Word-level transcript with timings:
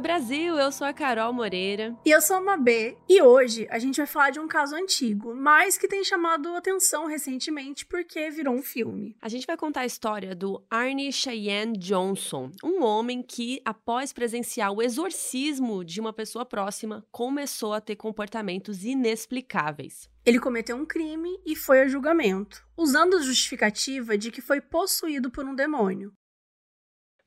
Oi 0.00 0.02
Brasil, 0.02 0.58
eu 0.58 0.72
sou 0.72 0.86
a 0.86 0.94
Carol 0.94 1.30
Moreira. 1.30 1.94
E 2.06 2.10
eu 2.10 2.22
sou 2.22 2.36
a 2.36 2.40
Mabê. 2.40 2.96
E 3.06 3.20
hoje 3.20 3.68
a 3.70 3.78
gente 3.78 3.98
vai 3.98 4.06
falar 4.06 4.30
de 4.30 4.40
um 4.40 4.48
caso 4.48 4.74
antigo, 4.74 5.34
mas 5.34 5.76
que 5.76 5.86
tem 5.86 6.02
chamado 6.02 6.56
atenção 6.56 7.04
recentemente 7.04 7.84
porque 7.84 8.30
virou 8.30 8.54
um 8.54 8.62
filme. 8.62 9.14
A 9.20 9.28
gente 9.28 9.46
vai 9.46 9.58
contar 9.58 9.82
a 9.82 9.86
história 9.86 10.34
do 10.34 10.64
Arnie 10.70 11.12
Cheyenne 11.12 11.76
Johnson, 11.76 12.50
um 12.64 12.82
homem 12.82 13.22
que, 13.22 13.60
após 13.62 14.10
presenciar 14.10 14.72
o 14.72 14.80
exorcismo 14.80 15.84
de 15.84 16.00
uma 16.00 16.14
pessoa 16.14 16.46
próxima, 16.46 17.04
começou 17.12 17.74
a 17.74 17.80
ter 17.82 17.96
comportamentos 17.96 18.82
inexplicáveis. 18.82 20.08
Ele 20.24 20.40
cometeu 20.40 20.76
um 20.76 20.86
crime 20.86 21.38
e 21.44 21.54
foi 21.54 21.82
a 21.82 21.88
julgamento, 21.88 22.64
usando 22.74 23.18
a 23.18 23.22
justificativa 23.22 24.16
de 24.16 24.30
que 24.30 24.40
foi 24.40 24.62
possuído 24.62 25.30
por 25.30 25.44
um 25.44 25.54
demônio. 25.54 26.10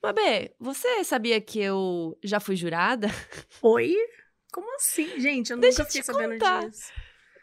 Mabê, 0.03 0.53
você 0.59 1.02
sabia 1.05 1.39
que 1.39 1.57
eu 1.59 2.20
já 2.21 2.38
fui 2.38 2.57
jurada? 2.57 3.07
Oi? 3.63 3.95
Como 4.52 4.76
assim? 4.76 5.17
Gente, 5.17 5.52
eu 5.52 5.57
Deixa 5.57 5.79
nunca 5.79 5.89
fiquei 5.89 6.03
sabendo 6.03 6.34
contar. 6.34 6.67
disso. 6.67 6.91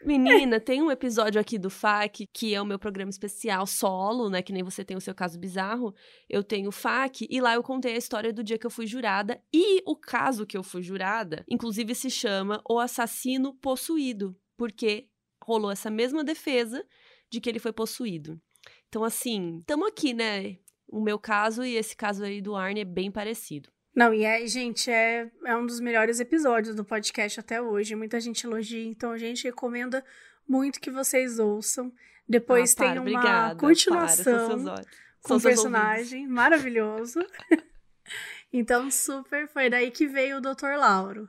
Menina, 0.05 0.59
tem 0.59 0.79
um 0.79 0.91
episódio 0.91 1.41
aqui 1.41 1.57
do 1.57 1.71
FAC, 1.71 2.27
que 2.31 2.53
é 2.53 2.61
o 2.61 2.65
meu 2.65 2.77
programa 2.77 3.09
especial 3.09 3.65
solo, 3.65 4.29
né? 4.29 4.43
Que 4.43 4.53
nem 4.53 4.61
você 4.61 4.85
tem 4.85 4.95
o 4.95 5.01
seu 5.01 5.13
caso 5.15 5.39
bizarro. 5.39 5.93
Eu 6.29 6.43
tenho 6.43 6.69
o 6.69 6.71
FAC, 6.71 7.27
e 7.29 7.41
lá 7.41 7.55
eu 7.55 7.63
contei 7.63 7.95
a 7.95 7.97
história 7.97 8.31
do 8.31 8.43
dia 8.43 8.59
que 8.59 8.65
eu 8.65 8.71
fui 8.71 8.85
jurada. 8.85 9.41
E 9.51 9.81
o 9.85 9.95
caso 9.95 10.45
que 10.45 10.55
eu 10.55 10.63
fui 10.63 10.83
jurada, 10.83 11.43
inclusive, 11.49 11.95
se 11.95 12.11
chama 12.11 12.61
O 12.69 12.79
Assassino 12.79 13.55
Possuído, 13.55 14.35
porque 14.55 15.07
rolou 15.43 15.71
essa 15.71 15.89
mesma 15.89 16.23
defesa 16.23 16.85
de 17.29 17.41
que 17.41 17.49
ele 17.49 17.59
foi 17.59 17.73
possuído. 17.73 18.39
Então, 18.87 19.03
assim, 19.03 19.63
tamo 19.65 19.87
aqui, 19.87 20.13
né? 20.13 20.57
O 20.91 20.99
meu 20.99 21.17
caso 21.17 21.63
e 21.63 21.77
esse 21.77 21.95
caso 21.95 22.23
aí 22.23 22.41
do 22.41 22.55
Arne 22.55 22.81
é 22.81 22.85
bem 22.85 23.09
parecido. 23.09 23.69
Não, 23.95 24.13
e 24.13 24.23
é, 24.23 24.45
gente, 24.45 24.89
é, 24.89 25.29
é 25.45 25.55
um 25.55 25.65
dos 25.65 25.79
melhores 25.79 26.19
episódios 26.19 26.75
do 26.75 26.83
podcast 26.83 27.39
até 27.39 27.61
hoje. 27.61 27.95
Muita 27.95 28.19
gente 28.19 28.45
elogia, 28.45 28.85
então 28.85 29.11
a 29.11 29.17
gente 29.17 29.43
recomenda 29.43 30.03
muito 30.47 30.79
que 30.79 30.91
vocês 30.91 31.39
ouçam. 31.39 31.91
Depois 32.27 32.73
Ah, 32.73 32.75
para, 32.77 32.85
tem 32.85 32.93
uma 32.93 33.01
obrigada, 33.01 33.55
continuação 33.59 34.63
para, 34.63 34.85
com 35.21 35.35
um 35.35 35.39
personagem 35.41 36.27
maravilhoso. 36.27 37.19
então, 38.51 38.89
super, 38.89 39.47
foi 39.49 39.69
daí 39.69 39.91
que 39.91 40.07
veio 40.07 40.37
o 40.37 40.41
Dr. 40.41 40.77
Lauro. 40.77 41.27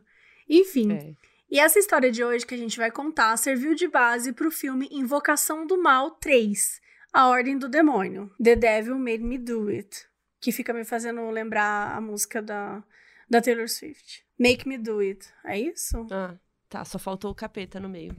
Enfim. 0.49 0.93
É. 0.93 1.15
e 1.51 1.59
essa 1.59 1.79
história 1.79 2.13
de 2.13 2.23
hoje 2.23 2.47
que 2.47 2.55
a 2.55 2.59
gente 2.59 2.77
vai 2.77 2.91
contar 2.91 3.37
serviu 3.37 3.75
de 3.75 3.89
base 3.89 4.33
para 4.33 4.47
o 4.47 4.53
filme 4.53 4.89
Invocação 4.93 5.67
do 5.67 5.81
Mal 5.81 6.13
3, 6.13 6.81
A 7.13 7.29
Ordem 7.29 7.59
do 7.59 7.69
Demônio, 7.69 8.31
The 8.43 8.57
Devil 8.57 8.99
Made 8.99 9.19
Me 9.23 9.39
Do 9.39 9.69
It, 9.69 10.07
que 10.41 10.51
fica 10.53 10.73
me 10.73 10.85
fazendo 10.85 11.29
lembrar 11.31 11.95
a 11.97 12.01
música 12.01 12.41
da, 12.41 12.83
da 13.29 13.41
Taylor 13.43 13.69
Swift. 13.69 14.25
Make 14.39 14.67
Me 14.67 14.79
Do 14.79 15.01
It, 15.01 15.29
é 15.45 15.59
isso? 15.61 16.07
Ah, 16.11 16.35
tá, 16.69 16.85
só 16.85 16.99
faltou 16.99 17.31
o 17.31 17.35
capeta 17.35 17.79
no 17.79 17.89
meio. 17.89 18.17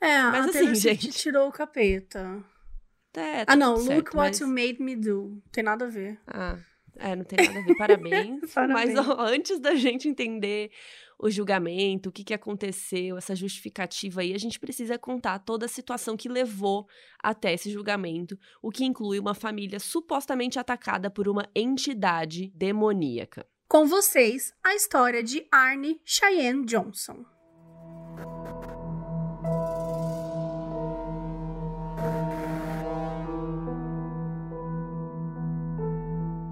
É, 0.00 0.22
Mas 0.22 0.34
a 0.34 0.40
assim, 0.50 0.52
Taylor 0.52 0.76
Swift 0.76 1.04
gente. 1.06 1.18
tirou 1.18 1.48
o 1.48 1.52
capeta. 1.52 2.44
É, 3.14 3.44
tá 3.46 3.52
Ah, 3.54 3.56
não, 3.56 3.74
tudo 3.74 3.84
Look 3.94 4.10
certo, 4.12 4.16
What 4.16 4.30
mas- 4.30 4.40
You 4.40 4.48
Made 4.48 4.82
Me 4.82 4.94
Do, 4.94 5.42
tem 5.50 5.64
nada 5.64 5.86
a 5.86 5.88
ver. 5.88 6.20
Ah, 6.26 6.56
é, 6.96 7.16
não 7.16 7.24
tem 7.24 7.44
nada 7.46 7.58
a 7.58 7.62
ver. 7.62 7.76
Parabéns. 7.76 8.40
Parabéns. 8.54 8.94
Mas 8.94 9.08
ó, 9.08 9.20
antes 9.22 9.58
da 9.58 9.74
gente 9.74 10.06
entender 10.06 10.70
o 11.18 11.30
julgamento, 11.30 12.08
o 12.08 12.12
que, 12.12 12.22
que 12.22 12.34
aconteceu, 12.34 13.16
essa 13.16 13.34
justificativa 13.34 14.20
aí, 14.20 14.32
a 14.32 14.38
gente 14.38 14.60
precisa 14.60 14.98
contar 14.98 15.40
toda 15.40 15.66
a 15.66 15.68
situação 15.68 16.16
que 16.16 16.28
levou 16.28 16.86
até 17.22 17.52
esse 17.52 17.70
julgamento, 17.70 18.38
o 18.62 18.70
que 18.70 18.84
inclui 18.84 19.18
uma 19.18 19.34
família 19.34 19.80
supostamente 19.80 20.58
atacada 20.58 21.10
por 21.10 21.28
uma 21.28 21.48
entidade 21.54 22.52
demoníaca. 22.54 23.46
Com 23.68 23.86
vocês, 23.86 24.54
a 24.64 24.74
história 24.74 25.22
de 25.22 25.46
Arne 25.50 26.00
Cheyenne 26.04 26.64
Johnson. 26.64 27.37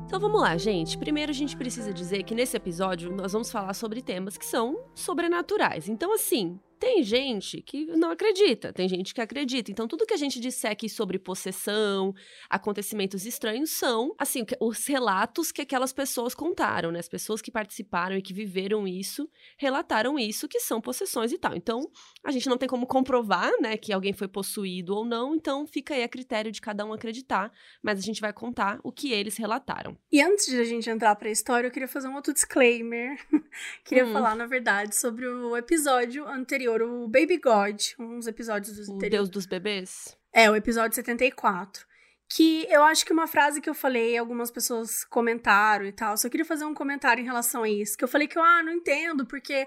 Então 0.06 0.20
vamos 0.20 0.40
lá, 0.40 0.56
gente. 0.56 0.96
Primeiro 0.96 1.32
a 1.32 1.34
gente 1.34 1.56
precisa 1.56 1.92
dizer 1.92 2.22
que 2.22 2.32
nesse 2.32 2.56
episódio 2.56 3.12
nós 3.12 3.32
vamos 3.32 3.50
falar 3.50 3.74
sobre 3.74 4.00
temas 4.00 4.38
que 4.38 4.46
são 4.46 4.78
sobrenaturais. 4.94 5.88
Então, 5.88 6.14
assim, 6.14 6.60
tem 6.78 7.02
gente 7.02 7.62
que 7.62 7.86
não 7.86 8.10
acredita, 8.10 8.72
tem 8.72 8.88
gente 8.88 9.14
que 9.14 9.20
acredita. 9.20 9.70
Então, 9.70 9.88
tudo 9.88 10.06
que 10.06 10.14
a 10.14 10.16
gente 10.16 10.38
disser 10.40 10.70
aqui 10.70 10.88
sobre 10.88 11.18
possessão, 11.18 12.14
acontecimentos 12.50 13.26
estranhos 13.26 13.70
são, 13.70 14.14
assim, 14.18 14.44
os 14.60 14.86
relatos 14.86 15.50
que 15.52 15.62
aquelas 15.62 15.92
pessoas 15.92 16.34
contaram, 16.34 16.90
né? 16.90 16.98
As 16.98 17.08
pessoas 17.08 17.40
que 17.42 17.50
participaram 17.50 18.16
e 18.16 18.22
que 18.22 18.32
viveram 18.32 18.86
isso, 18.86 19.28
relataram 19.58 20.18
isso, 20.18 20.48
que 20.48 20.60
são 20.60 20.80
possessões 20.80 21.32
e 21.32 21.38
tal. 21.38 21.54
Então, 21.54 21.90
a 22.24 22.30
gente 22.30 22.48
não 22.48 22.58
tem 22.58 22.68
como 22.68 22.86
comprovar, 22.86 23.50
né, 23.60 23.76
que 23.76 23.92
alguém 23.92 24.12
foi 24.12 24.28
possuído 24.28 24.94
ou 24.94 25.04
não, 25.04 25.34
então 25.34 25.66
fica 25.66 25.94
aí 25.94 26.02
a 26.02 26.08
critério 26.08 26.50
de 26.52 26.60
cada 26.60 26.84
um 26.84 26.92
acreditar, 26.92 27.52
mas 27.82 27.98
a 27.98 28.02
gente 28.02 28.20
vai 28.20 28.32
contar 28.32 28.78
o 28.82 28.92
que 28.92 29.12
eles 29.12 29.36
relataram. 29.36 29.96
E 30.10 30.20
antes 30.20 30.46
de 30.46 30.58
a 30.60 30.64
gente 30.64 30.88
entrar 30.90 31.14
pra 31.16 31.30
história, 31.30 31.66
eu 31.68 31.70
queria 31.70 31.88
fazer 31.88 32.08
um 32.08 32.14
outro 32.14 32.32
disclaimer. 32.32 33.16
queria 33.84 34.04
Hum. 34.06 34.12
falar, 34.12 34.34
na 34.34 34.46
verdade, 34.46 34.94
sobre 34.96 35.26
o 35.26 35.56
episódio 35.56 36.26
anterior, 36.26 36.65
o 36.68 37.08
Baby 37.08 37.38
God, 37.38 37.80
uns 37.98 38.26
episódios 38.26 38.76
dos 38.76 38.88
O 38.88 38.94
anteriores. 38.94 39.10
Deus 39.18 39.28
dos 39.30 39.46
bebês? 39.46 40.16
É, 40.32 40.50
o 40.50 40.56
episódio 40.56 40.94
74. 40.94 41.84
Que 42.28 42.66
eu 42.68 42.82
acho 42.82 43.04
que 43.06 43.12
uma 43.12 43.26
frase 43.28 43.60
que 43.60 43.70
eu 43.70 43.74
falei, 43.74 44.16
algumas 44.18 44.50
pessoas 44.50 45.04
comentaram 45.04 45.86
e 45.86 45.92
tal. 45.92 46.16
Só 46.16 46.28
queria 46.28 46.44
fazer 46.44 46.64
um 46.64 46.74
comentário 46.74 47.22
em 47.22 47.24
relação 47.24 47.62
a 47.62 47.68
isso. 47.68 47.96
Que 47.96 48.02
eu 48.04 48.08
falei 48.08 48.26
que 48.26 48.36
eu, 48.36 48.42
ah, 48.42 48.62
não 48.64 48.72
entendo, 48.72 49.24
porque 49.24 49.66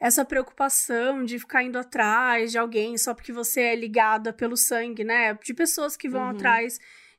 essa 0.00 0.24
preocupação 0.24 1.22
de 1.24 1.38
ficar 1.38 1.62
indo 1.62 1.78
atrás 1.78 2.50
de 2.52 2.58
alguém 2.58 2.96
só 2.96 3.12
porque 3.12 3.32
você 3.32 3.60
é 3.60 3.76
ligada 3.76 4.32
pelo 4.32 4.56
sangue, 4.56 5.04
né? 5.04 5.34
De 5.34 5.52
pessoas 5.52 5.96
que 5.96 6.08
vão 6.08 6.22
Uhum. 6.22 6.28
atrás 6.30 6.78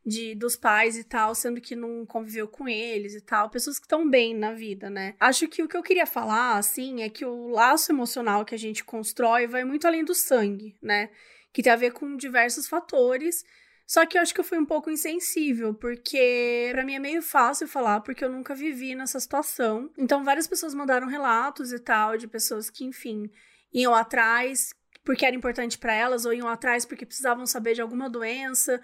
de, 0.10 0.36
dos 0.36 0.56
pais 0.56 0.98
e 0.98 1.04
tal, 1.04 1.34
sendo 1.36 1.62
que 1.62 1.76
não 1.76 2.06
conviveu 2.06 2.48
com 2.48 2.68
eles 2.68 3.14
e 3.14 3.22
tal. 3.22 3.50
Pessoas 3.50 3.78
que 3.80 3.86
estão 3.86 4.10
bem 4.10 4.36
na 4.36 4.54
vida, 4.54 4.90
né? 4.90 5.16
Acho 5.20 5.48
que 5.48 5.64
o 5.64 5.68
que 5.68 5.78
eu 5.78 5.84
queria 5.84 6.06
falar, 6.06 6.58
assim, 6.58 7.02
é 7.02 7.10
que 7.10 7.26
o 7.26 7.50
laço 7.50 7.92
emocional 7.92 8.44
que 8.44 8.56
a 8.56 8.60
gente 8.60 8.84
constrói 8.84 9.48
vai 9.48 9.64
muito 9.64 9.86
além 9.88 10.04
do 10.04 10.14
sangue, 10.14 10.76
né? 10.82 11.10
que 11.52 11.64
tem 11.64 11.72
a 11.72 11.76
ver 11.76 11.92
com 11.92 12.16
diversos 12.16 12.68
fatores. 12.68 13.44
Só 13.86 14.06
que 14.06 14.18
eu 14.18 14.22
acho 14.22 14.34
que 14.34 14.40
eu 14.40 14.46
fui 14.46 14.58
um 14.60 14.66
pouco 14.66 14.92
insensível, 14.92 15.74
porque 15.74 16.70
pra 16.72 16.86
mim 16.86 16.94
é 16.94 17.00
meio 17.00 17.24
fácil 17.24 17.68
falar, 17.68 18.02
porque 18.02 18.24
eu 18.24 18.30
nunca 18.30 18.54
vivi 18.54 18.94
nessa 18.94 19.20
situação. 19.20 19.90
Então, 19.98 20.24
várias 20.24 20.46
pessoas 20.46 20.76
mandaram 20.76 21.08
relatos 21.08 21.72
e 21.74 21.80
tal, 21.80 22.16
de 22.16 22.28
pessoas 22.28 22.70
que, 22.70 22.86
enfim, 22.86 23.32
iam 23.74 23.96
atrás 23.96 24.76
porque 25.04 25.26
era 25.26 25.36
importante 25.36 25.76
pra 25.76 25.92
elas, 25.92 26.24
ou 26.24 26.34
iam 26.34 26.48
atrás 26.48 26.86
porque 26.86 27.06
precisavam 27.06 27.44
saber 27.48 27.74
de 27.74 27.82
alguma 27.82 28.08
doença, 28.08 28.80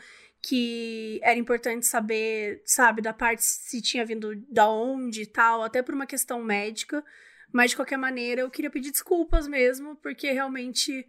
que 0.48 1.20
era 1.24 1.40
importante 1.40 1.88
saber, 1.88 2.62
sabe, 2.66 3.02
da 3.02 3.12
parte 3.12 3.44
se 3.44 3.82
tinha 3.82 4.06
vindo 4.06 4.36
da 4.48 4.70
onde 4.70 5.24
e 5.24 5.26
tal, 5.26 5.64
até 5.64 5.82
por 5.82 5.96
uma 5.96 6.06
questão 6.06 6.44
médica. 6.44 7.04
Mas, 7.52 7.72
de 7.72 7.78
qualquer 7.78 7.98
maneira, 7.98 8.42
eu 8.42 8.52
queria 8.52 8.70
pedir 8.70 8.92
desculpas 8.92 9.48
mesmo, 9.48 9.96
porque 9.96 10.32
realmente 10.32 11.04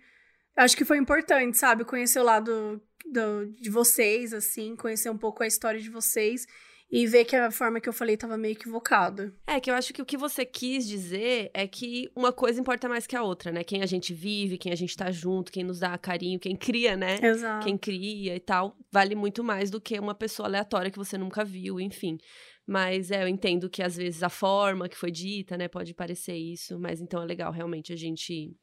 acho 0.56 0.74
que 0.74 0.86
foi 0.86 0.96
importante, 0.96 1.58
sabe? 1.58 1.84
Conhecer 1.84 2.18
o 2.18 2.24
lado 2.24 2.80
do- 3.04 3.46
de 3.60 3.68
vocês, 3.68 4.32
assim, 4.32 4.74
conhecer 4.74 5.10
um 5.10 5.18
pouco 5.18 5.42
a 5.42 5.46
história 5.46 5.80
de 5.80 5.90
vocês 5.90 6.46
e 6.90 7.06
ver 7.06 7.24
que 7.24 7.34
a 7.34 7.50
forma 7.50 7.80
que 7.80 7.88
eu 7.88 7.92
falei 7.92 8.16
tava 8.16 8.36
meio 8.38 8.52
equivocada. 8.52 9.34
É, 9.46 9.58
que 9.58 9.70
eu 9.70 9.74
acho 9.74 9.92
que 9.92 10.00
o 10.00 10.06
que 10.06 10.16
você 10.16 10.44
quis 10.46 10.86
dizer 10.86 11.50
é 11.52 11.66
que 11.66 12.10
uma 12.14 12.32
coisa 12.32 12.60
importa 12.60 12.88
mais 12.88 13.06
que 13.06 13.16
a 13.16 13.22
outra, 13.22 13.50
né? 13.50 13.64
Quem 13.64 13.82
a 13.82 13.86
gente 13.86 14.14
vive, 14.14 14.56
quem 14.56 14.72
a 14.72 14.76
gente 14.76 14.96
tá 14.96 15.10
junto, 15.10 15.50
quem 15.50 15.64
nos 15.64 15.80
dá 15.80 15.98
carinho, 15.98 16.38
quem 16.38 16.54
cria, 16.56 16.96
né? 16.96 17.18
Exato. 17.20 17.64
Quem 17.64 17.76
cria 17.76 18.36
e 18.36 18.40
tal, 18.40 18.76
vale 18.90 19.14
muito 19.16 19.42
mais 19.42 19.70
do 19.70 19.80
que 19.80 19.98
uma 19.98 20.14
pessoa 20.14 20.48
aleatória 20.48 20.90
que 20.90 20.98
você 20.98 21.18
nunca 21.18 21.44
viu, 21.44 21.80
enfim. 21.80 22.18
Mas 22.64 23.10
é, 23.10 23.22
eu 23.22 23.28
entendo 23.28 23.68
que 23.70 23.82
às 23.82 23.96
vezes 23.96 24.22
a 24.22 24.28
forma 24.28 24.88
que 24.88 24.96
foi 24.96 25.10
dita, 25.10 25.56
né, 25.56 25.68
pode 25.68 25.92
parecer 25.94 26.36
isso, 26.36 26.78
mas 26.78 27.00
então 27.00 27.22
é 27.22 27.26
legal 27.26 27.52
realmente 27.52 27.92
a 27.92 27.96
gente 27.96 28.56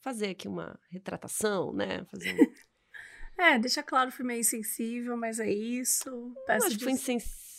fazer 0.00 0.28
aqui 0.30 0.46
uma 0.48 0.78
retratação, 0.90 1.72
né? 1.72 2.04
Fazer 2.10 2.34
um... 2.34 2.36
É, 3.38 3.58
deixa 3.58 3.82
claro, 3.82 4.12
fui 4.12 4.26
meio 4.26 4.40
insensível, 4.40 5.16
mas 5.16 5.40
é 5.40 5.50
isso. 5.50 6.08
Eu 6.10 6.34
acho 6.54 6.76
que 6.78 6.84
foi 6.84 6.92
des- 6.92 7.02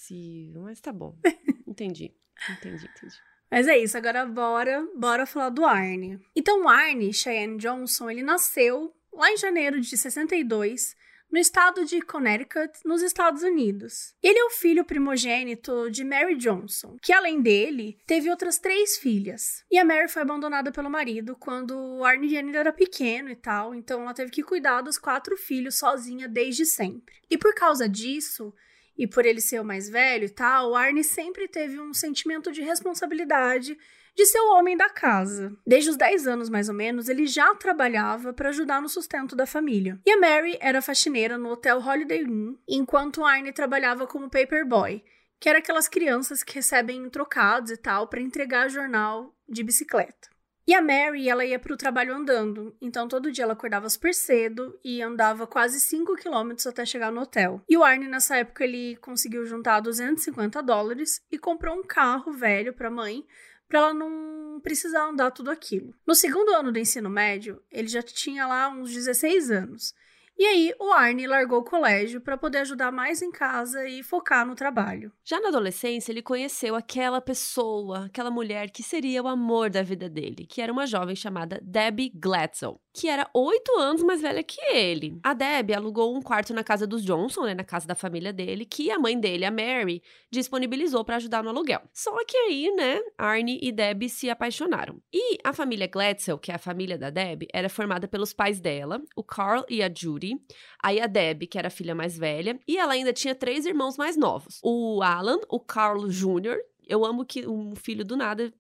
insensível, 0.04 0.64
mas 0.64 0.82
tá 0.82 0.92
bom. 0.92 1.18
Entendi. 1.68 2.14
Entendi, 2.50 2.86
entendi. 2.86 3.16
Mas 3.50 3.68
é 3.68 3.78
isso, 3.78 3.96
agora 3.96 4.26
bora, 4.26 4.88
bora 4.96 5.26
falar 5.26 5.50
do 5.50 5.64
Arne. 5.64 6.20
Então, 6.36 6.64
o 6.64 6.68
Arne 6.68 7.14
Cheyenne 7.14 7.58
Johnson, 7.58 8.10
ele 8.10 8.24
nasceu 8.24 8.92
lá 9.14 9.32
em 9.32 9.38
janeiro 9.38 9.80
de 9.80 9.96
62, 9.96 10.96
no 11.32 11.38
estado 11.38 11.86
de 11.86 12.02
Connecticut, 12.02 12.72
nos 12.84 13.04
Estados 13.04 13.44
Unidos. 13.44 14.16
Ele 14.24 14.40
é 14.40 14.46
o 14.46 14.50
filho 14.50 14.84
primogênito 14.84 15.90
de 15.92 16.04
Mary 16.04 16.36
Johnson, 16.36 16.98
que 17.02 17.14
além 17.14 17.42
dele, 17.42 17.98
teve 18.08 18.30
outras 18.30 18.58
três 18.58 18.98
filhas. 18.98 19.64
E 19.70 19.78
a 19.78 19.86
Mary 19.86 20.08
foi 20.08 20.24
abandonada 20.24 20.72
pelo 20.72 20.90
marido 20.90 21.36
quando 21.40 21.78
o 21.78 22.04
Arnie 22.04 22.38
ainda 22.38 22.58
era 22.58 22.74
pequeno 22.74 23.30
e 23.30 23.36
tal, 23.36 23.76
então 23.76 24.02
ela 24.02 24.14
teve 24.16 24.32
que 24.32 24.44
cuidar 24.44 24.82
dos 24.82 24.98
quatro 24.98 25.38
filhos 25.38 25.78
sozinha 25.78 26.28
desde 26.28 26.66
sempre. 26.66 27.16
E 27.30 27.38
por 27.38 27.54
causa 27.54 27.88
disso, 27.88 28.54
e 28.98 29.07
por 29.07 29.25
ele 29.25 29.42
ser 29.42 29.60
o 29.60 29.66
mais 29.66 29.90
velho 29.90 30.25
e 30.25 30.30
tal, 30.30 30.72
o 30.72 30.75
Arnie 30.75 31.04
sempre 31.04 31.48
teve 31.48 31.80
um 31.80 31.94
sentimento 31.94 32.51
de 32.51 32.62
responsabilidade 32.62 33.78
de 34.16 34.25
ser 34.25 34.40
o 34.40 34.54
homem 34.54 34.78
da 34.78 34.90
casa. 34.90 35.56
Desde 35.66 35.90
os 35.90 35.98
10 35.98 36.28
anos, 36.28 36.50
mais 36.50 36.69
ou 36.69 36.75
menos, 36.75 37.10
ele 37.10 37.25
já 37.25 37.54
trabalhava 37.56 38.31
para 38.34 38.50
ajudar 38.50 38.81
no 38.81 38.90
sustento 38.90 39.36
da 39.36 39.45
família. 39.45 40.00
E 40.06 40.12
a 40.12 40.19
Mary 40.19 40.57
era 40.62 40.81
faxineira 40.81 41.38
no 41.38 41.50
hotel 41.50 41.80
Holiday 41.80 42.22
Inn, 42.22 42.56
enquanto 42.68 43.22
o 43.22 43.25
Arnie 43.25 43.51
trabalhava 43.51 44.06
como 44.06 44.30
paperboy, 44.30 45.04
que 45.40 45.50
era 45.50 45.60
aquelas 45.60 45.88
crianças 45.88 46.44
que 46.44 46.56
recebem 46.56 47.10
trocados 47.10 47.72
e 47.72 47.78
tal 47.78 48.07
para 48.07 48.22
entregar 48.22 48.69
jornal 48.69 49.36
de 49.50 49.63
bicicleta. 49.63 50.32
E 50.65 50.74
a 50.74 50.81
Mary, 50.81 51.27
ela 51.27 51.45
ia 51.45 51.60
para 51.60 51.74
o 51.74 51.77
trabalho 51.77 52.15
andando, 52.15 52.74
então 52.81 53.06
todo 53.07 53.31
dia 53.31 53.44
ela 53.44 53.51
acordava 53.51 53.89
super 53.89 54.13
cedo 54.13 54.80
e 54.83 55.01
andava 55.01 55.45
quase 55.45 55.80
5 55.81 56.15
quilômetros 56.15 56.65
até 56.65 56.86
chegar 56.86 57.12
no 57.12 57.21
hotel. 57.21 57.62
E 57.68 57.75
o 57.75 57.83
Arnie, 57.83 58.07
nessa 58.07 58.38
época, 58.38 58.63
ele 58.63 58.95
conseguiu 58.98 59.45
juntar 59.45 59.81
250 59.81 60.63
dólares 60.63 61.21
e 61.30 61.38
comprou 61.38 61.75
um 61.77 61.83
carro 61.83 62.31
velho 62.31 62.74
para 62.74 62.88
a 62.88 62.92
mãe, 62.92 63.25
para 63.68 63.80
ela 63.80 63.94
não 63.94 64.62
precisar 64.62 65.10
andar 65.10 65.31
tudo 65.31 65.51
aquilo. 65.51 65.94
No 66.07 66.15
segundo 66.15 66.54
ano 66.54 66.71
do 66.71 66.80
ensino 66.80 67.09
médio, 67.09 67.62
ele 67.69 67.88
já 67.89 68.01
tinha 68.01 68.48
lá 68.48 68.69
uns 68.69 68.94
16 68.94 69.51
anos. 69.51 69.94
E 70.38 70.45
aí, 70.45 70.74
o 70.80 70.91
Arnie 70.91 71.27
largou 71.27 71.59
o 71.59 71.63
colégio 71.63 72.19
para 72.19 72.38
poder 72.38 72.59
ajudar 72.59 72.91
mais 72.91 73.21
em 73.21 73.31
casa 73.31 73.88
e 73.88 74.01
focar 74.01 74.45
no 74.45 74.56
trabalho. 74.56 75.12
Já 75.24 75.39
na 75.39 75.50
adolescência, 75.50 76.12
ele 76.12 76.21
conheceu 76.21 76.75
aquela 76.75 77.21
pessoa, 77.21 78.06
aquela 78.06 78.31
mulher 78.31 78.69
que 78.71 78.83
seria 78.83 79.21
o 79.21 79.27
amor 79.27 79.69
da 79.69 79.83
vida 79.83 80.09
dele, 80.09 80.47
que 80.47 80.62
era 80.62 80.74
uma 80.74 80.88
jovem 80.88 81.15
chamada 81.15 81.59
Debbie 81.63 82.12
Gladstone 82.15 82.82
que 82.94 83.10
era 83.10 83.28
oito 83.34 83.75
anos 83.80 84.04
mais 84.04 84.22
velha 84.22 84.44
que 84.44 84.62
ele. 84.72 85.19
A 85.24 85.34
Deb 85.34 85.72
alugou 85.72 86.16
um 86.16 86.22
quarto 86.22 86.54
na 86.54 86.63
casa 86.63 86.86
dos 86.86 87.04
Johnson, 87.04 87.45
né, 87.45 87.56
na 87.56 87.63
casa 87.63 87.88
da 87.88 87.95
família 87.95 88.31
dele, 88.31 88.66
que 88.66 88.92
a 88.92 89.00
mãe 89.00 89.19
dele, 89.19 89.44
a 89.44 89.51
Mary, 89.51 90.01
disponibilizou 90.31 91.04
para 91.04 91.16
ajudar 91.16 91.44
no 91.44 91.50
aluguel. 91.50 91.81
Só 91.92 92.24
que 92.24 92.38
aí, 92.38 92.72
né, 92.75 93.01
Arnie 93.18 93.60
e 93.62 93.72
Deb 93.72 94.07
se 94.07 94.30
apaixonaram. 94.30 95.01
E 95.12 95.40
a 95.44 95.51
família 95.51 95.88
Gladstone, 95.88 96.40
que 96.40 96.51
é 96.51 96.56
a 96.56 96.60
família 96.60 96.98
da 96.98 97.10
Deb, 97.10 97.48
era 97.51 97.68
formada 97.68 98.07
pelos 98.07 98.31
pais 98.31 98.60
dela, 98.60 99.01
o 99.16 99.24
Carl 99.24 99.66
e 99.68 99.81
a 99.81 99.92
Judy, 99.92 100.40
aí 100.81 101.01
a 101.01 101.07
Deb, 101.07 101.48
que 101.48 101.57
era 101.57 101.69
a 101.69 101.72
filha 101.72 101.95
mais 101.95 102.16
velha, 102.16 102.60
e 102.68 102.78
ela 102.78 102.94
ainda 102.94 103.12
tinha 103.12 103.34
três 103.34 103.66
irmãos 103.66 103.98
mais 103.98 104.16
novos: 104.16 104.60
o 104.63 105.01
Alan, 105.01 105.40
o 105.50 105.60
Carl 105.60 106.07
Jr., 106.07 106.60
eu 106.88 107.06
amo 107.06 107.25
que 107.25 107.48
um 107.48 107.75
filho 107.75 108.04
do 108.04 108.18
nada 108.18 108.54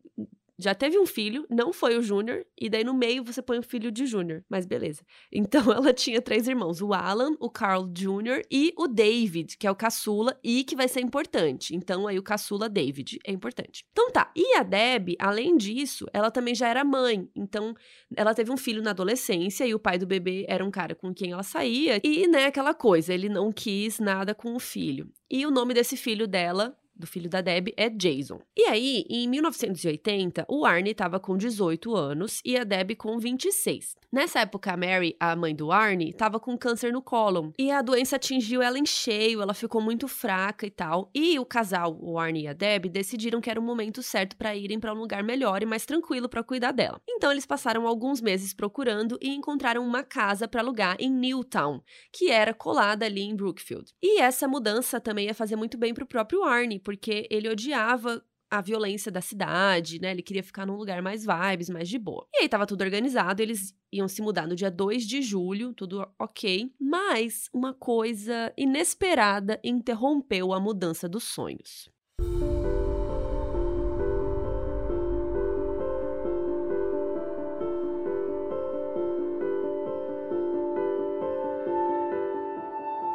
já 0.57 0.75
teve 0.75 0.99
um 0.99 1.05
filho, 1.05 1.45
não 1.49 1.73
foi 1.73 1.97
o 1.97 2.01
Júnior, 2.01 2.45
e 2.59 2.69
daí 2.69 2.83
no 2.83 2.93
meio 2.93 3.23
você 3.23 3.41
põe 3.41 3.57
o 3.57 3.63
filho 3.63 3.91
de 3.91 4.05
Júnior, 4.05 4.43
mas 4.49 4.65
beleza. 4.65 5.03
Então 5.31 5.71
ela 5.71 5.93
tinha 5.93 6.21
três 6.21 6.47
irmãos: 6.47 6.81
o 6.81 6.93
Alan, 6.93 7.35
o 7.39 7.49
Carl 7.49 7.85
Jr. 7.87 8.43
e 8.49 8.73
o 8.77 8.87
David, 8.87 9.57
que 9.57 9.67
é 9.67 9.71
o 9.71 9.75
caçula 9.75 10.39
e 10.43 10.63
que 10.63 10.75
vai 10.75 10.87
ser 10.87 11.01
importante. 11.01 11.75
Então 11.75 12.07
aí 12.07 12.17
o 12.17 12.23
caçula 12.23 12.69
David 12.69 13.19
é 13.25 13.31
importante. 13.31 13.85
Então 13.91 14.09
tá. 14.09 14.31
E 14.35 14.55
a 14.55 14.63
Deb, 14.63 15.15
além 15.19 15.57
disso, 15.57 16.05
ela 16.13 16.31
também 16.31 16.55
já 16.55 16.67
era 16.67 16.83
mãe. 16.83 17.29
Então 17.35 17.75
ela 18.15 18.33
teve 18.33 18.51
um 18.51 18.57
filho 18.57 18.81
na 18.81 18.91
adolescência 18.91 19.65
e 19.65 19.73
o 19.73 19.79
pai 19.79 19.97
do 19.97 20.07
bebê 20.07 20.45
era 20.47 20.63
um 20.63 20.71
cara 20.71 20.95
com 20.95 21.13
quem 21.13 21.31
ela 21.31 21.43
saía. 21.43 21.99
E, 22.03 22.27
né, 22.27 22.45
aquela 22.45 22.73
coisa, 22.73 23.13
ele 23.13 23.29
não 23.29 23.51
quis 23.51 23.99
nada 23.99 24.33
com 24.33 24.55
o 24.55 24.59
filho. 24.59 25.09
E 25.29 25.45
o 25.45 25.51
nome 25.51 25.73
desse 25.73 25.97
filho 25.97 26.27
dela 26.27 26.77
do 26.95 27.07
filho 27.07 27.29
da 27.29 27.41
Deb 27.41 27.69
é 27.75 27.89
Jason. 27.89 28.39
E 28.55 28.63
aí, 28.65 29.05
em 29.09 29.27
1980, 29.27 30.45
o 30.47 30.65
Arnie 30.65 30.91
estava 30.91 31.19
com 31.19 31.37
18 31.37 31.95
anos 31.95 32.41
e 32.45 32.57
a 32.57 32.63
Deb 32.63 32.95
com 32.95 33.17
26. 33.17 33.95
Nessa 34.11 34.41
época, 34.41 34.71
a 34.71 34.77
Mary, 34.77 35.15
a 35.19 35.35
mãe 35.35 35.55
do 35.55 35.71
Arnie, 35.71 36.09
estava 36.09 36.39
com 36.39 36.57
câncer 36.57 36.93
no 36.93 37.01
cólon 37.01 37.51
e 37.57 37.71
a 37.71 37.81
doença 37.81 38.15
atingiu 38.15 38.61
ela 38.61 38.77
em 38.77 38.85
cheio, 38.85 39.41
ela 39.41 39.53
ficou 39.53 39.81
muito 39.81 40.07
fraca 40.07 40.67
e 40.67 40.69
tal. 40.69 41.09
E 41.15 41.39
o 41.39 41.45
casal, 41.45 41.97
o 41.99 42.19
Arnie 42.19 42.43
e 42.43 42.47
a 42.47 42.53
Deb, 42.53 42.85
decidiram 42.85 43.41
que 43.41 43.49
era 43.49 43.59
o 43.59 43.63
momento 43.63 44.03
certo 44.03 44.37
para 44.37 44.55
irem 44.55 44.79
para 44.79 44.93
um 44.93 44.97
lugar 44.97 45.23
melhor 45.23 45.63
e 45.63 45.65
mais 45.65 45.85
tranquilo 45.85 46.29
para 46.29 46.43
cuidar 46.43 46.71
dela. 46.71 47.01
Então, 47.09 47.31
eles 47.31 47.45
passaram 47.45 47.87
alguns 47.87 48.21
meses 48.21 48.53
procurando 48.53 49.17
e 49.19 49.29
encontraram 49.29 49.83
uma 49.83 50.03
casa 50.03 50.47
para 50.47 50.61
alugar 50.61 50.95
em 50.99 51.11
Newtown, 51.11 51.81
que 52.11 52.29
era 52.29 52.53
colada 52.53 53.05
ali 53.05 53.21
em 53.21 53.35
Brookfield. 53.35 53.91
E 54.01 54.21
essa 54.21 54.47
mudança 54.47 54.99
também 54.99 55.25
ia 55.25 55.33
fazer 55.33 55.55
muito 55.55 55.77
bem 55.77 55.93
para 55.93 56.03
o 56.03 56.07
próprio 56.07 56.43
Arnie, 56.43 56.82
porque 56.83 57.27
ele 57.29 57.49
odiava 57.49 58.23
a 58.53 58.61
violência 58.61 59.11
da 59.11 59.19
cidade, 59.19 59.99
né? 59.99 60.11
Ele 60.11 60.21
queria 60.21 60.43
ficar 60.43 60.63
num 60.63 60.75
lugar 60.75 61.01
mais 61.01 61.25
vibes, 61.25 61.69
mais 61.71 61.89
de 61.89 61.97
boa. 61.97 62.27
E 62.31 62.43
aí 62.43 62.49
tava 62.49 62.67
tudo 62.67 62.83
organizado, 62.83 63.41
eles 63.41 63.75
iam 63.91 64.07
se 64.07 64.21
mudar 64.21 64.47
no 64.47 64.55
dia 64.55 64.69
2 64.69 65.07
de 65.07 65.23
julho, 65.23 65.73
tudo 65.73 66.07
ok. 66.19 66.71
Mas 66.79 67.49
uma 67.51 67.73
coisa 67.73 68.53
inesperada 68.55 69.59
interrompeu 69.63 70.53
a 70.53 70.59
mudança 70.59 71.09
dos 71.09 71.23
sonhos. 71.23 71.89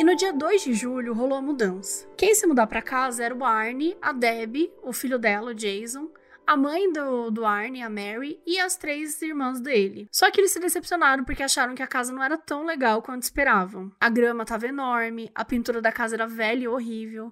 No 0.08 0.16
dia 0.16 0.32
2 0.32 0.62
de 0.62 0.72
julho 0.72 1.12
rolou 1.12 1.36
a 1.36 1.42
mudança. 1.42 2.08
Quem 2.16 2.34
se 2.34 2.46
mudar 2.46 2.66
para 2.66 2.80
casa 2.80 3.22
era 3.22 3.34
o 3.34 3.44
Arnie, 3.44 3.94
a 4.00 4.10
Debbie, 4.10 4.72
o 4.82 4.90
filho 4.90 5.18
dela, 5.18 5.50
o 5.50 5.54
Jason, 5.54 6.08
a 6.46 6.56
mãe 6.56 6.90
do, 6.90 7.30
do 7.30 7.44
Arnie, 7.44 7.82
a 7.82 7.90
Mary, 7.90 8.40
e 8.46 8.58
as 8.58 8.74
três 8.74 9.20
irmãs 9.20 9.60
dele. 9.60 10.08
Só 10.10 10.30
que 10.30 10.40
eles 10.40 10.50
se 10.50 10.58
decepcionaram 10.58 11.24
porque 11.24 11.42
acharam 11.42 11.74
que 11.74 11.82
a 11.82 11.86
casa 11.86 12.10
não 12.10 12.22
era 12.22 12.38
tão 12.38 12.64
legal 12.64 13.02
quanto 13.02 13.24
esperavam. 13.24 13.92
A 14.00 14.08
grama 14.08 14.44
estava 14.44 14.66
enorme, 14.66 15.30
a 15.34 15.44
pintura 15.44 15.82
da 15.82 15.92
casa 15.92 16.16
era 16.16 16.26
velha 16.26 16.64
e 16.64 16.68
horrível. 16.68 17.30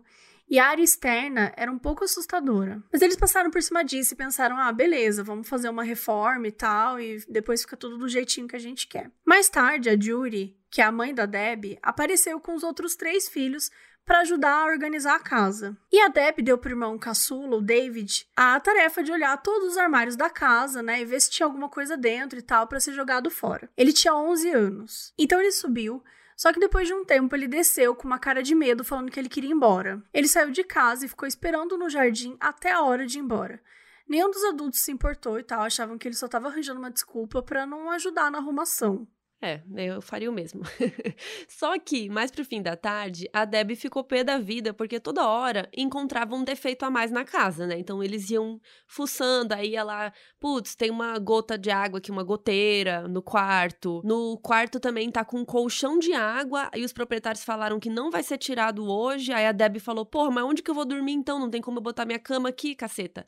E 0.48 0.58
a 0.58 0.66
área 0.66 0.82
externa 0.82 1.52
era 1.56 1.70
um 1.70 1.78
pouco 1.78 2.04
assustadora. 2.04 2.82
Mas 2.92 3.02
eles 3.02 3.16
passaram 3.16 3.50
por 3.50 3.62
cima 3.62 3.84
disso 3.84 4.14
e 4.14 4.16
pensaram: 4.16 4.56
ah, 4.56 4.72
beleza, 4.72 5.24
vamos 5.24 5.48
fazer 5.48 5.68
uma 5.68 5.82
reforma 5.82 6.46
e 6.46 6.52
tal, 6.52 7.00
e 7.00 7.24
depois 7.28 7.62
fica 7.62 7.76
tudo 7.76 7.98
do 7.98 8.08
jeitinho 8.08 8.48
que 8.48 8.56
a 8.56 8.60
gente 8.60 8.86
quer. 8.86 9.10
Mais 9.24 9.48
tarde, 9.48 9.90
a 9.90 9.98
Judy, 9.98 10.56
que 10.70 10.80
é 10.80 10.84
a 10.84 10.92
mãe 10.92 11.14
da 11.14 11.26
Deb, 11.26 11.78
apareceu 11.82 12.38
com 12.40 12.54
os 12.54 12.62
outros 12.62 12.94
três 12.94 13.28
filhos 13.28 13.70
para 14.06 14.20
ajudar 14.20 14.62
a 14.62 14.66
organizar 14.66 15.16
a 15.16 15.20
casa. 15.20 15.76
E 15.92 16.00
a 16.00 16.06
Deb 16.06 16.40
deu 16.40 16.56
pro 16.56 16.70
irmão 16.70 16.96
caçula, 16.96 17.56
o 17.56 17.60
David, 17.60 18.24
a 18.36 18.58
tarefa 18.60 19.02
de 19.02 19.10
olhar 19.10 19.36
todos 19.42 19.72
os 19.72 19.76
armários 19.76 20.14
da 20.14 20.30
casa, 20.30 20.80
né, 20.80 21.00
e 21.00 21.04
ver 21.04 21.20
se 21.20 21.28
tinha 21.28 21.44
alguma 21.44 21.68
coisa 21.68 21.96
dentro 21.96 22.38
e 22.38 22.42
tal 22.42 22.68
para 22.68 22.78
ser 22.78 22.92
jogado 22.92 23.28
fora. 23.30 23.68
Ele 23.76 23.92
tinha 23.92 24.14
11 24.14 24.50
anos. 24.50 25.12
Então 25.18 25.40
ele 25.40 25.50
subiu, 25.50 26.04
só 26.36 26.52
que 26.52 26.60
depois 26.60 26.86
de 26.86 26.92
um 26.92 27.04
tempo 27.04 27.34
ele 27.34 27.48
desceu 27.48 27.94
com 27.94 28.06
uma 28.06 28.18
cara 28.18 28.42
de 28.42 28.54
medo, 28.54 28.84
falando 28.84 29.10
que 29.10 29.18
ele 29.18 29.28
queria 29.28 29.48
ir 29.48 29.54
embora. 29.54 30.02
Ele 30.12 30.28
saiu 30.28 30.50
de 30.50 30.62
casa 30.62 31.06
e 31.06 31.08
ficou 31.08 31.26
esperando 31.26 31.78
no 31.78 31.88
jardim 31.88 32.36
até 32.38 32.70
a 32.70 32.82
hora 32.82 33.06
de 33.06 33.18
ir 33.18 33.22
embora. 33.22 33.60
Nenhum 34.06 34.30
dos 34.30 34.44
adultos 34.44 34.80
se 34.80 34.92
importou 34.92 35.38
e 35.38 35.42
tal, 35.42 35.62
achavam 35.62 35.98
que 35.98 36.06
ele 36.06 36.14
só 36.14 36.26
estava 36.26 36.48
arranjando 36.48 36.78
uma 36.78 36.90
desculpa 36.90 37.42
para 37.42 37.66
não 37.66 37.90
ajudar 37.90 38.30
na 38.30 38.38
arrumação. 38.38 39.08
É, 39.40 39.60
eu 39.76 40.00
faria 40.00 40.30
o 40.30 40.32
mesmo. 40.32 40.62
Só 41.46 41.78
que, 41.78 42.08
mais 42.08 42.30
pro 42.30 42.44
fim 42.44 42.62
da 42.62 42.74
tarde, 42.74 43.28
a 43.34 43.44
Deb 43.44 43.76
ficou 43.76 44.02
pé 44.02 44.24
da 44.24 44.38
vida 44.38 44.72
porque 44.72 44.98
toda 44.98 45.28
hora 45.28 45.68
encontrava 45.76 46.34
um 46.34 46.42
defeito 46.42 46.84
a 46.84 46.90
mais 46.90 47.10
na 47.10 47.22
casa, 47.22 47.66
né? 47.66 47.78
Então 47.78 48.02
eles 48.02 48.30
iam 48.30 48.58
fuçando, 48.86 49.52
aí 49.52 49.72
ia 49.72 49.84
lá, 49.84 50.10
putz, 50.40 50.74
tem 50.74 50.90
uma 50.90 51.18
gota 51.18 51.58
de 51.58 51.70
água 51.70 51.98
aqui, 51.98 52.10
uma 52.10 52.22
goteira 52.22 53.06
no 53.06 53.22
quarto. 53.22 54.00
No 54.04 54.38
quarto 54.38 54.80
também 54.80 55.10
tá 55.10 55.22
com 55.22 55.40
um 55.40 55.44
colchão 55.44 55.98
de 55.98 56.14
água, 56.14 56.70
e 56.74 56.82
os 56.82 56.92
proprietários 56.94 57.44
falaram 57.44 57.78
que 57.78 57.90
não 57.90 58.10
vai 58.10 58.22
ser 58.22 58.38
tirado 58.38 58.88
hoje. 58.88 59.32
Aí 59.32 59.46
a 59.46 59.52
Deb 59.52 59.78
falou: 59.80 60.06
Porra, 60.06 60.30
mas 60.30 60.44
onde 60.44 60.62
que 60.62 60.70
eu 60.70 60.74
vou 60.74 60.86
dormir 60.86 61.12
então? 61.12 61.38
Não 61.38 61.50
tem 61.50 61.60
como 61.60 61.78
eu 61.78 61.82
botar 61.82 62.06
minha 62.06 62.18
cama 62.18 62.48
aqui, 62.48 62.74
caceta 62.74 63.26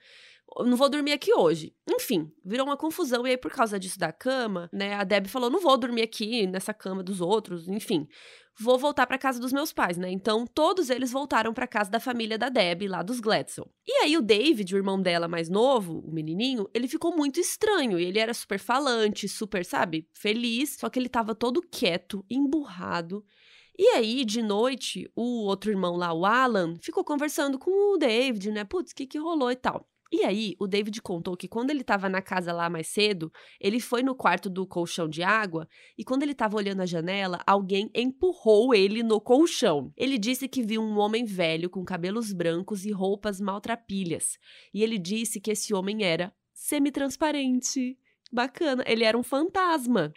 não 0.60 0.76
vou 0.76 0.88
dormir 0.88 1.12
aqui 1.12 1.32
hoje. 1.32 1.74
Enfim, 1.88 2.30
virou 2.44 2.66
uma 2.66 2.76
confusão. 2.76 3.26
E 3.26 3.30
aí, 3.30 3.36
por 3.36 3.50
causa 3.50 3.78
disso 3.78 3.98
da 3.98 4.12
cama, 4.12 4.68
né, 4.72 4.94
a 4.94 5.04
Deb 5.04 5.26
falou: 5.26 5.50
não 5.50 5.60
vou 5.60 5.76
dormir 5.76 6.02
aqui 6.02 6.46
nessa 6.46 6.72
cama 6.74 7.02
dos 7.02 7.20
outros, 7.20 7.68
enfim. 7.68 8.06
Vou 8.60 8.76
voltar 8.76 9.06
para 9.06 9.16
casa 9.18 9.38
dos 9.38 9.52
meus 9.52 9.72
pais, 9.72 9.96
né? 9.96 10.10
Então, 10.10 10.44
todos 10.44 10.90
eles 10.90 11.12
voltaram 11.12 11.54
para 11.54 11.64
casa 11.64 11.88
da 11.90 12.00
família 12.00 12.36
da 12.36 12.48
Deb, 12.48 12.88
lá 12.88 13.04
dos 13.04 13.20
Gladstone. 13.20 13.70
E 13.86 13.92
aí, 14.02 14.16
o 14.16 14.22
David, 14.22 14.74
o 14.74 14.78
irmão 14.78 15.00
dela 15.00 15.28
mais 15.28 15.48
novo, 15.48 16.00
o 16.00 16.12
menininho, 16.12 16.68
ele 16.74 16.88
ficou 16.88 17.16
muito 17.16 17.38
estranho. 17.38 17.98
Ele 17.98 18.18
era 18.18 18.34
super 18.34 18.58
falante, 18.58 19.28
super, 19.28 19.64
sabe, 19.64 20.08
feliz. 20.12 20.76
Só 20.80 20.90
que 20.90 20.98
ele 20.98 21.08
tava 21.08 21.36
todo 21.36 21.62
quieto, 21.62 22.24
emburrado. 22.28 23.24
E 23.78 23.90
aí, 23.90 24.24
de 24.24 24.42
noite, 24.42 25.08
o 25.14 25.44
outro 25.44 25.70
irmão 25.70 25.94
lá, 25.94 26.12
o 26.12 26.26
Alan, 26.26 26.74
ficou 26.82 27.04
conversando 27.04 27.60
com 27.60 27.94
o 27.94 27.96
David, 27.96 28.50
né? 28.50 28.64
Putz, 28.64 28.90
o 28.90 28.94
que 28.94 29.06
que 29.06 29.18
rolou 29.18 29.52
e 29.52 29.56
tal. 29.56 29.88
E 30.10 30.24
aí, 30.24 30.54
o 30.58 30.66
David 30.66 31.02
contou 31.02 31.36
que 31.36 31.46
quando 31.46 31.70
ele 31.70 31.82
estava 31.82 32.08
na 32.08 32.22
casa 32.22 32.52
lá 32.52 32.70
mais 32.70 32.88
cedo, 32.88 33.30
ele 33.60 33.78
foi 33.78 34.02
no 34.02 34.14
quarto 34.14 34.48
do 34.48 34.66
colchão 34.66 35.06
de 35.06 35.22
água 35.22 35.68
e 35.98 36.04
quando 36.04 36.22
ele 36.22 36.32
estava 36.32 36.56
olhando 36.56 36.80
a 36.80 36.86
janela, 36.86 37.42
alguém 37.46 37.90
empurrou 37.94 38.74
ele 38.74 39.02
no 39.02 39.20
colchão. 39.20 39.92
Ele 39.96 40.16
disse 40.16 40.48
que 40.48 40.62
viu 40.62 40.80
um 40.80 40.98
homem 40.98 41.24
velho 41.24 41.68
com 41.68 41.84
cabelos 41.84 42.32
brancos 42.32 42.86
e 42.86 42.90
roupas 42.90 43.38
maltrapilhas. 43.38 44.38
E 44.72 44.82
ele 44.82 44.98
disse 44.98 45.40
que 45.40 45.50
esse 45.50 45.74
homem 45.74 46.02
era 46.02 46.32
semi-transparente. 46.54 47.98
Bacana, 48.32 48.84
ele 48.86 49.04
era 49.04 49.16
um 49.16 49.22
fantasma. 49.22 50.12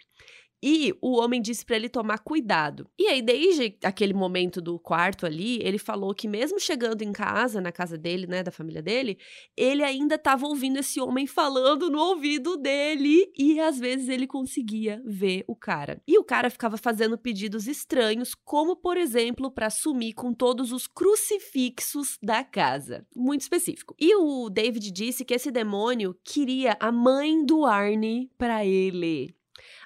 E 0.62 0.94
o 1.00 1.18
homem 1.18 1.42
disse 1.42 1.64
para 1.64 1.76
ele 1.76 1.88
tomar 1.88 2.18
cuidado. 2.18 2.88
E 2.96 3.08
aí, 3.08 3.20
desde 3.20 3.76
aquele 3.82 4.14
momento 4.14 4.60
do 4.60 4.78
quarto 4.78 5.26
ali, 5.26 5.58
ele 5.62 5.78
falou 5.78 6.14
que 6.14 6.28
mesmo 6.28 6.60
chegando 6.60 7.02
em 7.02 7.12
casa, 7.12 7.60
na 7.60 7.72
casa 7.72 7.98
dele, 7.98 8.26
né, 8.26 8.42
da 8.42 8.52
família 8.52 8.80
dele, 8.80 9.18
ele 9.56 9.82
ainda 9.82 10.14
estava 10.14 10.46
ouvindo 10.46 10.78
esse 10.78 11.00
homem 11.00 11.26
falando 11.26 11.90
no 11.90 11.98
ouvido 11.98 12.56
dele 12.56 13.32
e 13.36 13.58
às 13.58 13.78
vezes 13.78 14.08
ele 14.08 14.26
conseguia 14.26 15.02
ver 15.04 15.44
o 15.48 15.56
cara. 15.56 16.00
E 16.06 16.16
o 16.18 16.24
cara 16.24 16.48
ficava 16.48 16.76
fazendo 16.76 17.18
pedidos 17.18 17.66
estranhos, 17.66 18.34
como 18.34 18.76
por 18.76 18.96
exemplo, 18.96 19.50
para 19.50 19.70
sumir 19.70 20.14
com 20.14 20.32
todos 20.32 20.70
os 20.70 20.86
crucifixos 20.86 22.18
da 22.22 22.44
casa. 22.44 23.04
Muito 23.14 23.40
específico. 23.40 23.94
E 23.98 24.14
o 24.14 24.48
David 24.48 24.90
disse 24.92 25.24
que 25.24 25.34
esse 25.34 25.50
demônio 25.50 26.16
queria 26.24 26.76
a 26.78 26.92
mãe 26.92 27.44
do 27.44 27.64
Arnie 27.64 28.30
para 28.38 28.64
ele. 28.64 29.34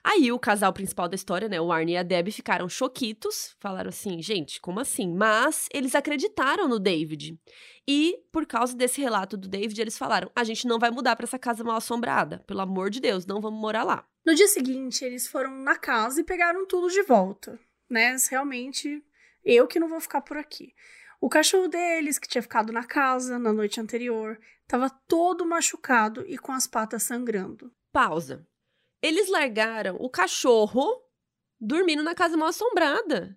Aí 0.09 0.31
o 0.31 0.39
casal 0.39 0.73
principal 0.73 1.09
da 1.09 1.17
história, 1.17 1.49
né, 1.49 1.61
o 1.61 1.73
Arnie 1.73 1.95
e 1.95 1.99
a 1.99 2.03
Debbie, 2.05 2.31
ficaram 2.31 2.69
choquitos, 2.69 3.57
falaram 3.59 3.89
assim, 3.89 4.23
gente, 4.23 4.61
como 4.61 4.79
assim? 4.79 5.13
Mas 5.13 5.69
eles 5.75 5.97
acreditaram 5.97 6.69
no 6.69 6.79
David. 6.79 7.37
E 7.89 8.17
por 8.31 8.47
causa 8.47 8.77
desse 8.77 9.01
relato 9.01 9.37
do 9.37 9.49
David, 9.49 9.81
eles 9.81 9.99
falaram: 9.99 10.31
a 10.33 10.45
gente 10.45 10.65
não 10.69 10.79
vai 10.79 10.93
mudar 10.93 11.17
para 11.17 11.25
essa 11.25 11.41
casa 11.41 11.65
mal 11.65 11.79
assombrada, 11.79 12.39
pelo 12.47 12.61
amor 12.61 12.89
de 12.89 13.01
Deus, 13.01 13.27
não 13.27 13.41
vamos 13.41 13.61
morar 13.61 13.83
lá. 13.83 14.07
No 14.25 14.33
dia 14.33 14.47
seguinte, 14.47 15.05
eles 15.05 15.27
foram 15.27 15.51
na 15.51 15.75
casa 15.75 16.21
e 16.21 16.25
pegaram 16.25 16.65
tudo 16.69 16.89
de 16.89 17.03
volta, 17.03 17.59
né? 17.91 18.17
Realmente, 18.31 19.05
eu 19.45 19.67
que 19.67 19.81
não 19.81 19.89
vou 19.89 20.01
ficar 20.01 20.21
por 20.21 20.37
aqui. 20.37 20.73
O 21.21 21.29
cachorro 21.29 21.67
deles, 21.67 22.17
que 22.17 22.29
tinha 22.29 22.43
ficado 22.43 22.73
na 22.73 22.85
casa 22.85 23.41
na 23.41 23.53
noite 23.53 23.81
anterior, 23.81 24.39
estava 24.63 24.89
todo 25.09 25.45
machucado 25.45 26.25
e 26.29 26.39
com 26.39 26.53
as 26.53 26.69
patas 26.69 27.03
sangrando. 27.03 27.73
Pausa. 27.93 28.47
Eles 29.03 29.29
largaram 29.29 29.97
o 29.97 30.09
cachorro 30.09 31.03
dormindo 31.61 32.03
na 32.03 32.15
casa 32.15 32.37
mal 32.37 32.49
assombrada. 32.49 33.37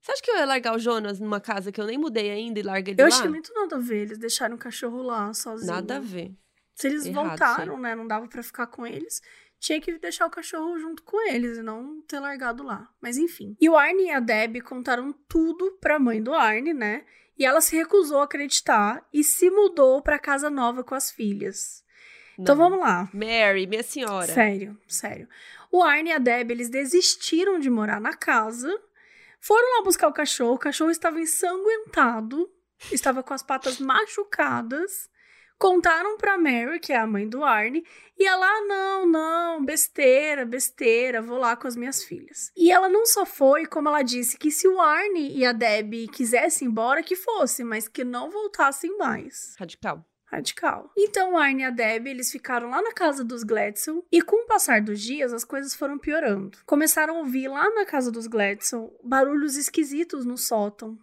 Você 0.00 0.12
acha 0.12 0.22
que 0.22 0.30
eu 0.30 0.36
ia 0.36 0.46
largar 0.46 0.74
o 0.74 0.78
Jonas 0.78 1.20
numa 1.20 1.40
casa 1.40 1.70
que 1.70 1.80
eu 1.80 1.86
nem 1.86 1.98
mudei 1.98 2.30
ainda 2.30 2.58
e 2.58 2.62
larga 2.62 2.90
ele 2.90 3.00
eu 3.00 3.06
lá? 3.06 3.10
Eu 3.10 3.14
achei 3.18 3.28
muito 3.28 3.52
nada 3.52 3.76
a 3.76 3.78
ver. 3.78 4.02
Eles 4.02 4.18
deixaram 4.18 4.56
o 4.56 4.58
cachorro 4.58 5.02
lá 5.02 5.32
sozinho. 5.34 5.70
Nada 5.70 5.96
a 5.96 6.00
ver. 6.00 6.34
Se 6.74 6.86
eles 6.86 7.04
Errado, 7.04 7.28
voltaram, 7.28 7.76
sim. 7.76 7.82
né? 7.82 7.94
Não 7.94 8.06
dava 8.06 8.26
para 8.26 8.42
ficar 8.42 8.66
com 8.68 8.86
eles. 8.86 9.20
Tinha 9.58 9.78
que 9.78 9.98
deixar 9.98 10.26
o 10.26 10.30
cachorro 10.30 10.78
junto 10.78 11.02
com 11.02 11.20
eles 11.28 11.58
e 11.58 11.62
não 11.62 12.00
ter 12.02 12.18
largado 12.18 12.62
lá. 12.62 12.88
Mas 12.98 13.18
enfim. 13.18 13.54
E 13.60 13.68
o 13.68 13.76
Arnie 13.76 14.06
e 14.06 14.10
a 14.10 14.20
Deb 14.20 14.62
contaram 14.62 15.12
tudo 15.28 15.72
pra 15.72 15.98
mãe 15.98 16.22
do 16.22 16.32
Arnie, 16.32 16.72
né? 16.72 17.04
E 17.36 17.44
ela 17.44 17.60
se 17.60 17.76
recusou 17.76 18.20
a 18.20 18.24
acreditar 18.24 19.06
e 19.12 19.22
se 19.22 19.50
mudou 19.50 20.00
pra 20.00 20.18
casa 20.18 20.48
nova 20.48 20.82
com 20.82 20.94
as 20.94 21.10
filhas. 21.10 21.84
Então 22.42 22.56
vamos 22.56 22.78
lá. 22.78 23.08
Mary, 23.12 23.66
minha 23.66 23.82
senhora. 23.82 24.32
Sério, 24.32 24.78
sério. 24.88 25.28
O 25.70 25.82
Arne 25.82 26.10
e 26.10 26.12
a 26.12 26.18
Deb, 26.18 26.50
eles 26.50 26.68
desistiram 26.68 27.58
de 27.58 27.70
morar 27.70 28.00
na 28.00 28.14
casa, 28.14 28.76
foram 29.40 29.76
lá 29.76 29.84
buscar 29.84 30.08
o 30.08 30.12
cachorro, 30.12 30.54
o 30.54 30.58
cachorro 30.58 30.90
estava 30.90 31.20
ensanguentado, 31.20 32.50
estava 32.90 33.22
com 33.22 33.32
as 33.32 33.42
patas 33.42 33.78
machucadas. 33.80 35.08
Contaram 35.58 36.16
pra 36.16 36.38
Mary, 36.38 36.80
que 36.80 36.90
é 36.90 36.96
a 36.96 37.06
mãe 37.06 37.28
do 37.28 37.44
Arne, 37.44 37.84
e 38.18 38.26
ela, 38.26 38.46
ah, 38.46 38.60
não, 38.62 39.06
não, 39.06 39.62
besteira, 39.62 40.46
besteira, 40.46 41.20
vou 41.20 41.36
lá 41.36 41.54
com 41.54 41.68
as 41.68 41.76
minhas 41.76 42.02
filhas. 42.02 42.50
E 42.56 42.72
ela 42.72 42.88
não 42.88 43.04
só 43.04 43.26
foi, 43.26 43.66
como 43.66 43.90
ela 43.90 44.00
disse, 44.00 44.38
que 44.38 44.50
se 44.50 44.66
o 44.66 44.80
Arne 44.80 45.36
e 45.36 45.44
a 45.44 45.52
Deb 45.52 46.08
quisessem 46.14 46.66
ir 46.66 46.70
embora, 46.70 47.02
que 47.02 47.14
fosse, 47.14 47.62
mas 47.62 47.88
que 47.88 48.02
não 48.02 48.30
voltassem 48.30 48.96
mais. 48.96 49.54
Radical 49.58 50.09
radical. 50.30 50.90
Então, 50.96 51.36
Arne 51.36 51.62
e 51.62 51.66
a 51.66 51.70
Deb, 51.70 52.06
eles 52.06 52.30
ficaram 52.30 52.70
lá 52.70 52.80
na 52.80 52.92
casa 52.92 53.24
dos 53.24 53.42
Gladson 53.42 54.02
e 54.10 54.22
com 54.22 54.44
o 54.44 54.46
passar 54.46 54.80
dos 54.80 55.00
dias, 55.00 55.32
as 55.32 55.44
coisas 55.44 55.74
foram 55.74 55.98
piorando. 55.98 56.58
Começaram 56.64 57.16
a 57.16 57.18
ouvir 57.18 57.48
lá 57.48 57.68
na 57.74 57.84
casa 57.84 58.10
dos 58.10 58.26
Gladson 58.26 58.92
barulhos 59.02 59.56
esquisitos 59.56 60.24
no 60.24 60.38
sótão. 60.38 60.98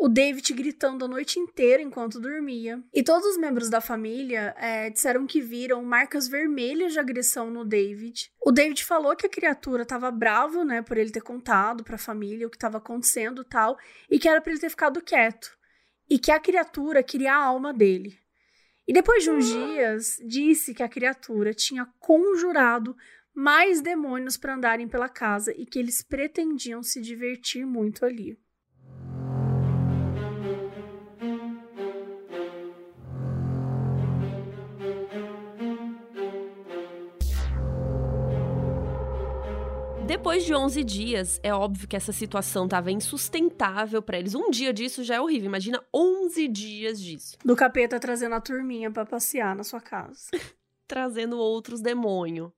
O 0.00 0.08
David 0.08 0.52
gritando 0.54 1.04
a 1.04 1.08
noite 1.08 1.40
inteira 1.40 1.82
enquanto 1.82 2.20
dormia. 2.20 2.80
E 2.94 3.02
todos 3.02 3.26
os 3.26 3.36
membros 3.36 3.68
da 3.68 3.80
família 3.80 4.54
é, 4.56 4.90
disseram 4.90 5.26
que 5.26 5.40
viram 5.40 5.82
marcas 5.82 6.28
vermelhas 6.28 6.92
de 6.92 7.00
agressão 7.00 7.50
no 7.50 7.64
David. 7.64 8.30
O 8.40 8.52
David 8.52 8.84
falou 8.84 9.16
que 9.16 9.26
a 9.26 9.28
criatura 9.28 9.82
estava 9.82 10.08
bravo, 10.12 10.62
né, 10.62 10.82
por 10.82 10.96
ele 10.96 11.10
ter 11.10 11.20
contado 11.20 11.82
para 11.82 11.96
a 11.96 11.98
família 11.98 12.46
o 12.46 12.50
que 12.50 12.56
estava 12.56 12.78
acontecendo 12.78 13.42
tal, 13.42 13.76
e 14.08 14.20
que 14.20 14.28
era 14.28 14.40
para 14.40 14.52
ele 14.52 14.60
ter 14.60 14.70
ficado 14.70 15.02
quieto. 15.02 15.50
E 16.08 16.16
que 16.16 16.30
a 16.30 16.38
criatura 16.38 17.02
queria 17.02 17.34
a 17.34 17.44
alma 17.44 17.74
dele. 17.74 18.16
E 18.88 18.92
depois 18.92 19.22
de 19.22 19.30
uns 19.30 19.46
dias, 19.46 20.18
disse 20.26 20.72
que 20.72 20.82
a 20.82 20.88
criatura 20.88 21.52
tinha 21.52 21.84
conjurado 22.00 22.96
mais 23.34 23.82
demônios 23.82 24.38
para 24.38 24.54
andarem 24.54 24.88
pela 24.88 25.10
casa 25.10 25.52
e 25.54 25.66
que 25.66 25.78
eles 25.78 26.00
pretendiam 26.00 26.82
se 26.82 27.02
divertir 27.02 27.66
muito 27.66 28.06
ali. 28.06 28.38
Depois 40.08 40.42
de 40.42 40.54
11 40.54 40.84
dias, 40.84 41.38
é 41.42 41.52
óbvio 41.52 41.86
que 41.86 41.94
essa 41.94 42.12
situação 42.12 42.64
estava 42.64 42.90
insustentável 42.90 44.00
para 44.00 44.18
eles. 44.18 44.34
Um 44.34 44.50
dia 44.50 44.72
disso 44.72 45.04
já 45.04 45.16
é 45.16 45.20
horrível. 45.20 45.48
Imagina 45.48 45.84
11 45.94 46.48
dias 46.48 46.98
disso. 46.98 47.36
Do 47.44 47.54
capeta 47.54 48.00
trazendo 48.00 48.34
a 48.34 48.40
turminha 48.40 48.90
para 48.90 49.04
passear 49.04 49.54
na 49.54 49.62
sua 49.62 49.82
casa. 49.82 50.30
trazendo 50.88 51.36
outros 51.36 51.82
demônios. 51.82 52.50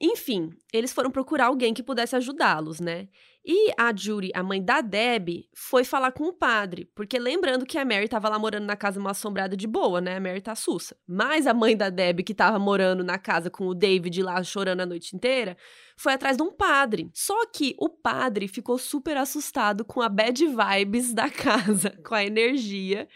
Enfim, 0.00 0.48
eles 0.72 0.90
foram 0.90 1.10
procurar 1.10 1.48
alguém 1.48 1.74
que 1.74 1.82
pudesse 1.82 2.16
ajudá-los, 2.16 2.80
né? 2.80 3.08
E 3.50 3.72
a 3.78 3.96
Judy, 3.96 4.30
a 4.34 4.42
mãe 4.42 4.62
da 4.62 4.82
Deb, 4.82 5.48
foi 5.54 5.82
falar 5.82 6.12
com 6.12 6.24
o 6.24 6.34
padre, 6.34 6.84
porque 6.94 7.18
lembrando 7.18 7.64
que 7.64 7.78
a 7.78 7.84
Mary 7.84 8.04
estava 8.04 8.28
lá 8.28 8.38
morando 8.38 8.66
na 8.66 8.76
casa 8.76 9.00
uma 9.00 9.12
assombrada 9.12 9.56
de 9.56 9.66
boa, 9.66 10.02
né? 10.02 10.16
A 10.16 10.20
Mary 10.20 10.42
tá 10.42 10.54
sussa. 10.54 10.94
Mas 11.06 11.46
a 11.46 11.54
mãe 11.54 11.74
da 11.74 11.88
Deb, 11.88 12.20
que 12.20 12.32
estava 12.32 12.58
morando 12.58 13.02
na 13.02 13.16
casa 13.16 13.48
com 13.48 13.66
o 13.66 13.74
David 13.74 14.22
lá 14.22 14.42
chorando 14.42 14.82
a 14.82 14.86
noite 14.86 15.16
inteira, 15.16 15.56
foi 15.96 16.12
atrás 16.12 16.36
de 16.36 16.42
um 16.42 16.52
padre. 16.52 17.10
Só 17.14 17.46
que 17.46 17.74
o 17.78 17.88
padre 17.88 18.48
ficou 18.48 18.76
super 18.76 19.16
assustado 19.16 19.82
com 19.82 20.02
a 20.02 20.10
bad 20.10 20.44
vibes 20.46 21.14
da 21.14 21.30
casa, 21.32 21.98
com 22.04 22.14
a 22.14 22.22
energia 22.22 23.08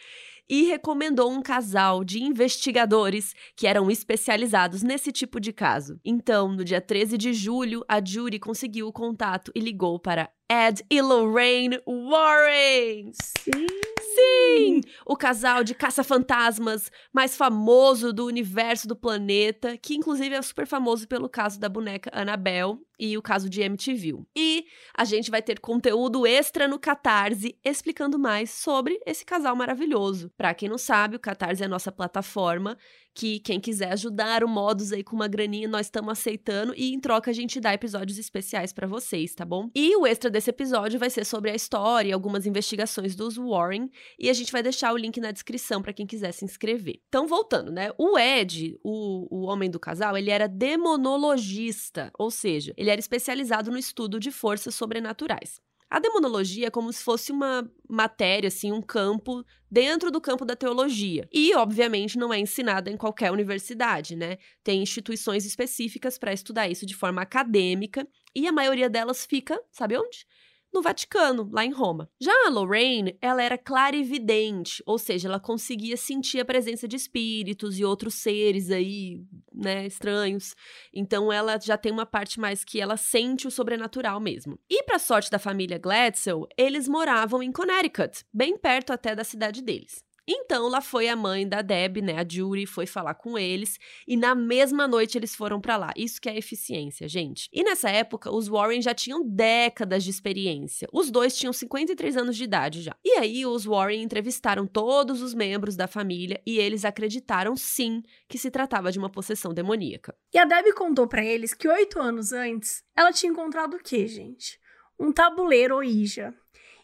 e 0.52 0.64
recomendou 0.64 1.32
um 1.32 1.40
casal 1.40 2.04
de 2.04 2.22
investigadores 2.22 3.34
que 3.56 3.66
eram 3.66 3.90
especializados 3.90 4.82
nesse 4.82 5.10
tipo 5.10 5.40
de 5.40 5.50
caso. 5.50 5.98
Então, 6.04 6.52
no 6.52 6.62
dia 6.62 6.78
13 6.78 7.16
de 7.16 7.32
julho, 7.32 7.82
a 7.88 8.04
Judy 8.04 8.38
conseguiu 8.38 8.86
o 8.86 8.92
contato 8.92 9.50
e 9.54 9.60
ligou 9.60 9.98
para 9.98 10.28
Ed 10.50 10.84
e 10.90 11.00
Lorraine 11.00 11.80
Warren. 11.86 13.12
Sim. 13.14 13.66
Sim! 14.14 14.80
O 15.06 15.16
casal 15.16 15.64
de 15.64 15.74
caça-fantasmas 15.74 16.90
mais 17.10 17.34
famoso 17.34 18.12
do 18.12 18.26
universo 18.26 18.86
do 18.86 18.94
planeta, 18.94 19.78
que 19.78 19.94
inclusive 19.94 20.34
é 20.34 20.42
super 20.42 20.66
famoso 20.66 21.08
pelo 21.08 21.30
caso 21.30 21.58
da 21.58 21.68
boneca 21.68 22.10
Annabelle 22.12 22.76
e 23.04 23.18
o 23.18 23.22
caso 23.22 23.50
de 23.50 23.60
MTV. 23.60 24.22
E 24.36 24.64
a 24.96 25.04
gente 25.04 25.28
vai 25.28 25.42
ter 25.42 25.58
conteúdo 25.58 26.24
extra 26.24 26.68
no 26.68 26.78
Catarse 26.78 27.58
explicando 27.64 28.16
mais 28.16 28.50
sobre 28.50 29.00
esse 29.04 29.24
casal 29.24 29.56
maravilhoso. 29.56 30.30
Para 30.36 30.54
quem 30.54 30.68
não 30.68 30.78
sabe, 30.78 31.16
o 31.16 31.20
Catarse 31.20 31.64
é 31.64 31.66
a 31.66 31.68
nossa 31.68 31.90
plataforma 31.90 32.78
que 33.14 33.40
quem 33.40 33.60
quiser 33.60 33.92
ajudar 33.92 34.42
o 34.42 34.48
Modus 34.48 34.92
aí 34.92 35.04
com 35.04 35.14
uma 35.14 35.28
graninha, 35.28 35.68
nós 35.68 35.86
estamos 35.86 36.12
aceitando 36.12 36.72
e 36.76 36.92
em 36.92 37.00
troca 37.00 37.30
a 37.30 37.34
gente 37.34 37.60
dá 37.60 37.74
episódios 37.74 38.18
especiais 38.18 38.72
para 38.72 38.86
vocês, 38.86 39.34
tá 39.34 39.44
bom? 39.44 39.68
E 39.74 39.94
o 39.96 40.06
extra 40.06 40.30
desse 40.30 40.50
episódio 40.50 40.98
vai 40.98 41.10
ser 41.10 41.24
sobre 41.24 41.50
a 41.50 41.54
história 41.54 42.10
e 42.10 42.12
algumas 42.12 42.46
investigações 42.46 43.14
dos 43.14 43.36
Warren 43.36 43.88
e 44.18 44.30
a 44.30 44.32
gente 44.32 44.50
vai 44.50 44.62
deixar 44.62 44.92
o 44.92 44.96
link 44.96 45.20
na 45.20 45.30
descrição 45.30 45.82
para 45.82 45.92
quem 45.92 46.06
quiser 46.06 46.32
se 46.32 46.44
inscrever. 46.44 47.00
Então, 47.08 47.26
voltando, 47.26 47.70
né? 47.70 47.90
O 47.98 48.18
Ed, 48.18 48.78
o, 48.82 49.26
o 49.30 49.46
homem 49.46 49.70
do 49.70 49.78
casal, 49.78 50.16
ele 50.16 50.30
era 50.30 50.48
demonologista, 50.48 52.10
ou 52.18 52.30
seja, 52.30 52.72
ele 52.76 52.90
era 52.92 53.00
especializado 53.00 53.70
no 53.70 53.78
estudo 53.78 54.20
de 54.20 54.30
forças 54.30 54.74
sobrenaturais. 54.74 55.60
A 55.90 55.98
demonologia 55.98 56.68
é 56.68 56.70
como 56.70 56.90
se 56.90 57.04
fosse 57.04 57.30
uma 57.30 57.70
matéria, 57.86 58.48
assim, 58.48 58.72
um 58.72 58.80
campo 58.80 59.44
dentro 59.70 60.10
do 60.10 60.22
campo 60.22 60.42
da 60.42 60.56
teologia. 60.56 61.28
E, 61.30 61.54
obviamente, 61.54 62.16
não 62.16 62.32
é 62.32 62.38
ensinada 62.38 62.90
em 62.90 62.96
qualquer 62.96 63.30
universidade, 63.30 64.16
né? 64.16 64.38
Tem 64.64 64.82
instituições 64.82 65.44
específicas 65.44 66.16
para 66.16 66.32
estudar 66.32 66.66
isso 66.66 66.86
de 66.86 66.96
forma 66.96 67.20
acadêmica 67.20 68.08
e 68.34 68.48
a 68.48 68.52
maioria 68.52 68.88
delas 68.88 69.26
fica, 69.26 69.60
sabe 69.70 69.98
onde? 69.98 70.26
No 70.72 70.82
Vaticano, 70.82 71.48
lá 71.52 71.64
em 71.64 71.72
Roma. 71.72 72.08
Já 72.20 72.32
a 72.46 72.50
Lorraine, 72.50 73.16
ela 73.20 73.42
era 73.42 73.58
clarividente, 73.58 74.82
ou 74.86 74.98
seja, 74.98 75.28
ela 75.28 75.40
conseguia 75.40 75.96
sentir 75.96 76.40
a 76.40 76.44
presença 76.44 76.88
de 76.88 76.96
espíritos 76.96 77.78
e 77.78 77.84
outros 77.84 78.14
seres 78.14 78.70
aí, 78.70 79.20
né, 79.52 79.86
estranhos. 79.86 80.54
Então 80.92 81.32
ela 81.32 81.58
já 81.60 81.76
tem 81.76 81.92
uma 81.92 82.06
parte 82.06 82.40
mais 82.40 82.64
que 82.64 82.80
ela 82.80 82.96
sente 82.96 83.46
o 83.46 83.50
sobrenatural 83.50 84.18
mesmo. 84.20 84.58
E 84.68 84.82
para 84.84 84.98
sorte 84.98 85.30
da 85.30 85.38
família 85.38 85.78
Gladstone, 85.78 86.46
eles 86.56 86.88
moravam 86.88 87.42
em 87.42 87.52
Connecticut, 87.52 88.24
bem 88.32 88.56
perto 88.56 88.92
até 88.92 89.14
da 89.14 89.24
cidade 89.24 89.62
deles. 89.62 90.04
Então 90.26 90.68
lá 90.68 90.80
foi 90.80 91.08
a 91.08 91.16
mãe 91.16 91.48
da 91.48 91.62
Deb, 91.62 91.98
né, 91.98 92.18
a 92.18 92.26
Judy, 92.28 92.64
foi 92.64 92.86
falar 92.86 93.14
com 93.14 93.36
eles 93.36 93.78
e 94.06 94.16
na 94.16 94.34
mesma 94.34 94.86
noite 94.86 95.18
eles 95.18 95.34
foram 95.34 95.60
para 95.60 95.76
lá. 95.76 95.92
Isso 95.96 96.20
que 96.20 96.28
é 96.28 96.36
eficiência, 96.36 97.08
gente. 97.08 97.48
E 97.52 97.64
nessa 97.64 97.90
época 97.90 98.30
os 98.30 98.46
Warren 98.48 98.80
já 98.80 98.94
tinham 98.94 99.26
décadas 99.26 100.04
de 100.04 100.10
experiência. 100.10 100.88
Os 100.92 101.10
dois 101.10 101.36
tinham 101.36 101.52
53 101.52 102.16
anos 102.16 102.36
de 102.36 102.44
idade 102.44 102.82
já. 102.82 102.96
E 103.04 103.18
aí 103.18 103.44
os 103.44 103.64
Warren 103.64 104.02
entrevistaram 104.02 104.66
todos 104.66 105.20
os 105.20 105.34
membros 105.34 105.74
da 105.74 105.88
família 105.88 106.40
e 106.46 106.58
eles 106.58 106.84
acreditaram 106.84 107.56
sim 107.56 108.02
que 108.28 108.38
se 108.38 108.50
tratava 108.50 108.92
de 108.92 108.98
uma 108.98 109.10
possessão 109.10 109.52
demoníaca. 109.52 110.14
E 110.32 110.38
a 110.38 110.44
Deb 110.44 110.72
contou 110.74 111.08
para 111.08 111.24
eles 111.24 111.52
que 111.52 111.68
oito 111.68 112.00
anos 112.00 112.32
antes 112.32 112.82
ela 112.96 113.12
tinha 113.12 113.32
encontrado 113.32 113.74
o 113.74 113.82
quê, 113.82 114.06
gente? 114.06 114.60
Um 114.98 115.10
tabuleiro 115.12 115.76
Ouija 115.76 116.32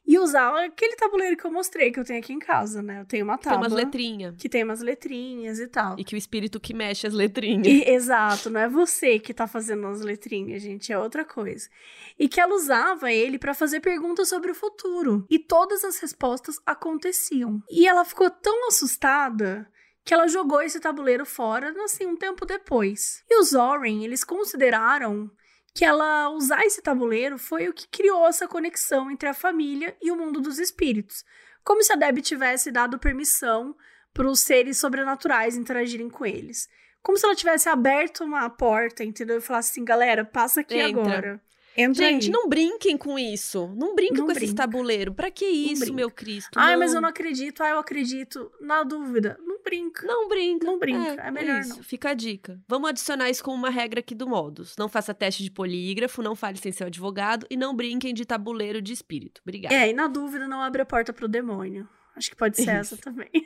e 0.09 0.19
usar 0.19 0.65
aquele 0.65 0.97
tabuleiro 0.97 1.37
que 1.37 1.45
eu 1.45 1.53
mostrei, 1.53 1.93
que 1.93 2.01
eu 2.01 2.05
tenho 2.05 2.19
aqui 2.19 2.33
em 2.33 2.39
casa, 2.39 2.81
né? 2.81 3.03
Eu 3.03 3.05
tenho 3.05 3.27
uma 3.27 3.37
tábua. 3.37 3.59
Tem 3.59 3.69
umas 3.69 3.73
letrinhas. 3.75 4.35
Que 4.39 4.49
tem 4.49 4.65
umas 4.65 4.81
letrinhas 4.81 5.61
e 5.61 5.69
tal. 5.69 5.99
E 5.99 6.03
que 6.03 6.15
o 6.15 6.17
espírito 6.17 6.59
que 6.59 6.73
mexe 6.73 7.07
as 7.07 7.13
letrinhas. 7.13 7.67
E, 7.67 7.87
exato, 7.91 8.49
não 8.49 8.59
é 8.59 8.67
você 8.67 9.19
que 9.19 9.35
tá 9.35 9.47
fazendo 9.47 9.87
as 9.87 10.01
letrinhas, 10.01 10.63
gente, 10.63 10.91
é 10.91 10.99
outra 10.99 11.27
coisa. 11.27 11.69
E 12.19 12.27
que 12.27 12.41
ela 12.41 12.55
usava 12.55 13.13
ele 13.13 13.39
para 13.39 13.53
fazer 13.53 13.81
perguntas 13.81 14.31
sobre 14.31 14.51
o 14.51 14.55
futuro. 14.55 15.27
E 15.29 15.39
todas 15.39 15.85
as 15.85 15.99
respostas 15.99 16.59
aconteciam. 16.65 17.63
E 17.71 17.87
ela 17.87 18.03
ficou 18.03 18.31
tão 18.31 18.67
assustada 18.69 19.71
que 20.07 20.15
ela 20.15 20.27
jogou 20.27 20.63
esse 20.63 20.81
tabuleiro 20.81 21.27
fora, 21.27 21.75
assim, 21.85 22.07
um 22.07 22.17
tempo 22.17 22.47
depois. 22.47 23.23
E 23.29 23.39
os 23.39 23.53
Oren, 23.53 24.03
eles 24.03 24.25
consideraram 24.25 25.31
que 25.75 25.85
ela 25.85 26.31
usar 26.31 26.65
esse 26.65 26.83
tabuleiro 26.83 27.39
foi 27.39 27.69
o 27.69 27.73
que 27.73 27.87
criou 27.89 28.27
essa 28.27 28.49
conexão 28.49 29.11
entre 29.11 29.29
a 29.29 29.35
família 29.35 29.97
e 30.03 30.11
o 30.11 30.17
mundo 30.17 30.41
dos 30.41 30.59
espíritos. 30.59 31.25
Como 31.65 31.83
se 31.83 31.93
a 31.93 31.97
Deb 31.97 32.19
tivesse 32.21 32.71
dado 32.71 32.99
permissão 32.99 33.77
para 34.13 34.29
os 34.29 34.41
seres 34.41 34.79
sobrenaturais 34.79 35.57
interagirem 35.57 36.09
com 36.09 36.27
eles. 36.27 36.69
Como 37.03 37.17
se 37.17 37.25
ela 37.25 37.35
tivesse 37.35 37.69
aberto 37.69 38.25
uma 38.25 38.49
porta, 38.51 39.05
entendeu? 39.05 39.39
E 39.39 39.41
falasse 39.41 39.71
assim, 39.71 39.85
galera, 39.85 40.25
passa 40.25 40.61
aqui 40.61 40.79
Entra. 40.79 41.01
agora. 41.03 41.41
Entra 41.77 42.05
Gente, 42.07 42.27
aí. 42.27 42.33
não 42.33 42.49
brinquem 42.49 42.97
com 42.97 43.17
isso. 43.17 43.69
Não 43.77 43.95
brinquem 43.95 44.17
não 44.19 44.27
com 44.27 44.33
brinca. 44.33 44.45
esses 44.45 44.55
tabuleiros. 44.55 45.15
Pra 45.15 45.31
que 45.31 45.45
isso, 45.45 45.95
meu 45.95 46.11
Cristo? 46.11 46.51
Ai, 46.57 46.73
não. 46.73 46.81
mas 46.81 46.93
eu 46.93 47.01
não 47.01 47.09
acredito. 47.09 47.63
Ah, 47.63 47.69
eu 47.71 47.79
acredito. 47.79 48.51
Na 48.61 48.83
dúvida. 48.83 49.39
Não 49.47 49.58
brinca. 49.69 50.07
Não 50.07 50.29
brinca. 50.29 50.67
Não 50.67 50.79
brinca. 50.79 51.23
É, 51.23 51.29
é 51.29 51.31
melhor 51.31 51.59
é 51.59 51.61
isso. 51.61 51.77
não. 51.77 51.83
Fica 51.83 52.11
a 52.11 52.15
dica. 52.15 52.61
Vamos 52.67 52.91
adicionar 52.91 53.29
isso 53.29 53.43
como 53.43 53.57
uma 53.57 53.71
regra 53.71 54.01
aqui 54.01 54.15
do 54.15 54.29
Modus. 54.29 54.75
Não 54.79 54.89
faça 54.89 55.15
teste 55.15 55.43
de 55.43 55.51
polígrafo, 55.51 56.23
não 56.23 56.35
fale 56.35 56.59
sem 56.59 56.73
seu 56.73 56.87
advogado 56.87 57.47
e 57.51 57.57
não 57.57 57.75
brinquem 57.75 58.15
de 58.15 58.25
tabuleiro 58.25 58.81
de 58.81 58.93
espírito. 58.93 59.41
Obrigada. 59.43 59.75
É, 59.75 59.91
e 59.91 59.93
na 59.93 60.07
dúvida, 60.07 60.49
não 60.49 60.61
abre 60.61 60.83
a 60.83 60.87
porta 60.87 61.13
pro 61.13 61.29
demônio. 61.29 61.89
Acho 62.17 62.31
que 62.31 62.37
pode 62.37 62.57
ser 62.57 62.63
isso. 62.63 62.95
essa 62.95 62.97
também. 62.97 63.31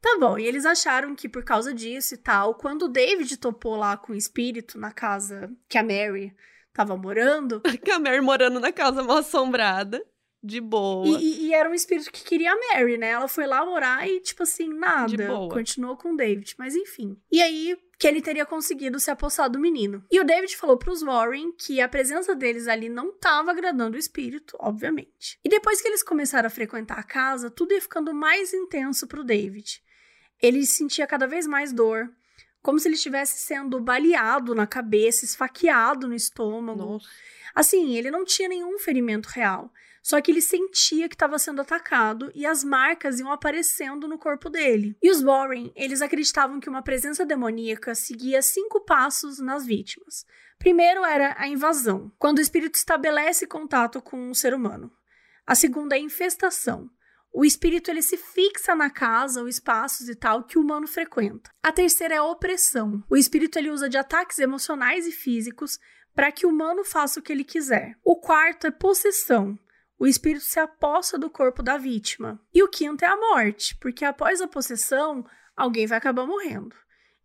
Tá 0.00 0.16
bom, 0.20 0.38
e 0.38 0.46
eles 0.46 0.64
acharam 0.64 1.14
que 1.16 1.28
por 1.28 1.42
causa 1.42 1.74
disso 1.74 2.14
e 2.14 2.16
tal, 2.16 2.54
quando 2.54 2.84
o 2.84 2.88
David 2.88 3.36
topou 3.36 3.74
lá 3.74 3.96
com 3.96 4.12
o 4.12 4.16
espírito 4.16 4.78
na 4.78 4.92
casa 4.92 5.50
que 5.68 5.76
a 5.76 5.82
Mary 5.82 6.32
tava 6.72 6.96
morando. 6.96 7.60
a 7.92 7.98
Mary 7.98 8.20
morando 8.20 8.60
na 8.60 8.70
casa 8.70 9.02
mal 9.02 9.18
assombrada. 9.18 10.00
De 10.42 10.60
boa. 10.60 11.06
E, 11.06 11.46
e, 11.46 11.54
era 11.54 11.68
um 11.68 11.74
espírito 11.74 12.12
que 12.12 12.22
queria 12.22 12.52
a 12.52 12.56
Mary, 12.56 12.96
né? 12.96 13.08
Ela 13.08 13.26
foi 13.26 13.46
lá 13.46 13.64
morar 13.64 14.08
e, 14.08 14.20
tipo 14.20 14.44
assim, 14.44 14.68
nada. 14.68 15.08
De 15.08 15.16
boa. 15.16 15.52
Continuou 15.52 15.96
com 15.96 16.12
o 16.12 16.16
David, 16.16 16.54
mas 16.56 16.76
enfim. 16.76 17.20
E 17.30 17.42
aí, 17.42 17.76
que 17.98 18.06
ele 18.06 18.22
teria 18.22 18.46
conseguido 18.46 19.00
se 19.00 19.10
apossar 19.10 19.50
do 19.50 19.58
menino. 19.58 20.04
E 20.10 20.20
o 20.20 20.24
David 20.24 20.56
falou 20.56 20.76
pros 20.76 21.02
Warren 21.02 21.50
que 21.52 21.80
a 21.80 21.88
presença 21.88 22.36
deles 22.36 22.68
ali 22.68 22.88
não 22.88 23.10
estava 23.10 23.50
agradando 23.50 23.96
o 23.96 23.98
espírito, 23.98 24.56
obviamente. 24.60 25.40
E 25.44 25.48
depois 25.48 25.82
que 25.82 25.88
eles 25.88 26.04
começaram 26.04 26.46
a 26.46 26.50
frequentar 26.50 27.00
a 27.00 27.02
casa, 27.02 27.50
tudo 27.50 27.74
ia 27.74 27.82
ficando 27.82 28.14
mais 28.14 28.54
intenso 28.54 29.08
pro 29.08 29.24
David. 29.24 29.82
Ele 30.40 30.64
sentia 30.64 31.08
cada 31.08 31.26
vez 31.26 31.48
mais 31.48 31.72
dor, 31.72 32.08
como 32.62 32.78
se 32.78 32.86
ele 32.86 32.94
estivesse 32.94 33.40
sendo 33.40 33.80
baleado 33.80 34.54
na 34.54 34.68
cabeça, 34.68 35.24
esfaqueado 35.24 36.06
no 36.06 36.14
estômago. 36.14 36.92
Nossa. 36.92 37.08
Assim, 37.52 37.96
ele 37.96 38.08
não 38.08 38.24
tinha 38.24 38.48
nenhum 38.48 38.78
ferimento 38.78 39.26
real. 39.26 39.72
Só 40.08 40.22
que 40.22 40.30
ele 40.30 40.40
sentia 40.40 41.06
que 41.06 41.14
estava 41.14 41.38
sendo 41.38 41.60
atacado 41.60 42.32
e 42.34 42.46
as 42.46 42.64
marcas 42.64 43.20
iam 43.20 43.30
aparecendo 43.30 44.08
no 44.08 44.16
corpo 44.16 44.48
dele. 44.48 44.96
E 45.02 45.10
os 45.10 45.20
Warren, 45.20 45.70
eles 45.76 46.00
acreditavam 46.00 46.58
que 46.60 46.68
uma 46.70 46.80
presença 46.80 47.26
demoníaca 47.26 47.94
seguia 47.94 48.40
cinco 48.40 48.80
passos 48.80 49.38
nas 49.38 49.66
vítimas. 49.66 50.24
Primeiro 50.58 51.04
era 51.04 51.36
a 51.38 51.46
invasão, 51.46 52.10
quando 52.18 52.38
o 52.38 52.40
espírito 52.40 52.76
estabelece 52.76 53.46
contato 53.46 54.00
com 54.00 54.30
um 54.30 54.32
ser 54.32 54.54
humano. 54.54 54.90
A 55.46 55.54
segunda 55.54 55.94
é 55.94 55.98
a 55.98 56.02
infestação, 56.02 56.90
o 57.30 57.44
espírito 57.44 57.90
ele 57.90 58.00
se 58.00 58.16
fixa 58.16 58.74
na 58.74 58.88
casa 58.88 59.42
ou 59.42 59.46
espaços 59.48 60.08
e 60.08 60.14
tal 60.14 60.44
que 60.44 60.58
o 60.58 60.62
humano 60.62 60.88
frequenta. 60.88 61.50
A 61.62 61.70
terceira 61.70 62.14
é 62.14 62.16
a 62.16 62.24
opressão. 62.24 63.04
O 63.10 63.16
espírito 63.16 63.58
ele 63.58 63.70
usa 63.70 63.90
de 63.90 63.98
ataques 63.98 64.38
emocionais 64.38 65.06
e 65.06 65.12
físicos 65.12 65.78
para 66.14 66.32
que 66.32 66.46
o 66.46 66.48
humano 66.48 66.82
faça 66.82 67.20
o 67.20 67.22
que 67.22 67.30
ele 67.30 67.44
quiser. 67.44 67.94
O 68.02 68.16
quarto 68.16 68.66
é 68.66 68.70
possessão. 68.70 69.58
O 69.98 70.06
espírito 70.06 70.44
se 70.44 70.60
aposta 70.60 71.18
do 71.18 71.28
corpo 71.28 71.62
da 71.62 71.76
vítima. 71.76 72.40
E 72.54 72.62
o 72.62 72.68
quinto 72.68 73.04
é 73.04 73.08
a 73.08 73.16
morte, 73.16 73.76
porque 73.80 74.04
após 74.04 74.40
a 74.40 74.46
possessão, 74.46 75.26
alguém 75.56 75.86
vai 75.86 75.98
acabar 75.98 76.26
morrendo. 76.26 76.74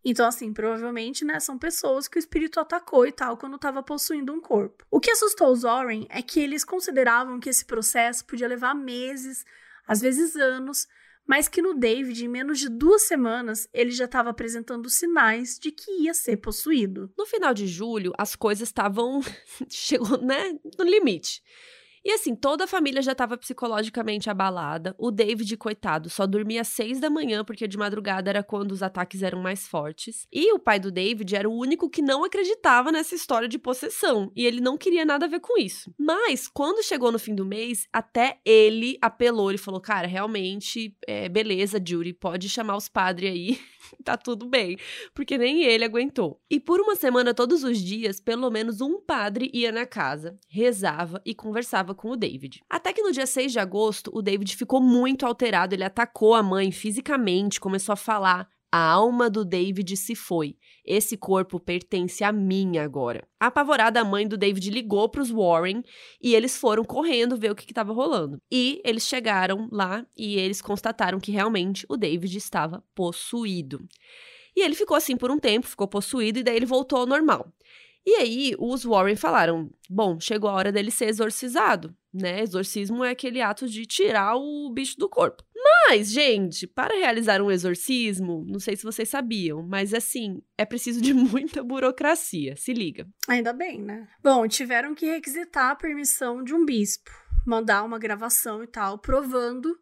Então, 0.04 0.26
assim, 0.26 0.52
provavelmente, 0.52 1.24
né, 1.24 1.40
são 1.40 1.58
pessoas 1.58 2.06
que 2.06 2.18
o 2.18 2.20
espírito 2.20 2.60
atacou 2.60 3.06
e 3.06 3.12
tal 3.12 3.38
quando 3.38 3.56
estava 3.56 3.82
possuindo 3.82 4.32
um 4.32 4.40
corpo. 4.40 4.84
O 4.90 5.00
que 5.00 5.10
assustou 5.10 5.50
os 5.50 5.64
Oren 5.64 6.06
é 6.10 6.20
que 6.20 6.40
eles 6.40 6.64
consideravam 6.64 7.40
que 7.40 7.48
esse 7.48 7.64
processo 7.64 8.26
podia 8.26 8.48
levar 8.48 8.74
meses, 8.74 9.44
às 9.86 10.02
vezes 10.02 10.36
anos, 10.36 10.86
mas 11.26 11.48
que 11.48 11.62
no 11.62 11.72
David, 11.72 12.22
em 12.22 12.28
menos 12.28 12.58
de 12.58 12.68
duas 12.68 13.06
semanas, 13.06 13.66
ele 13.72 13.92
já 13.92 14.04
estava 14.04 14.28
apresentando 14.28 14.90
sinais 14.90 15.58
de 15.58 15.70
que 15.70 16.02
ia 16.02 16.12
ser 16.12 16.36
possuído. 16.36 17.10
No 17.16 17.24
final 17.24 17.54
de 17.54 17.66
julho, 17.66 18.12
as 18.18 18.36
coisas 18.36 18.68
estavam. 18.68 19.22
chegou, 19.70 20.20
né? 20.20 20.58
No 20.78 20.84
limite. 20.84 21.42
E 22.04 22.12
assim, 22.12 22.34
toda 22.34 22.64
a 22.64 22.66
família 22.66 23.00
já 23.00 23.12
estava 23.12 23.38
psicologicamente 23.38 24.28
abalada. 24.28 24.94
O 24.98 25.10
David, 25.10 25.56
coitado, 25.56 26.10
só 26.10 26.26
dormia 26.26 26.60
às 26.60 26.68
seis 26.68 27.00
da 27.00 27.08
manhã, 27.08 27.42
porque 27.42 27.66
de 27.66 27.78
madrugada 27.78 28.28
era 28.28 28.42
quando 28.42 28.72
os 28.72 28.82
ataques 28.82 29.22
eram 29.22 29.40
mais 29.40 29.66
fortes. 29.66 30.26
E 30.30 30.52
o 30.52 30.58
pai 30.58 30.78
do 30.78 30.90
David 30.90 31.34
era 31.34 31.48
o 31.48 31.56
único 31.56 31.88
que 31.88 32.02
não 32.02 32.22
acreditava 32.22 32.92
nessa 32.92 33.14
história 33.14 33.48
de 33.48 33.58
possessão. 33.58 34.30
E 34.36 34.44
ele 34.44 34.60
não 34.60 34.76
queria 34.76 35.04
nada 35.04 35.24
a 35.24 35.28
ver 35.28 35.40
com 35.40 35.58
isso. 35.58 35.94
Mas, 35.98 36.46
quando 36.46 36.84
chegou 36.84 37.10
no 37.10 37.18
fim 37.18 37.34
do 37.34 37.46
mês, 37.46 37.88
até 37.90 38.38
ele 38.44 38.98
apelou. 39.00 39.50
Ele 39.50 39.56
falou: 39.56 39.80
Cara, 39.80 40.06
realmente, 40.06 40.94
é, 41.06 41.26
beleza, 41.28 41.82
Judy, 41.82 42.12
pode 42.12 42.50
chamar 42.50 42.76
os 42.76 42.88
padres 42.88 43.30
aí. 43.30 43.58
tá 44.04 44.16
tudo 44.16 44.46
bem, 44.46 44.76
porque 45.14 45.38
nem 45.38 45.64
ele 45.64 45.84
aguentou. 45.84 46.40
E 46.50 46.60
por 46.60 46.80
uma 46.80 46.96
semana, 46.96 47.32
todos 47.32 47.64
os 47.64 47.78
dias, 47.78 48.20
pelo 48.20 48.50
menos 48.50 48.80
um 48.80 49.00
padre 49.00 49.50
ia 49.52 49.72
na 49.72 49.86
casa, 49.86 50.38
rezava 50.48 51.20
e 51.24 51.34
conversava 51.34 51.93
com 51.94 52.10
o 52.10 52.16
David. 52.16 52.62
Até 52.68 52.92
que 52.92 53.02
no 53.02 53.12
dia 53.12 53.26
6 53.26 53.52
de 53.52 53.58
agosto, 53.58 54.10
o 54.12 54.22
David 54.22 54.56
ficou 54.56 54.80
muito 54.80 55.24
alterado, 55.24 55.74
ele 55.74 55.84
atacou 55.84 56.34
a 56.34 56.42
mãe 56.42 56.70
fisicamente, 56.70 57.60
começou 57.60 57.92
a 57.92 57.96
falar. 57.96 58.48
A 58.76 58.90
alma 58.90 59.30
do 59.30 59.44
David 59.44 59.96
se 59.96 60.16
foi. 60.16 60.56
Esse 60.84 61.16
corpo 61.16 61.60
pertence 61.60 62.24
a 62.24 62.32
mim 62.32 62.76
agora. 62.76 63.24
Apavorada, 63.38 64.00
a 64.00 64.04
mãe 64.04 64.26
do 64.26 64.36
David 64.36 64.68
ligou 64.68 65.08
para 65.08 65.22
os 65.22 65.30
Warren 65.30 65.80
e 66.20 66.34
eles 66.34 66.56
foram 66.56 66.82
correndo 66.82 67.36
ver 67.36 67.52
o 67.52 67.54
que 67.54 67.70
estava 67.70 67.92
rolando. 67.92 68.42
E 68.50 68.82
eles 68.84 69.06
chegaram 69.06 69.68
lá 69.70 70.04
e 70.16 70.36
eles 70.40 70.60
constataram 70.60 71.20
que 71.20 71.30
realmente 71.30 71.86
o 71.88 71.96
David 71.96 72.36
estava 72.36 72.82
possuído. 72.96 73.78
E 74.56 74.62
ele 74.62 74.74
ficou 74.74 74.96
assim 74.96 75.16
por 75.16 75.30
um 75.30 75.38
tempo, 75.38 75.68
ficou 75.68 75.86
possuído 75.86 76.40
e 76.40 76.42
daí 76.42 76.56
ele 76.56 76.66
voltou 76.66 76.98
ao 76.98 77.06
normal. 77.06 77.46
E 78.06 78.16
aí, 78.16 78.54
os 78.58 78.84
Warren 78.84 79.16
falaram: 79.16 79.70
bom, 79.88 80.20
chegou 80.20 80.50
a 80.50 80.54
hora 80.54 80.70
dele 80.70 80.90
ser 80.90 81.06
exorcizado, 81.06 81.94
né? 82.12 82.42
Exorcismo 82.42 83.02
é 83.02 83.10
aquele 83.10 83.40
ato 83.40 83.66
de 83.68 83.86
tirar 83.86 84.36
o 84.36 84.70
bicho 84.70 84.98
do 84.98 85.08
corpo. 85.08 85.42
Mas, 85.88 86.10
gente, 86.10 86.66
para 86.66 86.94
realizar 86.94 87.40
um 87.40 87.50
exorcismo, 87.50 88.44
não 88.46 88.60
sei 88.60 88.76
se 88.76 88.84
vocês 88.84 89.08
sabiam, 89.08 89.62
mas 89.62 89.94
assim, 89.94 90.42
é 90.58 90.64
preciso 90.64 91.00
de 91.00 91.12
muita 91.14 91.62
burocracia. 91.62 92.54
Se 92.56 92.74
liga. 92.74 93.08
Ainda 93.26 93.52
bem, 93.52 93.80
né? 93.80 94.06
Bom, 94.22 94.46
tiveram 94.46 94.94
que 94.94 95.06
requisitar 95.06 95.70
a 95.70 95.76
permissão 95.76 96.44
de 96.44 96.52
um 96.54 96.64
bispo, 96.64 97.10
mandar 97.46 97.82
uma 97.82 97.98
gravação 97.98 98.62
e 98.62 98.66
tal, 98.66 98.98
provando 98.98 99.74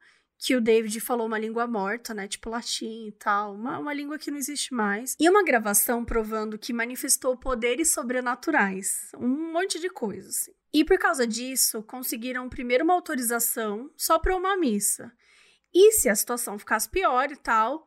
que 0.45 0.57
o 0.57 0.61
David 0.61 0.99
falou 0.99 1.29
uma 1.29 1.39
língua 1.39 1.69
morta, 1.69 2.13
né? 2.13 2.27
Tipo 2.27 2.51
latim 2.51 3.07
e 3.07 3.13
tal. 3.13 3.55
Uma, 3.55 3.79
uma 3.79 3.95
língua 3.95 4.19
que 4.19 4.29
não 4.29 4.39
existe 4.39 4.75
mais. 4.75 5.15
E 5.21 5.31
uma 5.31 5.45
gravação 5.45 6.05
provando 6.05 6.59
que 6.59 6.73
manifestou 6.73 7.37
poderes 7.37 7.93
sobrenaturais. 7.93 9.13
Um 9.17 9.53
monte 9.53 9.79
de 9.79 9.89
coisas, 9.89 10.39
assim. 10.39 10.53
E 10.75 10.85
por 10.85 10.99
causa 10.99 11.29
disso, 11.29 11.81
conseguiram 11.85 12.49
primeiro 12.49 12.83
uma 12.83 12.95
autorização 12.95 13.89
só 13.97 14.19
para 14.19 14.37
uma 14.37 14.57
missa. 14.57 15.13
E 15.73 15.93
se 15.93 16.09
a 16.09 16.15
situação 16.17 16.59
ficasse 16.59 16.89
pior 16.89 17.31
e 17.31 17.37
tal, 17.37 17.87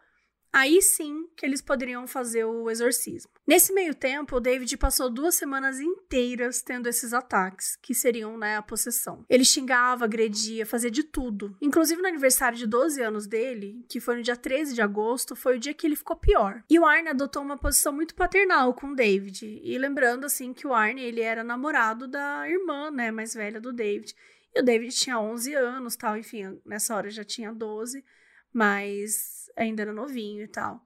aí 0.56 0.82
sim 0.82 1.28
que 1.36 1.46
eles 1.46 1.62
poderiam 1.62 2.08
fazer 2.08 2.46
o 2.46 2.70
exorcismo. 2.70 3.30
Nesse 3.46 3.74
meio 3.74 3.94
tempo, 3.94 4.38
o 4.38 4.40
David 4.40 4.78
passou 4.78 5.10
duas 5.10 5.36
semanas 5.36 5.82
inteiras 5.82 6.62
tendo 6.62 6.88
esses 6.88 7.12
ataques, 7.12 7.78
que 7.82 7.94
seriam 7.94 8.38
né, 8.38 8.56
a 8.56 8.62
possessão. 8.62 9.26
Ele 9.30 9.44
xingava, 9.44 10.06
agredia, 10.06 10.66
fazia 10.66 10.90
de 10.90 11.04
tudo. 11.04 11.58
Inclusive 11.62 12.02
no 12.02 12.08
aniversário 12.08 12.58
de 12.58 12.66
12 12.66 13.02
anos 13.02 13.28
dele, 13.28 13.86
que 13.90 14.00
foi 14.00 14.16
no 14.16 14.24
dia 14.24 14.38
13 14.38 14.74
de 14.74 14.82
agosto, 14.82 15.36
foi 15.36 15.58
o 15.58 15.60
dia 15.60 15.74
que 15.74 15.86
ele 15.86 15.98
ficou 15.98 16.16
pior. 16.16 16.64
E 16.70 16.80
o 16.80 16.86
Arne 16.86 17.10
adotou 17.10 17.44
uma 17.44 17.58
posição 17.58 17.92
muito 17.92 18.16
paternal 18.16 18.74
com 18.74 18.88
o 18.88 18.96
David. 18.96 19.60
E 19.62 19.78
lembrando 19.78 20.26
assim 20.26 20.54
que 20.54 20.66
o 20.66 20.74
Arne 20.74 21.04
ele 21.04 21.20
era 21.20 21.44
namorado 21.44 22.08
da 22.08 22.50
irmã, 22.50 22.90
né, 22.90 23.12
mais 23.12 23.34
velha 23.34 23.60
do 23.60 23.74
David. 23.74 24.16
E 24.56 24.62
o 24.62 24.64
David 24.64 24.96
tinha 24.96 25.20
11 25.20 25.54
anos, 25.54 25.98
tal, 25.98 26.18
enfim, 26.18 26.62
nessa 26.66 26.96
hora 26.96 27.10
já 27.10 27.26
tinha 27.26 27.52
12, 27.52 28.06
mas 28.54 29.45
ainda 29.56 29.82
era 29.82 29.94
novinho 29.94 30.44
e 30.44 30.48
tal. 30.48 30.82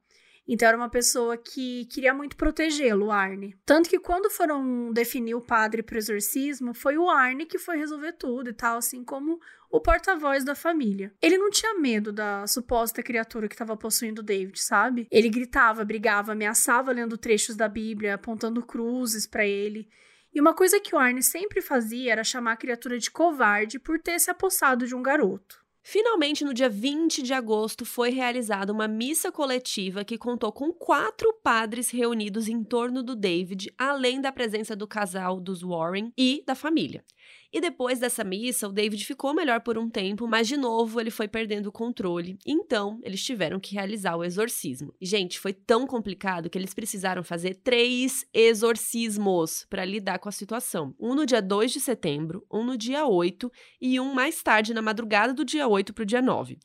Então 0.52 0.68
era 0.68 0.76
uma 0.76 0.90
pessoa 0.90 1.38
que 1.38 1.86
queria 1.86 2.12
muito 2.12 2.36
protegê-lo, 2.36 3.12
Arne. 3.12 3.56
Tanto 3.64 3.88
que 3.88 4.00
quando 4.00 4.32
foram 4.32 4.92
definir 4.92 5.36
o 5.36 5.42
padre 5.42 5.84
para 5.84 5.94
o 5.94 6.00
exorcismo, 6.00 6.74
foi 6.74 6.98
o 6.98 7.08
Arne 7.08 7.46
que 7.46 7.60
foi 7.60 7.78
resolver 7.78 8.14
tudo 8.14 8.50
e 8.50 8.54
tal, 8.54 8.78
assim 8.78 9.04
como 9.04 9.40
o 9.70 9.80
porta-voz 9.80 10.44
da 10.44 10.56
família. 10.56 11.14
Ele 11.22 11.38
não 11.38 11.52
tinha 11.52 11.76
medo 11.76 12.12
da 12.12 12.48
suposta 12.48 13.04
criatura 13.04 13.48
que 13.48 13.54
estava 13.54 13.78
possuindo 13.78 14.24
David, 14.24 14.60
sabe? 14.60 15.08
Ele 15.12 15.30
gritava, 15.30 15.86
brigava, 15.86 16.32
ameaçava 16.32 16.92
lendo 16.92 17.16
trechos 17.16 17.56
da 17.56 17.70
Bíblia, 17.70 18.16
apontando 18.16 18.66
cruzes 18.66 19.28
para 19.28 19.46
ele. 19.46 19.88
E 20.34 20.42
uma 20.42 20.56
coisa 20.56 20.80
que 20.80 20.96
o 20.96 20.98
Arne 20.98 21.22
sempre 21.22 21.62
fazia 21.62 22.12
era 22.12 22.24
chamar 22.24 22.54
a 22.54 22.58
criatura 22.58 22.98
de 22.98 23.12
covarde 23.12 23.78
por 23.78 24.00
ter 24.00 24.20
se 24.20 24.32
apossado 24.32 24.88
de 24.88 24.96
um 24.96 25.04
garoto. 25.04 25.59
Finalmente, 25.82 26.44
no 26.44 26.54
dia 26.54 26.70
20 26.70 27.24
de 27.24 27.34
agosto, 27.34 27.86
foi 27.86 28.10
realizada 28.10 28.72
uma 28.72 28.88
missa 28.88 29.32
coletiva 29.32 30.04
que 30.04 30.18
contou 30.18 30.52
com 30.52 30.72
quatro 30.74 31.34
padres 31.42 31.90
reunidos 31.90 32.48
em 32.48 32.64
torno 32.64 33.02
do 33.02 33.16
David, 33.16 33.74
além 33.78 34.22
da 34.22 34.32
presença 34.32 34.76
do 34.76 34.88
casal 34.88 35.40
dos 35.40 35.62
Warren 35.62 36.12
e 36.18 36.44
da 36.46 36.54
família. 36.54 37.04
E 37.52 37.60
depois 37.60 38.00
dessa 38.00 38.24
missa, 38.24 38.68
o 38.68 38.72
David 38.72 39.04
ficou 39.04 39.34
melhor 39.34 39.62
por 39.62 39.78
um 39.78 39.90
tempo, 39.90 40.28
mas 40.28 40.48
de 40.48 40.56
novo 40.56 41.00
ele 41.02 41.10
foi 41.10 41.28
perdendo 41.28 41.68
o 41.68 41.72
controle. 41.72 42.38
Então, 42.46 43.00
eles 43.02 43.24
tiveram 43.24 43.60
que 43.60 43.74
realizar 43.74 44.16
o 44.16 44.24
exorcismo. 44.24 44.94
Gente, 45.02 45.40
foi 45.40 45.52
tão 45.52 45.88
complicado 45.88 46.50
que 46.50 46.58
eles 46.58 46.76
precisaram 46.76 47.24
fazer 47.24 47.56
três 47.56 48.24
exorcismos 48.32 49.66
para 49.68 49.84
lidar 49.84 50.20
com 50.20 50.30
a 50.30 50.32
situação. 50.32 50.94
Um 51.00 51.16
no 51.16 51.26
dia 51.26 51.42
2 51.42 51.72
de 51.72 51.80
setembro, 51.80 52.46
um 52.52 52.64
no 52.64 52.78
dia 52.78 53.08
8 53.08 53.52
e 53.82 54.00
um 54.00 54.14
mais 54.14 54.44
tarde, 54.44 54.74
na 54.74 54.82
madrugada 54.82 55.34
do 55.34 55.44
dia 55.44 55.68
8 55.68 55.92
para 55.92 56.04
o 56.04 56.06
dia 56.06 56.22
9. 56.22 56.60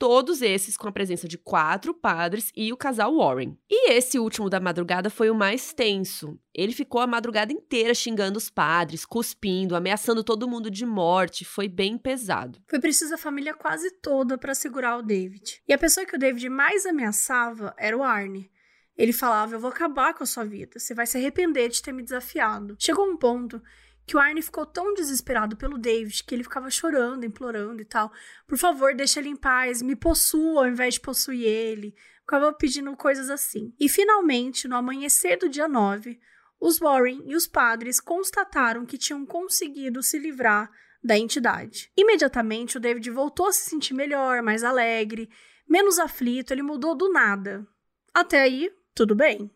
Todos 0.00 0.40
esses 0.40 0.78
com 0.78 0.88
a 0.88 0.92
presença 0.92 1.28
de 1.28 1.36
quatro 1.36 1.92
padres 1.92 2.50
e 2.56 2.72
o 2.72 2.76
casal 2.76 3.14
Warren. 3.14 3.54
E 3.68 3.92
esse 3.92 4.18
último 4.18 4.48
da 4.48 4.58
madrugada 4.58 5.10
foi 5.10 5.28
o 5.28 5.34
mais 5.34 5.74
tenso. 5.74 6.40
Ele 6.54 6.72
ficou 6.72 7.02
a 7.02 7.06
madrugada 7.06 7.52
inteira 7.52 7.92
xingando 7.92 8.38
os 8.38 8.48
padres, 8.48 9.04
cuspindo, 9.04 9.76
ameaçando 9.76 10.24
todo 10.24 10.48
mundo 10.48 10.70
de 10.70 10.86
morte. 10.86 11.44
Foi 11.44 11.68
bem 11.68 11.98
pesado. 11.98 12.58
Foi 12.66 12.80
preciso 12.80 13.12
a 13.12 13.18
família 13.18 13.52
quase 13.52 13.90
toda 13.90 14.38
para 14.38 14.54
segurar 14.54 14.96
o 14.96 15.02
David. 15.02 15.60
E 15.68 15.72
a 15.74 15.76
pessoa 15.76 16.06
que 16.06 16.16
o 16.16 16.18
David 16.18 16.48
mais 16.48 16.86
ameaçava 16.86 17.74
era 17.76 17.94
o 17.94 18.02
Arne. 18.02 18.50
Ele 18.96 19.12
falava: 19.12 19.54
Eu 19.54 19.60
vou 19.60 19.68
acabar 19.68 20.14
com 20.14 20.24
a 20.24 20.26
sua 20.26 20.46
vida. 20.46 20.78
Você 20.78 20.94
vai 20.94 21.06
se 21.06 21.18
arrepender 21.18 21.68
de 21.68 21.82
ter 21.82 21.92
me 21.92 22.02
desafiado. 22.02 22.74
Chegou 22.78 23.06
um 23.06 23.18
ponto 23.18 23.62
que 24.10 24.16
o 24.16 24.18
Arne 24.18 24.42
ficou 24.42 24.66
tão 24.66 24.92
desesperado 24.92 25.56
pelo 25.56 25.78
David 25.78 26.24
que 26.24 26.34
ele 26.34 26.42
ficava 26.42 26.68
chorando, 26.68 27.24
implorando 27.24 27.80
e 27.80 27.84
tal. 27.84 28.10
Por 28.44 28.58
favor, 28.58 28.92
deixa 28.92 29.20
ele 29.20 29.28
em 29.28 29.36
paz, 29.36 29.80
me 29.82 29.94
possua 29.94 30.62
ao 30.62 30.68
invés 30.68 30.94
de 30.94 31.00
possuir 31.00 31.46
ele. 31.46 31.94
Ficava 32.22 32.52
pedindo 32.52 32.96
coisas 32.96 33.30
assim. 33.30 33.72
E 33.78 33.88
finalmente, 33.88 34.66
no 34.66 34.74
amanhecer 34.74 35.38
do 35.38 35.48
dia 35.48 35.68
9, 35.68 36.18
os 36.60 36.80
Warren 36.80 37.22
e 37.24 37.36
os 37.36 37.46
padres 37.46 38.00
constataram 38.00 38.84
que 38.84 38.98
tinham 38.98 39.24
conseguido 39.24 40.02
se 40.02 40.18
livrar 40.18 40.68
da 41.00 41.16
entidade. 41.16 41.92
Imediatamente, 41.96 42.78
o 42.78 42.80
David 42.80 43.08
voltou 43.10 43.46
a 43.46 43.52
se 43.52 43.70
sentir 43.70 43.94
melhor, 43.94 44.42
mais 44.42 44.64
alegre, 44.64 45.30
menos 45.68 46.00
aflito, 46.00 46.52
ele 46.52 46.62
mudou 46.62 46.96
do 46.96 47.12
nada. 47.12 47.64
Até 48.12 48.42
aí, 48.42 48.72
tudo 48.92 49.14
bem. 49.14 49.54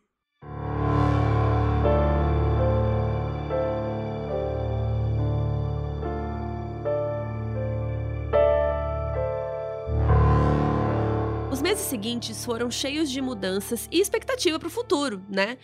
Meses 11.64 11.86
seguintes 11.86 12.44
foram 12.44 12.70
cheios 12.70 13.10
de 13.10 13.22
mudanças 13.22 13.88
e 13.90 13.98
expectativa 13.98 14.58
para 14.58 14.68
o 14.68 14.70
futuro, 14.70 15.24
né? 15.30 15.56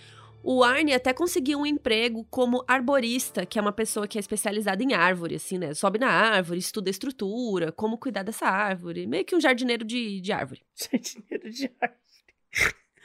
O 0.43 0.65
Arne 0.65 0.95
até 0.95 1.13
conseguiu 1.13 1.59
um 1.59 1.67
emprego 1.67 2.27
como 2.31 2.65
arborista, 2.67 3.45
que 3.45 3.59
é 3.59 3.63
uma 3.63 3.71
pessoa 3.71 4.09
que 4.09 4.17
é 4.17 4.21
especializada 4.21 4.83
em 4.83 4.95
árvore, 4.95 5.35
assim, 5.35 5.59
né? 5.59 5.75
Sobe 5.75 5.99
na 5.99 6.09
árvore, 6.09 6.59
estuda 6.59 6.89
a 6.89 6.91
estrutura, 6.91 7.71
como 7.71 7.99
cuidar 7.99 8.23
dessa 8.23 8.47
árvore. 8.47 9.07
Meio 9.07 9.27
que 9.27 9.37
um 9.37 9.41
jardineiro 9.43 9.85
de, 9.85 10.23
de 10.23 10.33
árvore. 10.33 10.63
Jardineiro 10.91 11.51
de 11.51 11.71
árvore. 11.79 12.01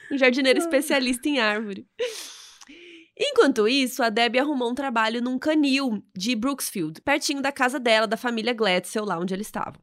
Um 0.10 0.17
jardineiro 0.17 0.60
especialista 0.60 1.27
em 1.27 1.39
árvore. 1.39 1.86
Enquanto 3.17 3.67
isso, 3.67 4.04
a 4.04 4.10
Debbie 4.10 4.39
arrumou 4.39 4.69
um 4.69 4.75
trabalho 4.75 5.21
num 5.21 5.39
canil 5.39 6.04
de 6.15 6.36
Brooksfield, 6.36 7.01
pertinho 7.01 7.41
da 7.41 7.51
casa 7.51 7.80
dela, 7.80 8.06
da 8.06 8.17
família 8.17 8.54
Gladstone, 8.54 9.08
lá 9.08 9.17
onde 9.17 9.34
eles 9.34 9.47
estavam. 9.47 9.82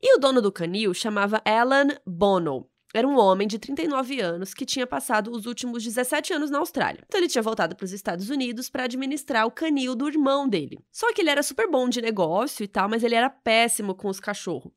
E 0.00 0.16
o 0.16 0.18
dono 0.18 0.40
do 0.40 0.50
canil 0.50 0.94
chamava 0.94 1.42
Alan 1.44 1.88
Bono. 2.06 2.71
Era 2.94 3.08
um 3.08 3.18
homem 3.18 3.48
de 3.48 3.58
39 3.58 4.20
anos 4.20 4.52
que 4.52 4.66
tinha 4.66 4.86
passado 4.86 5.30
os 5.30 5.46
últimos 5.46 5.82
17 5.82 6.34
anos 6.34 6.50
na 6.50 6.58
Austrália. 6.58 7.02
Então 7.06 7.18
ele 7.18 7.28
tinha 7.28 7.40
voltado 7.40 7.74
para 7.74 7.84
os 7.84 7.92
Estados 7.92 8.28
Unidos 8.28 8.68
para 8.68 8.84
administrar 8.84 9.46
o 9.46 9.50
canil 9.50 9.94
do 9.94 10.08
irmão 10.08 10.46
dele. 10.46 10.78
Só 10.90 11.10
que 11.12 11.22
ele 11.22 11.30
era 11.30 11.42
super 11.42 11.70
bom 11.70 11.88
de 11.88 12.02
negócio 12.02 12.62
e 12.62 12.68
tal, 12.68 12.90
mas 12.90 13.02
ele 13.02 13.14
era 13.14 13.30
péssimo 13.30 13.94
com 13.94 14.08
os 14.08 14.20
cachorros. 14.20 14.70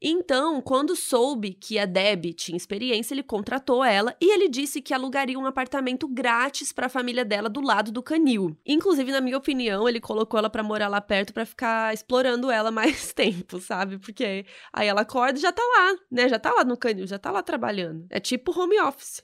Então, 0.00 0.60
quando 0.60 0.94
soube 0.94 1.54
que 1.54 1.78
a 1.78 1.86
Deb 1.86 2.34
tinha 2.34 2.56
experiência, 2.56 3.14
ele 3.14 3.22
contratou 3.22 3.82
ela 3.82 4.14
e 4.20 4.34
ele 4.34 4.48
disse 4.48 4.82
que 4.82 4.92
alugaria 4.92 5.38
um 5.38 5.46
apartamento 5.46 6.06
grátis 6.06 6.72
para 6.72 6.86
a 6.86 6.90
família 6.90 7.24
dela 7.24 7.48
do 7.48 7.62
lado 7.62 7.90
do 7.90 8.02
canil. 8.02 8.54
Inclusive, 8.66 9.10
na 9.10 9.20
minha 9.20 9.38
opinião, 9.38 9.88
ele 9.88 10.00
colocou 10.00 10.38
ela 10.38 10.50
para 10.50 10.62
morar 10.62 10.88
lá 10.88 11.00
perto 11.00 11.32
para 11.32 11.46
ficar 11.46 11.94
explorando 11.94 12.50
ela 12.50 12.68
mais 12.72 13.14
tempo, 13.14 13.58
sabe? 13.60 13.96
Porque 13.98 14.44
aí 14.72 14.86
ela 14.86 15.02
acorda 15.02 15.38
e 15.38 15.42
já 15.42 15.52
tá 15.52 15.62
lá, 15.62 15.96
né? 16.10 16.28
Já 16.28 16.38
tá 16.38 16.52
lá 16.52 16.64
no 16.64 16.76
canil, 16.76 17.06
já 17.06 17.18
tá 17.18 17.30
lá 17.30 17.42
trabalhando 17.42 17.61
trabalhando. 17.62 18.06
É 18.10 18.18
tipo 18.18 18.58
home 18.58 18.80
office. 18.80 19.22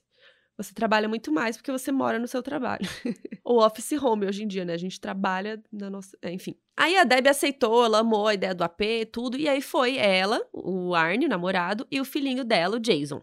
Você 0.57 0.73
trabalha 0.75 1.09
muito 1.09 1.31
mais 1.33 1.57
porque 1.57 1.71
você 1.71 1.93
mora 1.93 2.19
no 2.19 2.27
seu 2.27 2.43
trabalho. 2.43 2.85
Ou 3.45 3.65
office 3.65 3.93
home 3.93 4.27
hoje 4.27 4.43
em 4.43 4.47
dia, 4.47 4.65
né? 4.65 4.75
A 4.75 4.79
gente 4.79 5.01
trabalha 5.01 5.63
na 5.73 5.89
nossa. 5.89 6.17
É, 6.23 6.33
enfim. 6.33 6.57
Aí 6.77 6.97
a 6.97 7.05
Debbie 7.05 7.29
aceitou, 7.29 7.85
ela 7.85 8.01
amou 8.01 8.27
a 8.27 8.35
ideia 8.35 8.55
do 8.55 8.65
AP, 8.65 9.07
tudo. 9.13 9.37
E 9.37 9.49
aí 9.49 9.61
foi 9.61 9.97
ela, 9.97 10.45
o 10.53 10.95
Arne, 10.95 11.27
o 11.27 11.29
namorado, 11.29 11.87
e 11.91 12.01
o 12.01 12.05
filhinho 12.05 12.45
dela, 12.45 12.77
o 12.77 12.81
Jason. 12.81 13.23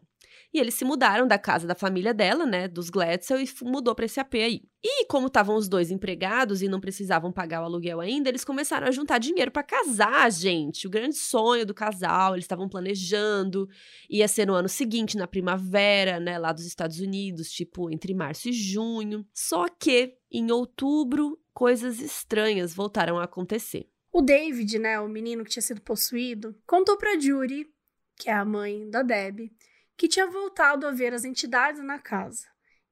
E 0.56 0.60
eles 0.60 0.76
se 0.76 0.86
mudaram 0.86 1.28
da 1.28 1.38
casa 1.38 1.68
da 1.68 1.76
família 1.76 2.14
dela, 2.14 2.46
né, 2.46 2.66
dos 2.66 2.90
Gladstone, 2.90 3.44
e 3.44 3.66
mudou 3.66 3.94
para 3.94 4.06
esse 4.06 4.22
AP 4.22 4.36
aí. 4.36 4.62
E 4.82 5.06
como 5.08 5.28
estavam 5.28 5.58
os 5.58 5.68
dois 5.68 5.92
empregados 5.92 6.62
e 6.62 6.70
não 6.70 6.80
precisavam 6.80 7.30
pagar 7.30 7.62
o 7.62 7.66
aluguel 7.66 8.00
ainda, 8.00 8.30
eles 8.30 8.46
começaram 8.46 8.88
a 8.88 8.92
juntar 8.92 9.18
dinheiro 9.18 9.52
para 9.52 9.64
casar, 9.64 10.32
gente. 10.32 10.88
O 10.88 10.90
grande 10.90 11.18
sonho 11.18 11.66
do 11.66 11.74
casal, 11.74 12.36
eles 12.36 12.46
estavam 12.46 12.70
planejando. 12.70 13.68
Ia 14.10 14.30
ser 14.30 14.48
no 14.48 14.54
ano 14.54 14.70
seguinte, 14.70 15.18
na 15.18 15.28
primavera, 15.28 16.22
né, 16.22 16.38
lá 16.38 16.54
dos 16.54 16.66
Estados 16.66 17.02
Unidos, 17.02 17.52
tipo 17.52 17.92
entre 17.92 18.14
março 18.14 18.48
e 18.48 18.54
junho. 18.54 19.28
Só 19.34 19.68
que 19.68 20.14
em 20.32 20.50
outubro, 20.52 21.38
coisas 21.54 22.00
estranhas 22.00 22.74
voltaram 22.74 23.20
a 23.20 23.26
acontecer. 23.26 23.90
O 24.10 24.22
David, 24.22 24.80
né, 24.80 25.02
o 25.02 25.10
menino 25.10 25.44
que 25.44 25.50
tinha 25.50 25.62
sido 25.62 25.82
possuído, 25.82 26.56
contou 26.66 26.98
para 26.98 27.20
Judy, 27.20 27.68
que 28.16 28.30
é 28.30 28.34
a 28.34 28.46
mãe 28.46 28.90
da 28.90 29.04
Debbie, 29.04 29.52
que 29.98 30.08
tinha 30.08 30.28
voltado 30.28 30.86
a 30.86 30.92
ver 30.92 31.14
as 31.14 31.24
entidades 31.24 31.82
na 31.84 32.00
casa. 32.00 32.48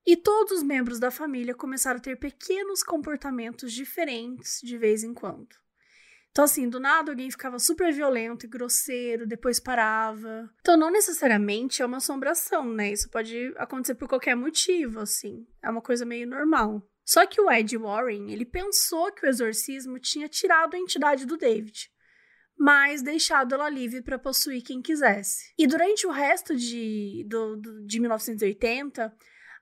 E 0.05 0.17
todos 0.17 0.57
os 0.57 0.63
membros 0.63 0.99
da 0.99 1.09
família 1.09 1.55
começaram 1.55 1.97
a 1.97 2.01
ter 2.01 2.17
pequenos 2.17 2.83
comportamentos 2.83 3.71
diferentes 3.71 4.59
de 4.61 4.77
vez 4.77 5.03
em 5.03 5.13
quando. 5.13 5.55
Então, 6.31 6.45
assim, 6.45 6.67
do 6.67 6.79
nada 6.79 7.11
alguém 7.11 7.29
ficava 7.29 7.59
super 7.59 7.93
violento 7.93 8.45
e 8.45 8.49
grosseiro, 8.49 9.27
depois 9.27 9.59
parava. 9.59 10.49
Então, 10.61 10.75
não 10.75 10.89
necessariamente 10.89 11.81
é 11.81 11.85
uma 11.85 11.97
assombração, 11.97 12.65
né? 12.65 12.91
Isso 12.91 13.07
pode 13.09 13.53
acontecer 13.55 13.95
por 13.95 14.09
qualquer 14.09 14.35
motivo, 14.35 14.99
assim. 14.99 15.45
É 15.61 15.69
uma 15.69 15.81
coisa 15.81 16.05
meio 16.05 16.27
normal. 16.27 16.81
Só 17.05 17.25
que 17.27 17.39
o 17.39 17.51
Ed 17.51 17.77
Warren, 17.77 18.31
ele 18.31 18.45
pensou 18.45 19.11
que 19.11 19.25
o 19.25 19.29
exorcismo 19.29 19.99
tinha 19.99 20.27
tirado 20.27 20.73
a 20.73 20.79
entidade 20.79 21.25
do 21.25 21.37
David 21.37 21.92
mas 22.57 23.01
deixado 23.01 23.55
ela 23.55 23.69
livre 23.69 24.01
para 24.01 24.19
possuir 24.19 24.63
quem 24.63 24.81
quisesse. 24.81 25.53
E 25.57 25.67
durante 25.67 26.07
o 26.07 26.11
resto 26.11 26.55
de, 26.55 27.25
do, 27.27 27.55
do, 27.57 27.85
de 27.85 27.99
1980, 27.99 29.13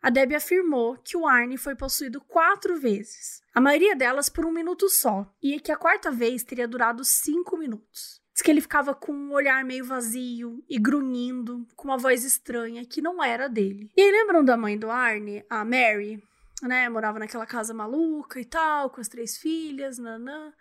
a 0.01 0.09
Debbie 0.09 0.35
afirmou 0.35 0.97
que 0.97 1.15
o 1.15 1.27
Arnie 1.27 1.57
foi 1.57 1.75
possuído 1.75 2.19
quatro 2.21 2.79
vezes, 2.79 3.41
a 3.53 3.61
maioria 3.61 3.95
delas 3.95 4.29
por 4.29 4.45
um 4.45 4.51
minuto 4.51 4.89
só, 4.89 5.31
e 5.41 5.59
que 5.59 5.71
a 5.71 5.77
quarta 5.77 6.09
vez 6.09 6.43
teria 6.43 6.67
durado 6.67 7.03
cinco 7.05 7.55
minutos. 7.55 8.19
Diz 8.33 8.41
que 8.41 8.49
ele 8.49 8.61
ficava 8.61 8.95
com 8.95 9.11
um 9.11 9.33
olhar 9.33 9.63
meio 9.63 9.85
vazio 9.85 10.63
e 10.67 10.79
grunhindo, 10.79 11.67
com 11.75 11.89
uma 11.89 11.97
voz 11.97 12.23
estranha 12.23 12.85
que 12.85 13.01
não 13.01 13.23
era 13.23 13.47
dele. 13.47 13.91
E 13.95 14.11
lembram 14.11 14.43
da 14.43 14.57
mãe 14.57 14.77
do 14.77 14.89
Arnie, 14.89 15.45
a 15.49 15.63
Mary? 15.63 16.23
Né, 16.63 16.87
morava 16.89 17.19
naquela 17.19 17.45
casa 17.45 17.73
maluca 17.73 18.39
e 18.39 18.45
tal, 18.45 18.89
com 18.89 19.01
as 19.01 19.07
três 19.07 19.37
filhas, 19.37 19.97
nanã. 19.97 20.53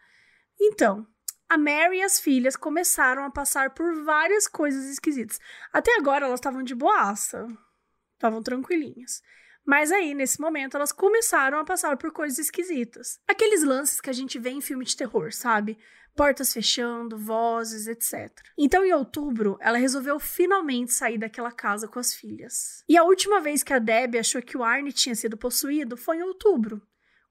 Então, 0.61 1.07
a 1.51 1.59
Mary 1.59 1.99
e 1.99 2.03
as 2.03 2.21
filhas 2.21 2.55
começaram 2.55 3.25
a 3.25 3.31
passar 3.31 3.71
por 3.71 4.05
várias 4.05 4.47
coisas 4.47 4.89
esquisitas. 4.89 5.41
Até 5.73 5.97
agora 5.97 6.25
elas 6.25 6.39
estavam 6.39 6.63
de 6.63 6.77
boaça, 6.77 7.45
estavam 8.15 8.41
tranquilinhas. 8.41 9.21
Mas 9.67 9.91
aí, 9.91 10.15
nesse 10.15 10.41
momento, 10.41 10.77
elas 10.77 10.93
começaram 10.93 11.59
a 11.59 11.65
passar 11.65 11.97
por 11.97 12.13
coisas 12.13 12.39
esquisitas. 12.39 13.19
Aqueles 13.27 13.65
lances 13.65 14.01
que 14.01 14.09
a 14.09 14.13
gente 14.13 14.39
vê 14.39 14.51
em 14.51 14.61
filme 14.61 14.85
de 14.85 14.97
terror, 14.97 15.33
sabe? 15.33 15.77
Portas 16.15 16.53
fechando, 16.53 17.19
vozes, 17.19 17.89
etc. 17.89 18.31
Então, 18.57 18.85
em 18.85 18.93
outubro, 18.93 19.59
ela 19.61 19.77
resolveu 19.77 20.21
finalmente 20.21 20.93
sair 20.93 21.19
daquela 21.19 21.51
casa 21.51 21.89
com 21.89 21.99
as 21.99 22.15
filhas. 22.15 22.85
E 22.89 22.97
a 22.97 23.03
última 23.03 23.41
vez 23.41 23.65
que 23.65 23.73
a 23.73 23.81
Debbie 23.81 24.21
achou 24.21 24.41
que 24.41 24.57
o 24.57 24.63
Arne 24.63 24.93
tinha 24.93 25.17
sido 25.17 25.37
possuído 25.37 25.97
foi 25.97 26.19
em 26.19 26.23
outubro 26.23 26.81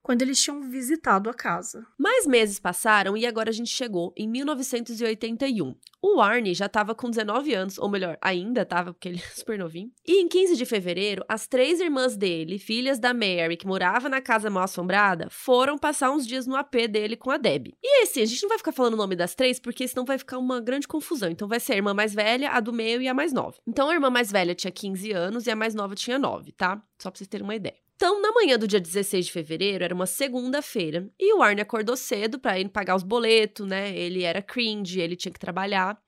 quando 0.01 0.21
eles 0.21 0.41
tinham 0.41 0.61
visitado 0.61 1.29
a 1.29 1.33
casa. 1.33 1.85
Mais 1.97 2.25
meses 2.25 2.59
passaram 2.59 3.15
e 3.15 3.25
agora 3.25 3.49
a 3.49 3.53
gente 3.53 3.69
chegou 3.69 4.13
em 4.17 4.27
1981. 4.27 5.75
O 6.01 6.21
Arnie 6.21 6.53
já 6.53 6.67
estava 6.67 6.95
com 6.95 7.09
19 7.09 7.53
anos, 7.53 7.77
ou 7.77 7.89
melhor, 7.89 8.17
ainda 8.21 8.61
estava, 8.61 8.93
porque 8.93 9.09
ele 9.09 9.19
é 9.19 9.29
super 9.35 9.59
novinho. 9.59 9.91
E 10.07 10.21
em 10.21 10.27
15 10.27 10.55
de 10.55 10.65
fevereiro, 10.65 11.23
as 11.27 11.47
três 11.47 11.79
irmãs 11.79 12.15
dele, 12.15 12.57
filhas 12.57 12.99
da 12.99 13.13
Mary, 13.13 13.57
que 13.57 13.67
morava 13.67 14.07
na 14.07 14.21
casa 14.21 14.49
mal 14.49 14.63
assombrada, 14.63 15.27
foram 15.29 15.77
passar 15.77 16.11
uns 16.11 16.25
dias 16.25 16.47
no 16.47 16.55
AP 16.55 16.87
dele 16.89 17.17
com 17.17 17.29
a 17.29 17.37
Debbie. 17.37 17.77
E 17.83 18.03
assim, 18.03 18.21
a 18.21 18.25
gente 18.25 18.41
não 18.41 18.49
vai 18.49 18.57
ficar 18.57 18.71
falando 18.71 18.93
o 18.93 18.97
nome 18.97 19.15
das 19.15 19.35
três, 19.35 19.59
porque 19.59 19.87
senão 19.87 20.05
vai 20.05 20.17
ficar 20.17 20.37
uma 20.37 20.61
grande 20.61 20.87
confusão. 20.87 21.29
Então 21.29 21.47
vai 21.47 21.59
ser 21.59 21.73
a 21.73 21.77
irmã 21.77 21.93
mais 21.93 22.13
velha, 22.13 22.51
a 22.51 22.59
do 22.59 22.71
meio 22.71 23.01
e 23.01 23.07
a 23.07 23.13
mais 23.13 23.33
nova. 23.33 23.57
Então 23.67 23.89
a 23.89 23.93
irmã 23.93 24.09
mais 24.09 24.31
velha 24.31 24.55
tinha 24.55 24.71
15 24.71 25.11
anos 25.11 25.47
e 25.47 25.51
a 25.51 25.55
mais 25.55 25.75
nova 25.75 25.95
tinha 25.95 26.17
9, 26.17 26.51
tá? 26.53 26.81
Só 26.97 27.11
pra 27.11 27.17
vocês 27.17 27.27
terem 27.27 27.43
uma 27.43 27.55
ideia. 27.55 27.88
Então, 28.01 28.21
na 28.21 28.31
manhã 28.31 28.57
do 28.57 28.65
dia 28.65 28.79
16 28.79 29.25
de 29.25 29.31
fevereiro, 29.33 29.83
era 29.83 29.93
uma 29.93 30.05
segunda-feira, 30.05 31.09
e 31.19 31.33
o 31.33 31.41
Arne 31.41 31.59
acordou 31.59 31.97
cedo 31.97 32.39
para 32.39 32.57
ir 32.57 32.69
pagar 32.69 32.95
os 32.95 33.03
boletos, 33.03 33.67
né? 33.67 33.93
Ele 33.93 34.23
era 34.23 34.41
cringe, 34.41 35.01
ele 35.01 35.17
tinha 35.17 35.33
que 35.33 35.37
trabalhar. 35.37 35.99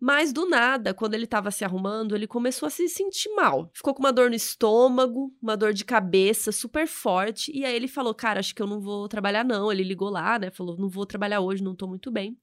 Mas 0.00 0.32
do 0.32 0.48
nada, 0.48 0.92
quando 0.92 1.14
ele 1.14 1.22
estava 1.22 1.52
se 1.52 1.64
arrumando, 1.64 2.16
ele 2.16 2.26
começou 2.26 2.66
a 2.66 2.70
se 2.70 2.88
sentir 2.88 3.28
mal. 3.36 3.70
Ficou 3.72 3.94
com 3.94 4.00
uma 4.00 4.12
dor 4.12 4.28
no 4.28 4.34
estômago, 4.34 5.32
uma 5.40 5.56
dor 5.56 5.72
de 5.72 5.84
cabeça 5.84 6.50
super 6.50 6.88
forte, 6.88 7.52
e 7.56 7.64
aí 7.64 7.76
ele 7.76 7.86
falou: 7.86 8.12
"Cara, 8.12 8.40
acho 8.40 8.52
que 8.52 8.60
eu 8.60 8.66
não 8.66 8.80
vou 8.80 9.08
trabalhar 9.08 9.44
não". 9.44 9.70
Ele 9.70 9.84
ligou 9.84 10.10
lá, 10.10 10.40
né? 10.40 10.50
Falou: 10.50 10.76
"Não 10.76 10.88
vou 10.88 11.06
trabalhar 11.06 11.38
hoje, 11.38 11.62
não 11.62 11.76
tô 11.76 11.86
muito 11.86 12.10
bem". 12.10 12.36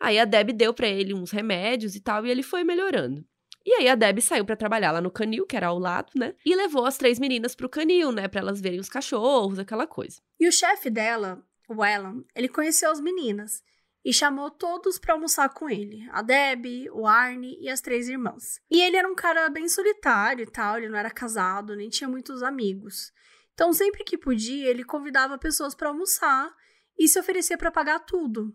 Aí 0.00 0.20
a 0.20 0.24
Deb 0.24 0.52
deu 0.52 0.72
para 0.72 0.86
ele 0.88 1.12
uns 1.14 1.32
remédios 1.32 1.96
e 1.96 2.00
tal, 2.00 2.24
e 2.24 2.30
ele 2.30 2.44
foi 2.44 2.62
melhorando. 2.62 3.24
E 3.66 3.72
aí 3.74 3.88
a 3.88 3.96
Deb 3.96 4.20
saiu 4.20 4.44
para 4.44 4.54
trabalhar 4.54 4.92
lá 4.92 5.00
no 5.00 5.10
canil, 5.10 5.44
que 5.44 5.56
era 5.56 5.66
ao 5.66 5.78
lado, 5.78 6.12
né? 6.14 6.36
E 6.44 6.54
levou 6.54 6.86
as 6.86 6.96
três 6.96 7.18
meninas 7.18 7.56
pro 7.56 7.68
canil, 7.68 8.12
né? 8.12 8.28
Pra 8.28 8.40
elas 8.40 8.60
verem 8.60 8.78
os 8.78 8.88
cachorros, 8.88 9.58
aquela 9.58 9.88
coisa. 9.88 10.20
E 10.38 10.46
o 10.46 10.52
chefe 10.52 10.88
dela, 10.88 11.44
o 11.68 11.82
Alan, 11.82 12.22
ele 12.32 12.48
conheceu 12.48 12.92
as 12.92 13.00
meninas 13.00 13.64
e 14.04 14.12
chamou 14.12 14.52
todos 14.52 15.00
para 15.00 15.14
almoçar 15.14 15.48
com 15.48 15.68
ele. 15.68 16.08
A 16.12 16.22
Deb, 16.22 16.88
o 16.92 17.08
Arne 17.08 17.58
e 17.60 17.68
as 17.68 17.80
três 17.80 18.08
irmãs. 18.08 18.60
E 18.70 18.80
ele 18.80 18.96
era 18.96 19.10
um 19.10 19.16
cara 19.16 19.48
bem 19.50 19.68
solitário 19.68 20.44
e 20.44 20.50
tal, 20.50 20.76
ele 20.76 20.88
não 20.88 20.96
era 20.96 21.10
casado, 21.10 21.74
nem 21.74 21.88
tinha 21.88 22.08
muitos 22.08 22.44
amigos. 22.44 23.12
Então, 23.52 23.72
sempre 23.72 24.04
que 24.04 24.16
podia, 24.16 24.68
ele 24.68 24.84
convidava 24.84 25.36
pessoas 25.38 25.74
para 25.74 25.88
almoçar 25.88 26.54
e 26.96 27.08
se 27.08 27.18
oferecia 27.18 27.58
para 27.58 27.72
pagar 27.72 27.98
tudo. 27.98 28.54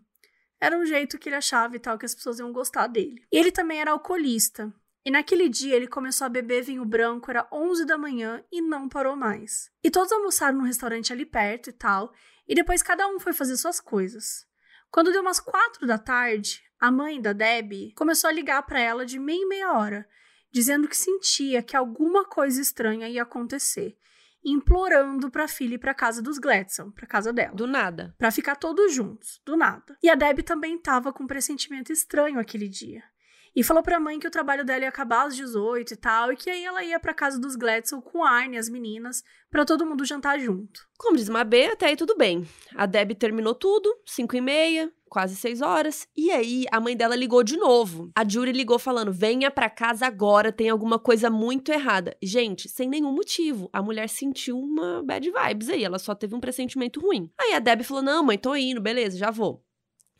Era 0.58 0.78
um 0.78 0.86
jeito 0.86 1.18
que 1.18 1.28
ele 1.28 1.36
achava 1.36 1.76
e 1.76 1.80
tal 1.80 1.98
que 1.98 2.06
as 2.06 2.14
pessoas 2.14 2.38
iam 2.38 2.50
gostar 2.50 2.86
dele. 2.86 3.22
E 3.30 3.36
ele 3.36 3.52
também 3.52 3.78
era 3.78 3.90
alcoolista. 3.90 4.72
E 5.04 5.10
naquele 5.10 5.48
dia 5.48 5.74
ele 5.74 5.88
começou 5.88 6.26
a 6.26 6.30
beber 6.30 6.62
vinho 6.62 6.84
branco, 6.84 7.30
era 7.30 7.48
11 7.52 7.84
da 7.84 7.98
manhã 7.98 8.44
e 8.52 8.60
não 8.60 8.88
parou 8.88 9.16
mais. 9.16 9.70
E 9.82 9.90
todos 9.90 10.12
almoçaram 10.12 10.58
num 10.58 10.64
restaurante 10.64 11.12
ali 11.12 11.26
perto 11.26 11.70
e 11.70 11.72
tal, 11.72 12.12
e 12.46 12.54
depois 12.54 12.82
cada 12.82 13.06
um 13.08 13.18
foi 13.18 13.32
fazer 13.32 13.56
suas 13.56 13.80
coisas. 13.80 14.46
Quando 14.90 15.10
deu 15.10 15.22
umas 15.22 15.40
quatro 15.40 15.86
da 15.86 15.98
tarde, 15.98 16.62
a 16.78 16.90
mãe 16.90 17.20
da 17.20 17.32
Debbie 17.32 17.92
começou 17.94 18.28
a 18.28 18.32
ligar 18.32 18.62
para 18.62 18.80
ela 18.80 19.06
de 19.06 19.18
meia 19.18 19.42
em 19.42 19.48
meia 19.48 19.72
hora, 19.72 20.08
dizendo 20.52 20.86
que 20.86 20.96
sentia 20.96 21.62
que 21.62 21.76
alguma 21.76 22.24
coisa 22.24 22.60
estranha 22.60 23.08
ia 23.08 23.22
acontecer, 23.22 23.96
implorando 24.44 25.30
para 25.30 25.44
a 25.44 25.48
filha 25.48 25.74
ir 25.74 25.78
para 25.78 25.94
casa 25.94 26.20
dos 26.20 26.38
Gladson, 26.38 26.90
para 26.90 27.06
casa 27.06 27.32
dela. 27.32 27.54
Do 27.54 27.66
nada. 27.66 28.14
Para 28.18 28.30
ficar 28.30 28.56
todos 28.56 28.92
juntos, 28.92 29.40
do 29.44 29.56
nada. 29.56 29.96
E 30.02 30.10
a 30.10 30.14
Debbie 30.14 30.42
também 30.42 30.76
estava 30.76 31.12
com 31.12 31.24
um 31.24 31.28
pressentimento 31.28 31.92
estranho 31.92 32.38
aquele 32.38 32.68
dia. 32.68 33.02
E 33.54 33.62
falou 33.62 33.82
pra 33.82 34.00
mãe 34.00 34.18
que 34.18 34.26
o 34.26 34.30
trabalho 34.30 34.64
dela 34.64 34.82
ia 34.82 34.88
acabar 34.88 35.26
às 35.26 35.36
18 35.36 35.92
e 35.92 35.96
tal, 35.96 36.32
e 36.32 36.36
que 36.36 36.48
aí 36.48 36.64
ela 36.64 36.82
ia 36.82 36.98
pra 36.98 37.12
casa 37.12 37.38
dos 37.38 37.54
Gladson 37.54 38.00
com 38.00 38.24
a 38.24 38.30
Arne, 38.30 38.56
as 38.56 38.68
meninas, 38.68 39.22
para 39.50 39.66
todo 39.66 39.84
mundo 39.84 40.06
jantar 40.06 40.40
junto. 40.40 40.88
Como 40.96 41.16
diz 41.16 41.28
Mabê, 41.28 41.66
até 41.66 41.86
aí 41.86 41.96
tudo 41.96 42.16
bem. 42.16 42.46
A 42.74 42.86
Deb 42.86 43.12
terminou 43.12 43.54
tudo, 43.54 43.94
5 44.06 44.36
e 44.36 44.40
meia, 44.40 44.90
quase 45.06 45.36
6 45.36 45.60
horas, 45.60 46.08
e 46.16 46.30
aí 46.30 46.64
a 46.72 46.80
mãe 46.80 46.96
dela 46.96 47.14
ligou 47.14 47.42
de 47.42 47.58
novo. 47.58 48.10
A 48.16 48.26
Jury 48.26 48.52
ligou 48.52 48.78
falando: 48.78 49.12
venha 49.12 49.50
pra 49.50 49.68
casa 49.68 50.06
agora, 50.06 50.50
tem 50.50 50.70
alguma 50.70 50.98
coisa 50.98 51.28
muito 51.28 51.70
errada. 51.70 52.16
Gente, 52.22 52.70
sem 52.70 52.88
nenhum 52.88 53.12
motivo. 53.12 53.68
A 53.70 53.82
mulher 53.82 54.08
sentiu 54.08 54.58
uma 54.58 55.02
bad 55.02 55.30
vibes 55.30 55.68
aí, 55.68 55.84
ela 55.84 55.98
só 55.98 56.14
teve 56.14 56.34
um 56.34 56.40
pressentimento 56.40 57.00
ruim. 57.00 57.30
Aí 57.38 57.52
a 57.52 57.58
Deb 57.58 57.82
falou: 57.82 58.02
não, 58.02 58.24
mãe, 58.24 58.38
tô 58.38 58.56
indo, 58.56 58.80
beleza, 58.80 59.18
já 59.18 59.30
vou. 59.30 59.62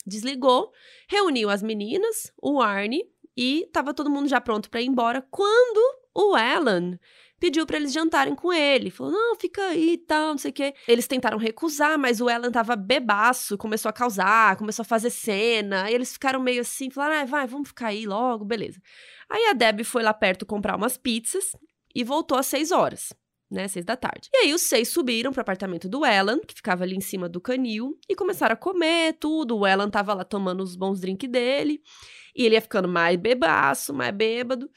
Desligou, 0.04 0.70
reuniu 1.08 1.48
as 1.48 1.62
meninas, 1.62 2.30
o 2.42 2.60
Arne 2.60 3.11
e 3.36 3.68
tava 3.72 3.94
todo 3.94 4.10
mundo 4.10 4.28
já 4.28 4.40
pronto 4.40 4.70
para 4.70 4.80
ir 4.80 4.86
embora 4.86 5.26
quando 5.30 5.80
o 6.14 6.34
Alan 6.34 6.98
pediu 7.40 7.66
para 7.66 7.76
eles 7.76 7.92
jantarem 7.92 8.34
com 8.34 8.52
ele. 8.52 8.90
Falou: 8.90 9.12
"Não, 9.12 9.36
fica 9.36 9.62
aí 9.68 9.94
e 9.94 9.98
tal, 9.98 10.28
não 10.30 10.38
sei 10.38 10.50
o 10.50 10.54
quê". 10.54 10.74
Eles 10.86 11.06
tentaram 11.06 11.38
recusar, 11.38 11.98
mas 11.98 12.20
o 12.20 12.28
Alan 12.28 12.50
tava 12.52 12.76
bebaço, 12.76 13.58
começou 13.58 13.88
a 13.88 13.92
causar, 13.92 14.56
começou 14.56 14.82
a 14.82 14.86
fazer 14.86 15.10
cena. 15.10 15.90
Eles 15.90 16.12
ficaram 16.12 16.40
meio 16.40 16.60
assim, 16.60 16.90
falaram: 16.90 17.22
ah, 17.22 17.24
vai, 17.24 17.46
vamos 17.46 17.68
ficar 17.68 17.88
aí 17.88 18.06
logo, 18.06 18.44
beleza". 18.44 18.80
Aí 19.28 19.46
a 19.46 19.52
Deb 19.54 19.82
foi 19.84 20.02
lá 20.02 20.14
perto 20.14 20.46
comprar 20.46 20.76
umas 20.76 20.96
pizzas 20.96 21.52
e 21.94 22.04
voltou 22.04 22.38
às 22.38 22.46
seis 22.46 22.70
horas 22.70 23.12
né, 23.52 23.68
seis 23.68 23.84
da 23.84 23.96
tarde. 23.96 24.28
E 24.32 24.36
aí 24.38 24.54
os 24.54 24.62
seis 24.62 24.88
subiram 24.88 25.30
pro 25.30 25.42
apartamento 25.42 25.88
do 25.88 26.04
Ellen, 26.04 26.40
que 26.40 26.54
ficava 26.54 26.84
ali 26.84 26.96
em 26.96 27.00
cima 27.00 27.28
do 27.28 27.40
canil, 27.40 27.98
e 28.08 28.16
começaram 28.16 28.54
a 28.54 28.56
comer 28.56 29.14
tudo. 29.14 29.58
O 29.58 29.66
Ellen 29.66 29.90
tava 29.90 30.14
lá 30.14 30.24
tomando 30.24 30.62
os 30.62 30.74
bons 30.74 31.00
drinks 31.00 31.30
dele, 31.30 31.82
e 32.34 32.44
ele 32.44 32.54
ia 32.54 32.60
ficando 32.60 32.88
mais 32.88 33.16
bebaço, 33.16 33.92
mais 33.92 34.14
bêbado. 34.14 34.70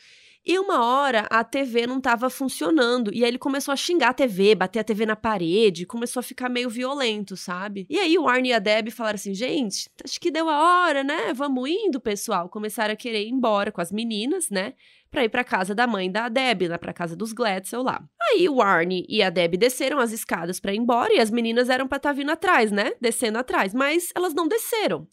E 0.46 0.60
uma 0.60 0.86
hora 0.86 1.26
a 1.32 1.44
TV 1.44 1.88
não 1.88 1.98
estava 1.98 2.30
funcionando. 2.30 3.12
E 3.12 3.24
aí 3.24 3.30
ele 3.32 3.40
começou 3.40 3.72
a 3.72 3.76
xingar 3.76 4.10
a 4.10 4.14
TV, 4.14 4.54
bater 4.54 4.80
a 4.80 4.84
TV 4.84 5.04
na 5.04 5.16
parede, 5.16 5.88
começou 5.88 6.20
a 6.20 6.24
ficar 6.24 6.50
meio 6.50 6.70
violento, 6.70 7.36
sabe? 7.36 7.88
E 7.90 7.98
aí 7.98 8.16
o 8.16 8.28
Arnie 8.28 8.52
e 8.52 8.54
a 8.54 8.60
Deb 8.60 8.92
falaram 8.92 9.16
assim: 9.16 9.34
gente, 9.34 9.90
acho 10.04 10.20
que 10.20 10.30
deu 10.30 10.48
a 10.48 10.86
hora, 10.86 11.04
né? 11.04 11.34
Vamos 11.34 11.68
indo, 11.68 12.00
pessoal. 12.00 12.48
Começaram 12.48 12.94
a 12.94 12.98
querer 12.98 13.24
ir 13.24 13.30
embora 13.30 13.72
com 13.72 13.82
as 13.82 13.92
meninas, 13.92 14.52
né? 14.52 14.74
Pra 15.10 15.24
ir 15.24 15.30
pra 15.30 15.44
casa 15.44 15.74
da 15.74 15.88
mãe 15.88 16.12
da 16.12 16.30
Deb, 16.30 16.68
lá 16.68 16.78
pra 16.78 16.94
casa 16.94 17.16
dos 17.16 17.34
Gladstone 17.34 17.84
lá. 17.84 18.04
Aí 18.22 18.48
o 18.48 18.62
Arnie 18.62 19.06
e 19.10 19.24
a 19.24 19.32
Deb 19.32 19.56
desceram 19.58 19.98
as 19.98 20.12
escadas 20.12 20.60
para 20.60 20.74
ir 20.74 20.78
embora 20.78 21.12
e 21.12 21.20
as 21.20 21.32
meninas 21.32 21.70
eram 21.70 21.88
pra 21.88 21.98
estar 21.98 22.10
tá 22.10 22.14
vindo 22.14 22.30
atrás, 22.30 22.72
né? 22.72 22.92
Descendo 23.02 23.40
atrás. 23.40 23.74
Mas 23.74 24.10
elas 24.14 24.36
não 24.36 24.48
desceram. 24.48 25.08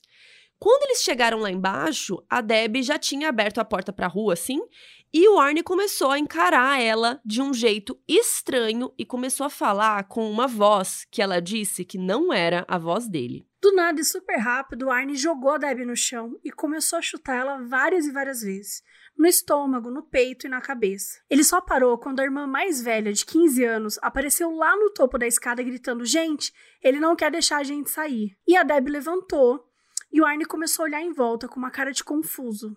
Quando 0.62 0.84
eles 0.84 1.02
chegaram 1.02 1.40
lá 1.40 1.50
embaixo, 1.50 2.22
a 2.30 2.40
Deb 2.40 2.82
já 2.82 2.96
tinha 2.96 3.28
aberto 3.28 3.58
a 3.58 3.64
porta 3.64 3.92
pra 3.92 4.06
rua, 4.06 4.34
assim, 4.34 4.60
e 5.12 5.28
o 5.28 5.38
Arnie 5.38 5.62
começou 5.62 6.10
a 6.10 6.18
encarar 6.18 6.80
ela 6.80 7.20
de 7.24 7.42
um 7.42 7.52
jeito 7.52 7.98
estranho 8.08 8.92
e 8.96 9.04
começou 9.04 9.44
a 9.44 9.50
falar 9.50 10.04
com 10.04 10.30
uma 10.30 10.46
voz 10.46 11.06
que 11.10 11.20
ela 11.20 11.40
disse 11.40 11.84
que 11.84 11.98
não 11.98 12.32
era 12.32 12.64
a 12.66 12.78
voz 12.78 13.08
dele. 13.08 13.46
Do 13.60 13.74
nada 13.74 14.00
e 14.00 14.04
super 14.04 14.38
rápido, 14.38 14.86
o 14.86 14.90
Arnie 14.90 15.14
jogou 15.14 15.52
a 15.52 15.58
Debbie 15.58 15.84
no 15.84 15.94
chão 15.94 16.38
e 16.42 16.50
começou 16.50 16.98
a 16.98 17.02
chutar 17.02 17.36
ela 17.36 17.58
várias 17.58 18.06
e 18.06 18.10
várias 18.10 18.40
vezes. 18.40 18.82
No 19.16 19.26
estômago, 19.26 19.90
no 19.90 20.02
peito 20.02 20.46
e 20.46 20.50
na 20.50 20.60
cabeça. 20.60 21.20
Ele 21.28 21.44
só 21.44 21.60
parou 21.60 21.98
quando 21.98 22.20
a 22.20 22.24
irmã 22.24 22.46
mais 22.46 22.80
velha, 22.80 23.12
de 23.12 23.24
15 23.26 23.64
anos, 23.64 23.98
apareceu 24.02 24.50
lá 24.50 24.74
no 24.74 24.90
topo 24.90 25.18
da 25.18 25.26
escada 25.26 25.62
gritando: 25.62 26.04
Gente, 26.04 26.52
ele 26.82 26.98
não 26.98 27.14
quer 27.14 27.30
deixar 27.30 27.58
a 27.58 27.62
gente 27.62 27.90
sair. 27.90 28.36
E 28.48 28.56
a 28.56 28.62
Debbie 28.62 28.90
levantou 28.90 29.68
e 30.12 30.20
o 30.20 30.26
Arnie 30.26 30.44
começou 30.44 30.84
a 30.84 30.88
olhar 30.88 31.00
em 31.00 31.12
volta 31.12 31.48
com 31.48 31.56
uma 31.56 31.70
cara 31.70 31.92
de 31.92 32.02
confuso. 32.02 32.76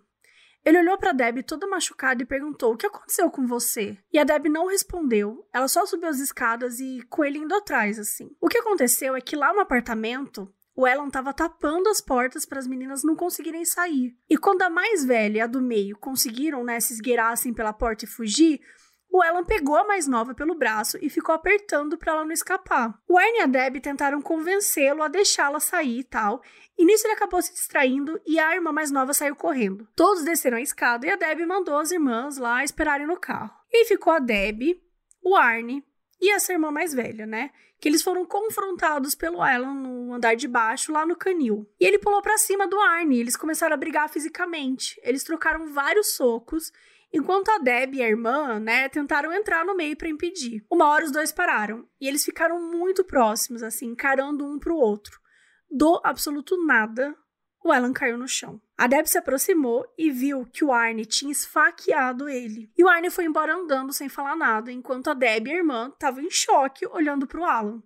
Ele 0.65 0.80
olhou 0.80 0.97
para 0.97 1.12
Deb 1.12 1.43
toda 1.43 1.67
machucada 1.67 2.23
e 2.23 2.25
perguntou: 2.25 2.73
O 2.73 2.78
que 2.78 2.88
aconteceu 2.88 3.30
com 3.30 3.45
você? 3.45 3.95
E 4.12 4.17
a 4.17 4.23
Deb 4.23 4.47
não 4.47 4.67
respondeu. 4.67 5.47
Ela 5.54 5.67
só 5.67 5.86
subiu 5.86 6.10
as 6.10 6.19
escadas 6.19 6.80
e 6.80 7.01
com 7.08 7.23
ele 7.23 7.38
indo 7.38 7.54
atrás, 7.54 7.99
assim. 7.99 8.36
O 8.41 8.47
que 8.47 8.58
aconteceu 8.58 9.15
é 9.15 9.21
que 9.21 9.36
lá 9.36 9.54
no 9.54 9.60
apartamento, 9.60 10.51
o 10.75 10.88
Ellen 10.88 11.08
estava 11.08 11.34
tapando 11.34 11.88
as 11.88 12.01
portas 12.01 12.45
para 12.45 12.60
as 12.60 12.67
meninas 12.67 13.04
não 13.04 13.15
conseguirem 13.15 13.63
sair. 13.63 14.17
E 14.28 14.38
quando 14.38 14.63
a 14.63 14.69
mais 14.69 15.06
velha 15.06 15.43
a 15.43 15.47
do 15.47 15.62
meio 15.62 15.97
conseguiram, 15.97 16.63
né, 16.63 16.80
se 16.80 16.93
esgueirar 16.93 17.32
assim 17.32 17.54
pela 17.54 17.71
porta 17.71 18.06
e 18.06 18.08
fugir, 18.08 18.60
O 19.09 19.21
Alan 19.21 19.43
pegou 19.43 19.75
a 19.75 19.85
mais 19.85 20.07
nova 20.07 20.33
pelo 20.33 20.55
braço 20.55 20.97
e 21.01 21.09
ficou 21.09 21.33
apertando 21.33 21.97
para 21.97 22.11
ela 22.11 22.25
não 22.25 22.31
escapar. 22.31 22.99
O 23.07 23.17
Arne 23.17 23.37
e 23.37 23.41
a 23.41 23.45
Debbie 23.45 23.79
tentaram 23.79 24.21
convencê-lo 24.21 25.01
a 25.01 25.07
deixá-la 25.07 25.59
sair 25.59 25.99
e 25.99 26.03
tal, 26.03 26.41
e 26.77 26.83
nisso 26.83 27.07
ele 27.07 27.13
acabou 27.13 27.41
se 27.41 27.53
distraindo 27.53 28.19
e 28.25 28.37
a 28.37 28.53
irmã 28.53 28.71
mais 28.71 28.91
nova 28.91 29.13
saiu 29.13 29.35
correndo. 29.35 29.87
Todos 29.95 30.25
desceram 30.25 30.57
a 30.57 30.61
escada 30.61 31.07
e 31.07 31.09
a 31.09 31.15
Debbie 31.15 31.45
mandou 31.45 31.77
as 31.77 31.91
irmãs 31.91 32.37
lá 32.37 32.63
esperarem 32.63 33.07
no 33.07 33.17
carro. 33.17 33.53
E 33.71 33.85
ficou 33.85 34.11
a 34.11 34.19
Debbie, 34.19 34.81
o 35.23 35.35
Arne 35.35 35.83
e 36.19 36.31
essa 36.31 36.53
irmã 36.53 36.71
mais 36.71 36.93
velha, 36.93 37.25
né? 37.25 37.51
Que 37.79 37.89
eles 37.89 38.01
foram 38.01 38.25
confrontados 38.25 39.15
pelo 39.15 39.41
Alan 39.41 39.73
no 39.73 40.13
andar 40.13 40.35
de 40.35 40.47
baixo, 40.47 40.91
lá 40.91 41.05
no 41.05 41.15
canil. 41.15 41.69
E 41.79 41.85
ele 41.85 41.99
pulou 41.99 42.21
para 42.21 42.37
cima 42.37 42.67
do 42.67 42.79
Arne, 42.79 43.17
e 43.17 43.19
eles 43.19 43.35
começaram 43.35 43.73
a 43.73 43.77
brigar 43.77 44.09
fisicamente. 44.09 44.99
Eles 45.03 45.23
trocaram 45.23 45.67
vários 45.67 46.15
socos 46.15 46.71
enquanto 47.15 47.49
a 47.49 47.58
Deb 47.58 47.95
e 47.95 48.04
a 48.04 48.10
irmã, 48.10 48.60
né, 48.60 48.89
tentaram 48.89 49.32
entrar 49.34 49.65
no 49.65 49.75
meio 49.75 49.95
para 49.95 50.10
impedir. 50.10 50.65
Uma 50.69 50.89
hora 50.89 51.06
os 51.06 51.12
dois 51.12 51.32
pararam 51.32 51.88
e 51.99 52.08
eles 52.08 52.25
ficaram 52.25 52.62
muito 52.62 53.04
próximos, 53.04 53.63
assim, 53.63 53.88
encarando 53.88 54.45
um 54.45 54.60
pro 54.60 54.75
outro. 54.75 55.19
Do 55.69 55.99
absoluto 56.04 56.63
nada, 56.65 57.15
o 57.63 57.71
Alan 57.71 57.93
caiu 57.93 58.17
no 58.17 58.28
chão. 58.28 58.62
A 58.78 58.86
Deb 58.86 59.08
se 59.08 59.17
aproximou 59.17 59.86
e 59.97 60.12
viu 60.12 60.45
que 60.45 60.63
o 60.63 60.71
Arne 60.71 61.06
tinha 61.06 61.32
esfaqueado 61.32 62.30
ele. 62.30 62.71
E 62.78 62.84
o 62.84 62.88
Arne 62.88 63.10
foi 63.10 63.25
embora 63.25 63.56
andando 63.56 63.93
sem 63.93 64.10
falar 64.10 64.36
nada, 64.36 64.71
enquanto 64.71 65.10
a 65.10 65.13
Deb 65.13 65.47
e 65.47 65.51
a 65.51 65.56
irmã 65.56 65.89
estavam 65.89 66.23
em 66.23 66.30
choque 66.30 66.86
olhando 66.86 67.25
para 67.25 67.39
o 67.39 67.45
Alan. 67.45 67.82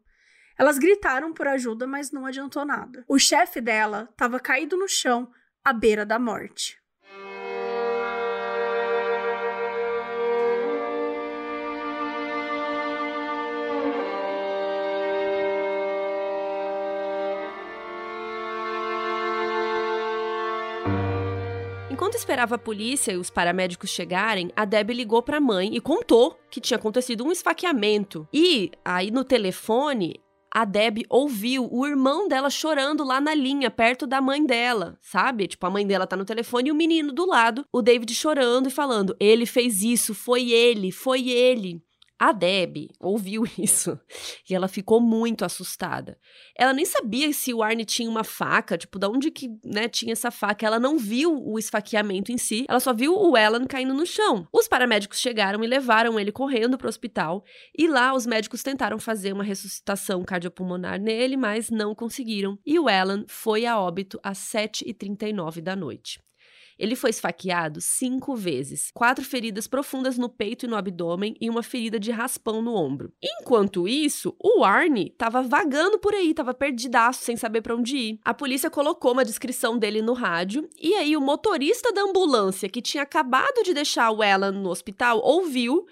Elas 0.57 0.77
gritaram 0.77 1.31
por 1.31 1.47
ajuda, 1.47 1.87
mas 1.87 2.11
não 2.11 2.25
adiantou 2.25 2.65
nada. 2.65 3.05
O 3.07 3.17
chefe 3.17 3.61
dela 3.61 4.09
estava 4.11 4.39
caído 4.39 4.75
no 4.75 4.89
chão, 4.89 5.31
à 5.63 5.71
beira 5.71 6.05
da 6.05 6.19
morte. 6.19 6.77
Enquanto 22.09 22.21
esperava 22.21 22.55
a 22.55 22.57
polícia 22.57 23.11
e 23.11 23.17
os 23.17 23.29
paramédicos 23.29 23.91
chegarem, 23.91 24.49
a 24.55 24.65
Debbie 24.65 24.95
ligou 24.95 25.21
para 25.21 25.37
a 25.37 25.39
mãe 25.39 25.75
e 25.75 25.79
contou 25.79 26.39
que 26.49 26.59
tinha 26.59 26.75
acontecido 26.75 27.23
um 27.23 27.31
esfaqueamento. 27.31 28.27
E 28.33 28.71
aí 28.83 29.11
no 29.11 29.23
telefone, 29.23 30.19
a 30.51 30.65
Deb 30.65 31.03
ouviu 31.07 31.69
o 31.71 31.85
irmão 31.85 32.27
dela 32.27 32.49
chorando 32.49 33.03
lá 33.03 33.21
na 33.21 33.35
linha, 33.35 33.69
perto 33.69 34.07
da 34.07 34.19
mãe 34.19 34.43
dela, 34.43 34.97
sabe? 34.99 35.47
Tipo, 35.47 35.67
a 35.67 35.69
mãe 35.69 35.85
dela 35.85 36.07
tá 36.07 36.17
no 36.17 36.25
telefone 36.25 36.69
e 36.69 36.71
o 36.71 36.75
menino 36.75 37.13
do 37.13 37.27
lado, 37.27 37.63
o 37.71 37.79
David 37.79 38.15
chorando 38.15 38.65
e 38.65 38.71
falando: 38.71 39.15
Ele 39.19 39.45
fez 39.45 39.83
isso, 39.83 40.15
foi 40.15 40.51
ele, 40.51 40.91
foi 40.91 41.29
ele. 41.29 41.79
A 42.19 42.33
Deb 42.33 42.89
ouviu 42.99 43.45
isso 43.57 43.97
e 44.49 44.53
ela 44.53 44.67
ficou 44.67 44.99
muito 44.99 45.45
assustada. 45.45 46.19
Ela 46.53 46.73
nem 46.73 46.83
sabia 46.83 47.31
se 47.31 47.53
o 47.53 47.63
Arne 47.63 47.85
tinha 47.85 48.09
uma 48.09 48.25
faca, 48.25 48.77
tipo, 48.77 48.99
de 48.99 49.07
onde 49.07 49.31
que, 49.31 49.49
né, 49.63 49.87
tinha 49.87 50.11
essa 50.11 50.29
faca. 50.29 50.65
Ela 50.65 50.79
não 50.79 50.97
viu 50.97 51.41
o 51.41 51.57
esfaqueamento 51.57 52.31
em 52.31 52.37
si, 52.37 52.65
ela 52.67 52.81
só 52.81 52.93
viu 52.93 53.15
o 53.15 53.37
Alan 53.37 53.65
caindo 53.65 53.93
no 53.93 54.05
chão. 54.05 54.45
Os 54.51 54.67
paramédicos 54.67 55.21
chegaram 55.21 55.63
e 55.63 55.67
levaram 55.67 56.19
ele 56.19 56.31
correndo 56.31 56.77
para 56.77 56.87
o 56.87 56.89
hospital 56.89 57.43
e 57.77 57.87
lá 57.87 58.13
os 58.13 58.25
médicos 58.25 58.61
tentaram 58.61 58.99
fazer 58.99 59.31
uma 59.31 59.43
ressuscitação 59.43 60.21
cardiopulmonar 60.23 60.99
nele, 60.99 61.37
mas 61.37 61.69
não 61.69 61.95
conseguiram. 61.95 62.59
E 62.65 62.77
o 62.77 62.89
Alan 62.89 63.23
foi 63.27 63.65
a 63.65 63.79
óbito 63.79 64.19
às 64.21 64.39
7h39 64.39 65.61
da 65.61 65.75
noite. 65.75 66.19
Ele 66.79 66.95
foi 66.95 67.09
esfaqueado 67.09 67.81
cinco 67.81 68.35
vezes, 68.35 68.89
quatro 68.93 69.25
feridas 69.25 69.67
profundas 69.67 70.17
no 70.17 70.29
peito 70.29 70.65
e 70.65 70.69
no 70.69 70.77
abdômen 70.77 71.35
e 71.41 71.49
uma 71.49 71.61
ferida 71.61 71.99
de 71.99 72.09
raspão 72.09 72.61
no 72.61 72.73
ombro. 72.73 73.11
Enquanto 73.21 73.87
isso, 73.87 74.33
o 74.41 74.63
Arnie 74.63 75.09
estava 75.11 75.41
vagando 75.41 75.99
por 75.99 76.13
aí, 76.13 76.31
estava 76.31 76.53
perdidaço, 76.53 77.23
sem 77.23 77.35
saber 77.35 77.61
para 77.61 77.75
onde 77.75 77.97
ir. 77.97 78.19
A 78.23 78.33
polícia 78.33 78.69
colocou 78.69 79.11
uma 79.11 79.25
descrição 79.25 79.77
dele 79.77 80.01
no 80.01 80.13
rádio 80.13 80.69
e 80.81 80.95
aí 80.95 81.17
o 81.17 81.21
motorista 81.21 81.91
da 81.91 82.01
ambulância 82.01 82.69
que 82.69 82.81
tinha 82.81 83.03
acabado 83.03 83.61
de 83.63 83.73
deixar 83.73 84.09
o 84.11 84.21
Alan 84.23 84.51
no 84.51 84.69
hospital 84.69 85.19
ouviu 85.21 85.85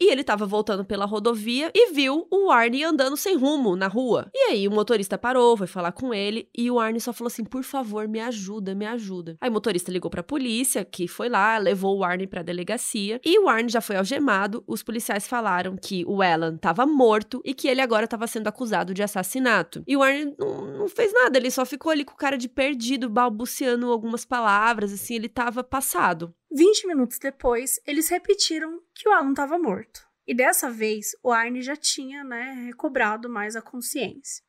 e 0.00 0.10
ele 0.10 0.22
estava 0.22 0.46
voltando 0.46 0.84
pela 0.84 1.04
rodovia 1.04 1.70
e 1.74 1.92
viu 1.92 2.26
o 2.30 2.50
Arnie 2.50 2.84
andando 2.84 3.16
sem 3.16 3.36
rumo 3.36 3.76
na 3.76 3.86
rua. 3.86 4.30
E 4.34 4.50
aí 4.50 4.66
o 4.66 4.70
motorista 4.70 5.18
parou, 5.18 5.56
foi 5.56 5.66
falar 5.66 5.92
com 5.92 6.14
ele 6.14 6.48
e 6.56 6.70
o 6.70 6.80
Arnie 6.80 7.00
só 7.00 7.12
falou 7.12 7.28
assim: 7.28 7.44
"Por 7.44 7.62
favor, 7.62 8.08
me 8.08 8.20
ajuda, 8.20 8.74
me 8.74 8.86
ajuda". 8.86 9.36
Aí 9.40 9.50
o 9.50 9.52
motorista 9.52 9.92
ligou 9.92 10.10
para 10.10 10.20
a 10.20 10.24
polícia, 10.24 10.84
que 10.84 11.06
foi 11.06 11.28
lá, 11.28 11.58
levou 11.58 11.98
o 11.98 12.04
Arnie 12.04 12.26
para 12.26 12.40
a 12.40 12.44
delegacia 12.44 13.20
e 13.24 13.38
o 13.38 13.48
Arnie 13.48 13.70
já 13.70 13.80
foi 13.80 13.96
algemado. 13.96 14.64
Os 14.66 14.82
policiais 14.82 15.28
falaram 15.28 15.76
que 15.76 16.04
o 16.06 16.22
Alan 16.22 16.54
estava 16.54 16.86
morto 16.86 17.42
e 17.44 17.52
que 17.52 17.68
ele 17.68 17.80
agora 17.80 18.04
estava 18.04 18.26
sendo 18.26 18.48
acusado 18.48 18.94
de 18.94 19.02
assassinato. 19.02 19.82
E 19.86 19.96
o 19.96 20.02
Arnie 20.02 20.34
não, 20.38 20.66
não, 20.78 20.88
fez 20.88 21.12
nada, 21.12 21.38
ele 21.38 21.50
só 21.50 21.66
ficou 21.66 21.92
ali 21.92 22.04
com 22.04 22.14
cara 22.14 22.38
de 22.38 22.48
perdido, 22.48 23.08
balbuciando 23.08 23.90
algumas 23.90 24.24
palavras, 24.24 24.92
assim, 24.92 25.14
ele 25.14 25.26
estava 25.26 25.62
passado. 25.62 26.34
20 26.50 26.86
minutos 26.86 27.18
depois, 27.18 27.80
eles 27.86 28.08
repetiram 28.08 28.82
que 28.94 29.08
o 29.08 29.12
Alan 29.12 29.30
estava 29.30 29.58
morto. 29.58 30.04
E 30.26 30.34
dessa 30.34 30.70
vez, 30.70 31.10
o 31.22 31.30
Arne 31.30 31.62
já 31.62 31.76
tinha, 31.76 32.24
né, 32.24 32.52
recobrado 32.66 33.28
mais 33.28 33.56
a 33.56 33.62
consciência. 33.62 34.44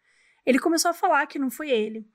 Ele 0.45 0.59
começou 0.59 0.89
a 0.89 0.95
falar 0.95 1.25
que 1.27 1.39
não 1.39 1.51
foi 1.51 1.69
ele, 1.69 2.07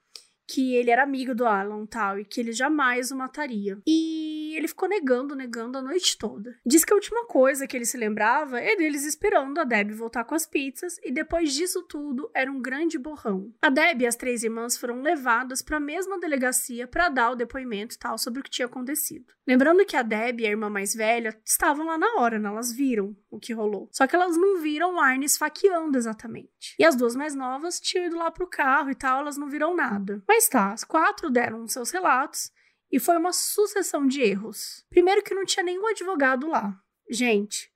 que 0.46 0.74
ele 0.74 0.90
era 0.90 1.02
amigo 1.02 1.34
do 1.34 1.46
Alan 1.46 1.86
tal, 1.86 2.18
e 2.18 2.24
que 2.24 2.40
ele 2.40 2.52
jamais 2.52 3.10
o 3.10 3.16
mataria. 3.16 3.78
E 3.86 4.54
ele 4.56 4.68
ficou 4.68 4.88
negando, 4.88 5.34
negando 5.34 5.78
a 5.78 5.82
noite 5.82 6.16
toda. 6.16 6.56
Diz 6.64 6.84
que 6.84 6.92
a 6.92 6.96
última 6.96 7.26
coisa 7.26 7.66
que 7.66 7.76
ele 7.76 7.84
se 7.84 7.96
lembrava 7.96 8.60
é 8.60 8.76
deles 8.76 9.04
esperando 9.04 9.58
a 9.58 9.64
Deb 9.64 9.92
voltar 9.92 10.24
com 10.24 10.34
as 10.34 10.46
pizzas, 10.46 10.98
e 11.02 11.10
depois 11.10 11.52
disso 11.52 11.82
tudo 11.82 12.30
era 12.34 12.50
um 12.50 12.60
grande 12.60 12.98
borrão. 12.98 13.52
A 13.60 13.68
Deb 13.68 14.02
e 14.02 14.06
as 14.06 14.16
três 14.16 14.42
irmãs 14.42 14.76
foram 14.76 15.02
levadas 15.02 15.62
para 15.62 15.76
a 15.76 15.80
mesma 15.80 16.18
delegacia 16.18 16.86
para 16.86 17.08
dar 17.08 17.32
o 17.32 17.36
depoimento 17.36 17.98
tal 17.98 18.18
sobre 18.18 18.40
o 18.40 18.42
que 18.42 18.50
tinha 18.50 18.66
acontecido. 18.66 19.36
Lembrando 19.46 19.84
que 19.84 19.96
a 19.96 20.02
Deb 20.02 20.40
e 20.40 20.46
a 20.46 20.50
irmã 20.50 20.68
mais 20.68 20.92
velha 20.92 21.38
estavam 21.44 21.86
lá 21.86 21.96
na 21.96 22.16
hora, 22.16 22.36
né? 22.36 22.48
elas 22.48 22.72
viram 22.72 23.16
o 23.30 23.38
que 23.38 23.52
rolou. 23.52 23.88
Só 23.92 24.06
que 24.06 24.16
elas 24.16 24.36
não 24.36 24.60
viram 24.60 24.96
o 24.96 25.00
Arne 25.00 25.24
esfaqueando 25.24 25.96
exatamente. 25.96 26.74
E 26.76 26.84
as 26.84 26.96
duas 26.96 27.14
mais 27.14 27.34
novas 27.34 27.78
tinham 27.78 28.06
ido 28.06 28.16
lá 28.16 28.28
pro 28.30 28.48
carro 28.48 28.90
e 28.90 28.94
tal, 28.94 29.20
elas 29.20 29.36
não 29.36 29.48
viram 29.48 29.76
nada. 29.76 30.20
Mas 30.26 30.35
mas 30.36 30.48
tá, 30.50 30.70
as 30.70 30.84
quatro 30.84 31.30
deram 31.30 31.66
seus 31.66 31.90
relatos 31.90 32.52
e 32.92 33.00
foi 33.00 33.16
uma 33.16 33.32
sucessão 33.32 34.06
de 34.06 34.20
erros. 34.20 34.84
Primeiro 34.90 35.22
que 35.22 35.34
não 35.34 35.46
tinha 35.46 35.64
nenhum 35.64 35.86
advogado 35.86 36.46
lá. 36.46 36.78
Gente, 37.08 37.72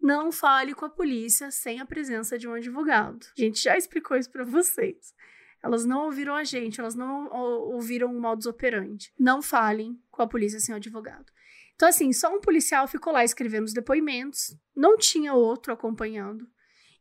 não 0.00 0.30
fale 0.30 0.74
com 0.74 0.84
a 0.84 0.88
polícia 0.90 1.50
sem 1.50 1.80
a 1.80 1.84
presença 1.84 2.38
de 2.38 2.46
um 2.46 2.52
advogado. 2.52 3.26
A 3.36 3.40
gente 3.40 3.60
já 3.60 3.76
explicou 3.76 4.16
isso 4.16 4.30
para 4.30 4.44
vocês. 4.44 5.12
Elas 5.60 5.84
não 5.84 6.04
ouviram 6.04 6.36
a 6.36 6.44
gente, 6.44 6.78
elas 6.78 6.94
não 6.94 7.28
ouviram 7.72 8.14
o 8.14 8.20
modus 8.20 8.46
operandi. 8.46 9.12
Não 9.18 9.42
falem 9.42 10.00
com 10.08 10.22
a 10.22 10.28
polícia 10.28 10.60
sem 10.60 10.72
o 10.72 10.76
advogado. 10.76 11.32
Então, 11.74 11.88
assim, 11.88 12.12
só 12.12 12.32
um 12.32 12.40
policial 12.40 12.86
ficou 12.86 13.12
lá 13.12 13.24
escrevendo 13.24 13.64
os 13.64 13.74
depoimentos, 13.74 14.56
não 14.76 14.96
tinha 14.96 15.34
outro 15.34 15.72
acompanhando. 15.72 16.46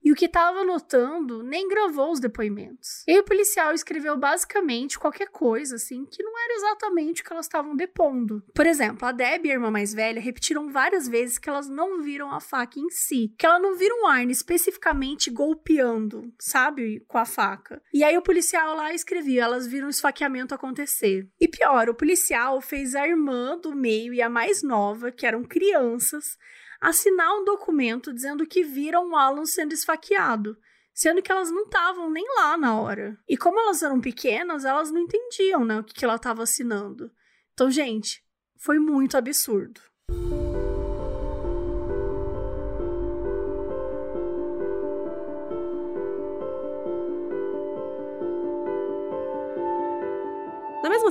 E 0.03 0.11
o 0.11 0.15
que 0.15 0.25
estava 0.25 0.59
anotando 0.59 1.41
nem 1.43 1.67
gravou 1.67 2.11
os 2.11 2.19
depoimentos. 2.19 3.03
E 3.07 3.17
o 3.19 3.23
policial 3.23 3.73
escreveu 3.73 4.17
basicamente 4.17 4.99
qualquer 4.99 5.29
coisa, 5.29 5.75
assim, 5.75 6.05
que 6.05 6.21
não 6.21 6.37
era 6.37 6.53
exatamente 6.55 7.21
o 7.21 7.25
que 7.25 7.31
elas 7.31 7.45
estavam 7.45 7.75
depondo. 7.75 8.43
Por 8.53 8.65
exemplo, 8.65 9.07
a 9.07 9.11
Deb 9.11 9.45
e 9.45 9.51
a 9.51 9.53
irmã 9.53 9.71
mais 9.71 9.93
velha 9.93 10.19
repetiram 10.19 10.69
várias 10.69 11.07
vezes 11.07 11.37
que 11.37 11.49
elas 11.49 11.69
não 11.69 12.01
viram 12.01 12.31
a 12.31 12.39
faca 12.39 12.79
em 12.79 12.89
si, 12.89 13.33
que 13.37 13.45
elas 13.45 13.61
não 13.61 13.75
viram 13.75 14.07
Arne 14.07 14.31
especificamente 14.31 15.29
golpeando, 15.29 16.33
sabe, 16.39 17.03
com 17.07 17.17
a 17.17 17.25
faca. 17.25 17.81
E 17.93 18.03
aí 18.03 18.17
o 18.17 18.21
policial 18.21 18.75
lá 18.75 18.93
escrevia, 18.93 19.43
elas 19.43 19.67
viram 19.67 19.87
o 19.87 19.89
esfaqueamento 19.91 20.53
acontecer. 20.53 21.27
E 21.39 21.47
pior, 21.47 21.89
o 21.89 21.95
policial 21.95 22.59
fez 22.61 22.95
a 22.95 23.07
irmã 23.07 23.57
do 23.57 23.73
meio 23.75 24.13
e 24.13 24.21
a 24.21 24.29
mais 24.29 24.61
nova, 24.63 25.11
que 25.11 25.25
eram 25.25 25.43
crianças, 25.43 26.37
assinar 26.83 27.33
um 27.33 27.45
documento 27.45 28.13
dizendo 28.13 28.45
que 28.45 28.61
viram 28.61 29.11
o 29.11 29.15
Alan 29.15 29.45
sendo 29.45 29.73
esfaqueado, 29.73 30.57
sendo 30.93 31.21
que 31.21 31.31
elas 31.31 31.49
não 31.49 31.63
estavam 31.63 32.11
nem 32.11 32.25
lá 32.35 32.57
na 32.57 32.79
hora. 32.79 33.17
E 33.27 33.37
como 33.37 33.57
elas 33.57 33.81
eram 33.81 34.01
pequenas, 34.01 34.65
elas 34.65 34.91
não 34.91 34.99
entendiam 34.99 35.63
né, 35.63 35.79
o 35.79 35.83
que, 35.83 35.93
que 35.93 36.03
ela 36.03 36.15
estava 36.15 36.43
assinando. 36.43 37.09
Então, 37.53 37.71
gente, 37.71 38.21
foi 38.57 38.79
muito 38.79 39.15
absurdo. 39.15 39.79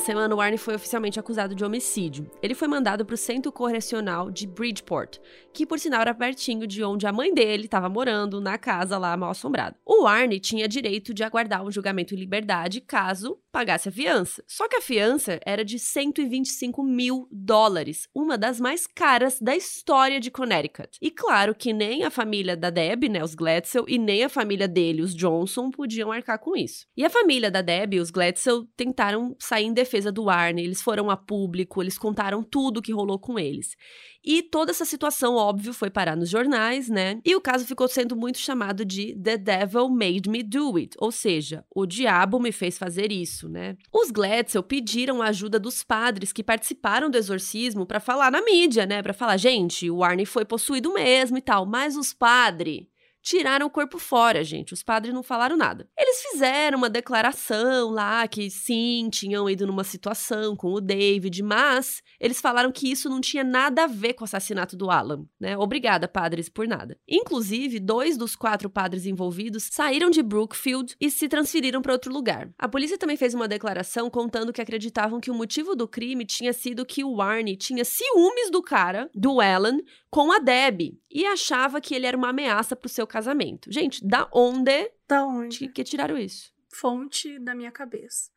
Semana, 0.02 0.34
o 0.34 0.40
Arne 0.40 0.58
foi 0.58 0.74
oficialmente 0.74 1.18
acusado 1.18 1.54
de 1.54 1.64
homicídio. 1.64 2.30
Ele 2.42 2.54
foi 2.54 2.68
mandado 2.68 3.06
para 3.06 3.14
o 3.14 3.18
centro 3.18 3.52
correcional 3.52 4.30
de 4.30 4.46
Bridgeport, 4.46 5.18
que 5.52 5.64
por 5.64 5.78
sinal 5.78 6.00
era 6.02 6.14
pertinho 6.14 6.66
de 6.66 6.82
onde 6.82 7.06
a 7.06 7.12
mãe 7.12 7.32
dele 7.32 7.64
estava 7.64 7.88
morando, 7.88 8.40
na 8.40 8.58
casa 8.58 8.98
lá 8.98 9.16
mal 9.16 9.30
assombrada. 9.30 9.76
O 9.86 10.06
Arne 10.06 10.40
tinha 10.40 10.68
direito 10.68 11.14
de 11.14 11.22
aguardar 11.22 11.64
um 11.64 11.70
julgamento 11.70 12.14
em 12.14 12.18
liberdade 12.18 12.80
caso 12.80 13.38
pagasse 13.52 13.88
a 13.88 13.92
fiança. 13.92 14.42
Só 14.48 14.66
que 14.66 14.76
a 14.76 14.80
fiança 14.80 15.38
era 15.44 15.64
de 15.64 15.78
125 15.78 16.82
mil 16.82 17.28
dólares, 17.30 18.08
uma 18.14 18.38
das 18.38 18.58
mais 18.58 18.86
caras 18.86 19.38
da 19.40 19.54
história 19.54 20.18
de 20.18 20.30
Connecticut. 20.30 20.96
E 21.00 21.10
claro 21.10 21.54
que 21.54 21.72
nem 21.72 22.02
a 22.02 22.10
família 22.10 22.56
da 22.56 22.70
Deb, 22.70 23.04
né, 23.04 23.22
os 23.22 23.34
Gladstone, 23.34 23.84
e 23.88 23.98
nem 23.98 24.24
a 24.24 24.28
família 24.28 24.66
dele, 24.66 25.02
os 25.02 25.14
Johnson, 25.14 25.70
podiam 25.70 26.10
arcar 26.10 26.38
com 26.38 26.56
isso. 26.56 26.86
E 26.96 27.04
a 27.04 27.10
família 27.10 27.50
da 27.50 27.60
Deb, 27.60 27.94
os 28.00 28.10
Gladstone, 28.10 28.66
tentaram 28.74 29.36
sair 29.38 29.66
em 29.66 29.74
defesa 29.92 30.10
do 30.10 30.30
Arne, 30.30 30.64
eles 30.64 30.80
foram 30.80 31.10
a 31.10 31.16
público, 31.16 31.82
eles 31.82 31.98
contaram 31.98 32.42
tudo 32.42 32.78
o 32.78 32.82
que 32.82 32.92
rolou 32.92 33.18
com 33.18 33.38
eles. 33.38 33.76
E 34.24 34.42
toda 34.42 34.70
essa 34.70 34.84
situação, 34.84 35.34
óbvio, 35.34 35.74
foi 35.74 35.90
parar 35.90 36.16
nos 36.16 36.30
jornais, 36.30 36.88
né? 36.88 37.20
E 37.24 37.34
o 37.34 37.40
caso 37.40 37.66
ficou 37.66 37.88
sendo 37.88 38.16
muito 38.16 38.38
chamado 38.38 38.84
de 38.84 39.14
The 39.14 39.36
Devil 39.36 39.90
Made 39.90 40.30
Me 40.30 40.42
Do 40.42 40.76
It, 40.76 40.96
ou 40.98 41.12
seja, 41.12 41.64
o 41.74 41.84
diabo 41.84 42.38
me 42.40 42.52
fez 42.52 42.78
fazer 42.78 43.12
isso, 43.12 43.48
né? 43.48 43.76
Os 43.92 44.10
Gladstone 44.10 44.64
pediram 44.64 45.20
a 45.20 45.26
ajuda 45.26 45.58
dos 45.58 45.82
padres 45.82 46.32
que 46.32 46.42
participaram 46.42 47.10
do 47.10 47.18
exorcismo 47.18 47.84
para 47.84 48.00
falar 48.00 48.30
na 48.30 48.40
mídia, 48.42 48.86
né? 48.86 49.02
Para 49.02 49.12
falar, 49.12 49.36
gente, 49.36 49.90
o 49.90 50.02
Arne 50.02 50.24
foi 50.24 50.44
possuído 50.44 50.92
mesmo 50.94 51.36
e 51.36 51.42
tal, 51.42 51.66
mas 51.66 51.96
os 51.96 52.14
padres 52.14 52.86
tiraram 53.22 53.66
o 53.66 53.70
corpo 53.70 53.98
fora, 53.98 54.42
gente. 54.42 54.74
Os 54.74 54.82
padres 54.82 55.14
não 55.14 55.22
falaram 55.22 55.56
nada. 55.56 55.88
Eles 55.96 56.20
fizeram 56.22 56.78
uma 56.78 56.90
declaração 56.90 57.90
lá 57.90 58.26
que 58.26 58.50
sim, 58.50 59.08
tinham 59.10 59.48
ido 59.48 59.66
numa 59.66 59.84
situação 59.84 60.56
com 60.56 60.72
o 60.72 60.80
David, 60.80 61.42
mas 61.42 62.02
eles 62.20 62.40
falaram 62.40 62.72
que 62.72 62.90
isso 62.90 63.08
não 63.08 63.20
tinha 63.20 63.44
nada 63.44 63.84
a 63.84 63.86
ver 63.86 64.14
com 64.14 64.22
o 64.22 64.24
assassinato 64.24 64.76
do 64.76 64.90
Alan, 64.90 65.24
né? 65.40 65.56
Obrigada, 65.56 66.08
padres, 66.08 66.48
por 66.48 66.66
nada. 66.66 66.98
Inclusive, 67.08 67.78
dois 67.78 68.16
dos 68.16 68.34
quatro 68.34 68.68
padres 68.68 69.06
envolvidos 69.06 69.68
saíram 69.70 70.10
de 70.10 70.22
Brookfield 70.22 70.96
e 71.00 71.10
se 71.10 71.28
transferiram 71.28 71.80
para 71.80 71.92
outro 71.92 72.12
lugar. 72.12 72.50
A 72.58 72.68
polícia 72.68 72.98
também 72.98 73.16
fez 73.16 73.34
uma 73.34 73.48
declaração 73.48 74.10
contando 74.10 74.52
que 74.52 74.60
acreditavam 74.60 75.20
que 75.20 75.30
o 75.30 75.34
motivo 75.34 75.76
do 75.76 75.86
crime 75.86 76.26
tinha 76.26 76.52
sido 76.52 76.84
que 76.84 77.04
o 77.04 77.16
Warney 77.16 77.56
tinha 77.56 77.84
ciúmes 77.84 78.50
do 78.50 78.62
cara, 78.62 79.08
do 79.14 79.40
Alan, 79.40 79.78
com 80.10 80.32
a 80.32 80.38
Deb 80.38 80.98
e 81.10 81.26
achava 81.26 81.80
que 81.80 81.94
ele 81.94 82.06
era 82.06 82.16
uma 82.16 82.30
ameaça 82.30 82.74
pro 82.74 82.88
seu 82.88 83.06
casamento. 83.12 83.70
Gente, 83.70 84.04
da 84.04 84.28
onde? 84.32 84.90
Da 85.06 85.24
onde? 85.24 85.68
Que 85.68 85.84
tiraram 85.84 86.16
isso? 86.16 86.50
Fonte 86.68 87.38
da 87.38 87.54
minha 87.54 87.70
cabeça. 87.70 88.30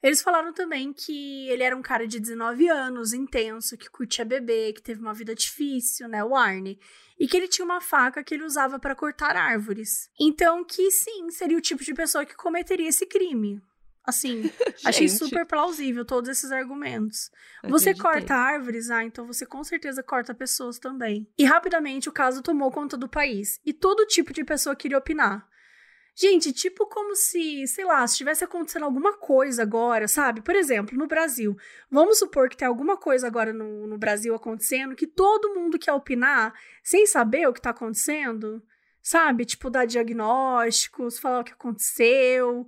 Eles 0.00 0.22
falaram 0.22 0.52
também 0.52 0.92
que 0.92 1.48
ele 1.48 1.62
era 1.62 1.76
um 1.76 1.82
cara 1.82 2.06
de 2.08 2.18
19 2.18 2.68
anos, 2.68 3.12
intenso, 3.12 3.76
que 3.76 3.88
curtia 3.88 4.24
beber, 4.24 4.72
que 4.72 4.82
teve 4.82 5.00
uma 5.00 5.14
vida 5.14 5.32
difícil, 5.32 6.08
né, 6.08 6.24
o 6.24 6.34
Arne, 6.34 6.78
e 7.18 7.28
que 7.28 7.36
ele 7.36 7.46
tinha 7.46 7.64
uma 7.64 7.80
faca 7.80 8.22
que 8.24 8.34
ele 8.34 8.44
usava 8.44 8.80
para 8.80 8.96
cortar 8.96 9.36
árvores. 9.36 10.10
Então, 10.18 10.64
que 10.64 10.90
sim, 10.90 11.30
seria 11.30 11.56
o 11.56 11.60
tipo 11.60 11.84
de 11.84 11.94
pessoa 11.94 12.26
que 12.26 12.34
cometeria 12.34 12.88
esse 12.88 13.06
crime. 13.06 13.62
Assim, 14.04 14.50
achei 14.84 15.08
super 15.08 15.46
plausível 15.46 16.04
todos 16.04 16.28
esses 16.28 16.50
argumentos. 16.50 17.30
Você 17.64 17.94
corta 17.94 18.34
árvores, 18.34 18.90
ah, 18.90 19.04
então 19.04 19.26
você 19.26 19.46
com 19.46 19.62
certeza 19.62 20.02
corta 20.02 20.34
pessoas 20.34 20.78
também. 20.78 21.28
E 21.38 21.44
rapidamente 21.44 22.08
o 22.08 22.12
caso 22.12 22.42
tomou 22.42 22.70
conta 22.70 22.96
do 22.96 23.08
país. 23.08 23.60
E 23.64 23.72
todo 23.72 24.06
tipo 24.06 24.32
de 24.32 24.44
pessoa 24.44 24.74
queria 24.74 24.98
opinar. 24.98 25.46
Gente, 26.14 26.52
tipo 26.52 26.86
como 26.86 27.16
se, 27.16 27.66
sei 27.66 27.86
lá, 27.86 28.06
se 28.06 28.14
estivesse 28.14 28.44
acontecendo 28.44 28.84
alguma 28.84 29.14
coisa 29.14 29.62
agora, 29.62 30.06
sabe? 30.06 30.42
Por 30.42 30.54
exemplo, 30.54 30.96
no 30.96 31.06
Brasil. 31.06 31.56
Vamos 31.90 32.18
supor 32.18 32.50
que 32.50 32.56
tem 32.56 32.68
alguma 32.68 32.98
coisa 32.98 33.26
agora 33.26 33.52
no, 33.52 33.86
no 33.86 33.96
Brasil 33.96 34.34
acontecendo 34.34 34.94
que 34.94 35.06
todo 35.06 35.54
mundo 35.54 35.78
quer 35.78 35.92
opinar 35.92 36.52
sem 36.82 37.06
saber 37.06 37.48
o 37.48 37.52
que 37.52 37.62
tá 37.62 37.70
acontecendo, 37.70 38.62
sabe? 39.00 39.46
Tipo, 39.46 39.70
dar 39.70 39.86
diagnósticos, 39.86 41.18
falar 41.18 41.40
o 41.40 41.44
que 41.44 41.52
aconteceu. 41.52 42.66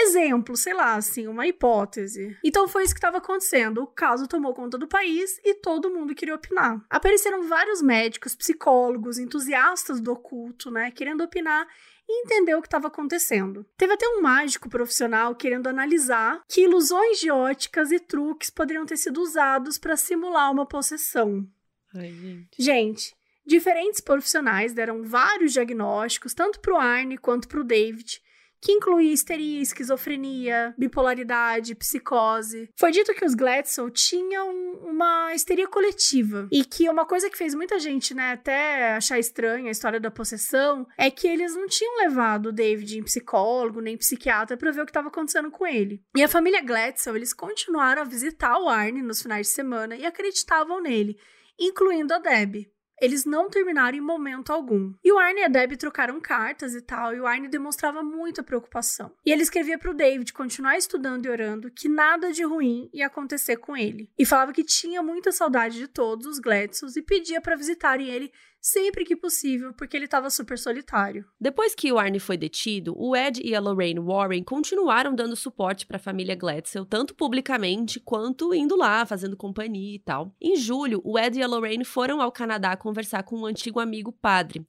Exemplo, 0.00 0.56
sei 0.56 0.74
lá, 0.74 0.94
assim, 0.94 1.26
uma 1.26 1.46
hipótese. 1.46 2.36
Então 2.44 2.68
foi 2.68 2.84
isso 2.84 2.94
que 2.94 2.98
estava 2.98 3.18
acontecendo. 3.18 3.82
O 3.82 3.86
caso 3.86 4.28
tomou 4.28 4.54
conta 4.54 4.78
do 4.78 4.86
país 4.86 5.40
e 5.44 5.54
todo 5.54 5.90
mundo 5.90 6.14
queria 6.14 6.34
opinar. 6.34 6.84
Apareceram 6.88 7.48
vários 7.48 7.82
médicos, 7.82 8.34
psicólogos, 8.34 9.18
entusiastas 9.18 10.00
do 10.00 10.12
oculto, 10.12 10.70
né, 10.70 10.90
querendo 10.90 11.22
opinar 11.22 11.66
e 12.08 12.24
entender 12.24 12.54
o 12.54 12.62
que 12.62 12.66
estava 12.66 12.88
acontecendo. 12.88 13.66
Teve 13.76 13.92
até 13.92 14.08
um 14.08 14.22
mágico 14.22 14.68
profissional 14.68 15.34
querendo 15.34 15.66
analisar 15.66 16.42
que 16.48 16.62
ilusões 16.62 17.18
de 17.18 17.30
óticas 17.30 17.92
e 17.92 18.00
truques 18.00 18.48
poderiam 18.48 18.86
ter 18.86 18.96
sido 18.96 19.20
usados 19.20 19.76
para 19.78 19.96
simular 19.96 20.50
uma 20.50 20.64
possessão. 20.64 21.46
Ai, 21.94 22.10
gente. 22.12 22.62
Gente, 22.62 23.16
diferentes 23.46 24.00
profissionais 24.00 24.72
deram 24.72 25.02
vários 25.02 25.52
diagnósticos, 25.52 26.32
tanto 26.32 26.60
para 26.60 26.74
o 26.74 26.78
Arne 26.78 27.18
quanto 27.18 27.46
para 27.46 27.60
o 27.60 27.64
David, 27.64 28.22
que 28.60 28.72
incluía 28.72 29.12
histeria, 29.12 29.60
esquizofrenia, 29.60 30.74
bipolaridade, 30.76 31.74
psicose. 31.74 32.68
Foi 32.76 32.90
dito 32.90 33.14
que 33.14 33.24
os 33.24 33.34
Gladstone 33.34 33.90
tinham 33.90 34.50
uma 34.82 35.34
histeria 35.34 35.68
coletiva 35.68 36.48
e 36.50 36.64
que 36.64 36.88
uma 36.88 37.06
coisa 37.06 37.30
que 37.30 37.38
fez 37.38 37.54
muita 37.54 37.78
gente, 37.78 38.14
né, 38.14 38.32
até 38.32 38.94
achar 38.94 39.18
estranha 39.18 39.68
a 39.68 39.72
história 39.72 40.00
da 40.00 40.10
possessão 40.10 40.86
é 40.96 41.10
que 41.10 41.28
eles 41.28 41.54
não 41.54 41.66
tinham 41.66 41.98
levado 41.98 42.46
o 42.46 42.52
David 42.52 42.98
em 42.98 43.02
psicólogo 43.02 43.80
nem 43.80 43.96
psiquiatra 43.96 44.56
para 44.56 44.70
ver 44.70 44.82
o 44.82 44.84
que 44.84 44.90
estava 44.90 45.08
acontecendo 45.08 45.50
com 45.50 45.66
ele. 45.66 46.02
E 46.16 46.22
a 46.22 46.28
família 46.28 46.62
Gladstone, 46.62 47.18
eles 47.18 47.32
continuaram 47.32 48.02
a 48.02 48.04
visitar 48.04 48.58
o 48.58 48.68
Arne 48.68 49.02
nos 49.02 49.22
finais 49.22 49.46
de 49.46 49.52
semana 49.52 49.96
e 49.96 50.04
acreditavam 50.04 50.80
nele, 50.80 51.16
incluindo 51.58 52.14
a 52.14 52.18
Deb 52.18 52.68
eles 53.00 53.24
não 53.24 53.48
terminaram 53.48 53.96
em 53.96 54.00
momento 54.00 54.52
algum. 54.52 54.92
E 55.02 55.12
o 55.12 55.18
Arne 55.18 55.40
e 55.40 55.44
a 55.44 55.48
Deb 55.48 55.76
trocaram 55.76 56.20
cartas 56.20 56.74
e 56.74 56.82
tal, 56.82 57.14
e 57.14 57.20
o 57.20 57.26
Arne 57.26 57.48
demonstrava 57.48 58.02
muita 58.02 58.42
preocupação. 58.42 59.12
E 59.24 59.32
ele 59.32 59.42
escrevia 59.42 59.78
pro 59.78 59.94
David 59.94 60.32
continuar 60.32 60.76
estudando 60.76 61.26
e 61.26 61.30
orando 61.30 61.70
que 61.70 61.88
nada 61.88 62.32
de 62.32 62.44
ruim 62.44 62.88
ia 62.92 63.06
acontecer 63.06 63.56
com 63.56 63.76
ele. 63.76 64.10
E 64.18 64.24
falava 64.24 64.52
que 64.52 64.64
tinha 64.64 65.02
muita 65.02 65.32
saudade 65.32 65.78
de 65.78 65.88
todos 65.88 66.26
os 66.26 66.38
Gladsons 66.38 66.96
e 66.96 67.02
pedia 67.02 67.40
para 67.40 67.56
visitarem 67.56 68.08
ele 68.08 68.32
sempre 68.72 69.04
que 69.04 69.16
possível, 69.16 69.72
porque 69.72 69.96
ele 69.96 70.04
estava 70.04 70.30
super 70.30 70.58
solitário. 70.58 71.24
Depois 71.40 71.74
que 71.74 71.92
o 71.92 71.98
Arne 71.98 72.20
foi 72.20 72.36
detido, 72.36 72.94
o 72.96 73.16
Ed 73.16 73.40
e 73.42 73.54
a 73.54 73.60
Lorraine 73.60 74.00
Warren 74.00 74.42
continuaram 74.42 75.14
dando 75.14 75.36
suporte 75.36 75.86
para 75.86 75.96
a 75.96 76.00
família 76.00 76.34
Gladstone, 76.34 76.86
tanto 76.86 77.14
publicamente 77.14 78.00
quanto 78.00 78.54
indo 78.54 78.76
lá, 78.76 79.04
fazendo 79.06 79.36
companhia 79.36 79.96
e 79.96 79.98
tal. 79.98 80.34
Em 80.40 80.56
julho, 80.56 81.00
o 81.04 81.18
Ed 81.18 81.38
e 81.38 81.42
a 81.42 81.46
Lorraine 81.46 81.84
foram 81.84 82.20
ao 82.20 82.32
Canadá 82.32 82.76
conversar 82.76 83.22
com 83.22 83.38
um 83.38 83.46
antigo 83.46 83.80
amigo 83.80 84.12
padre. 84.12 84.66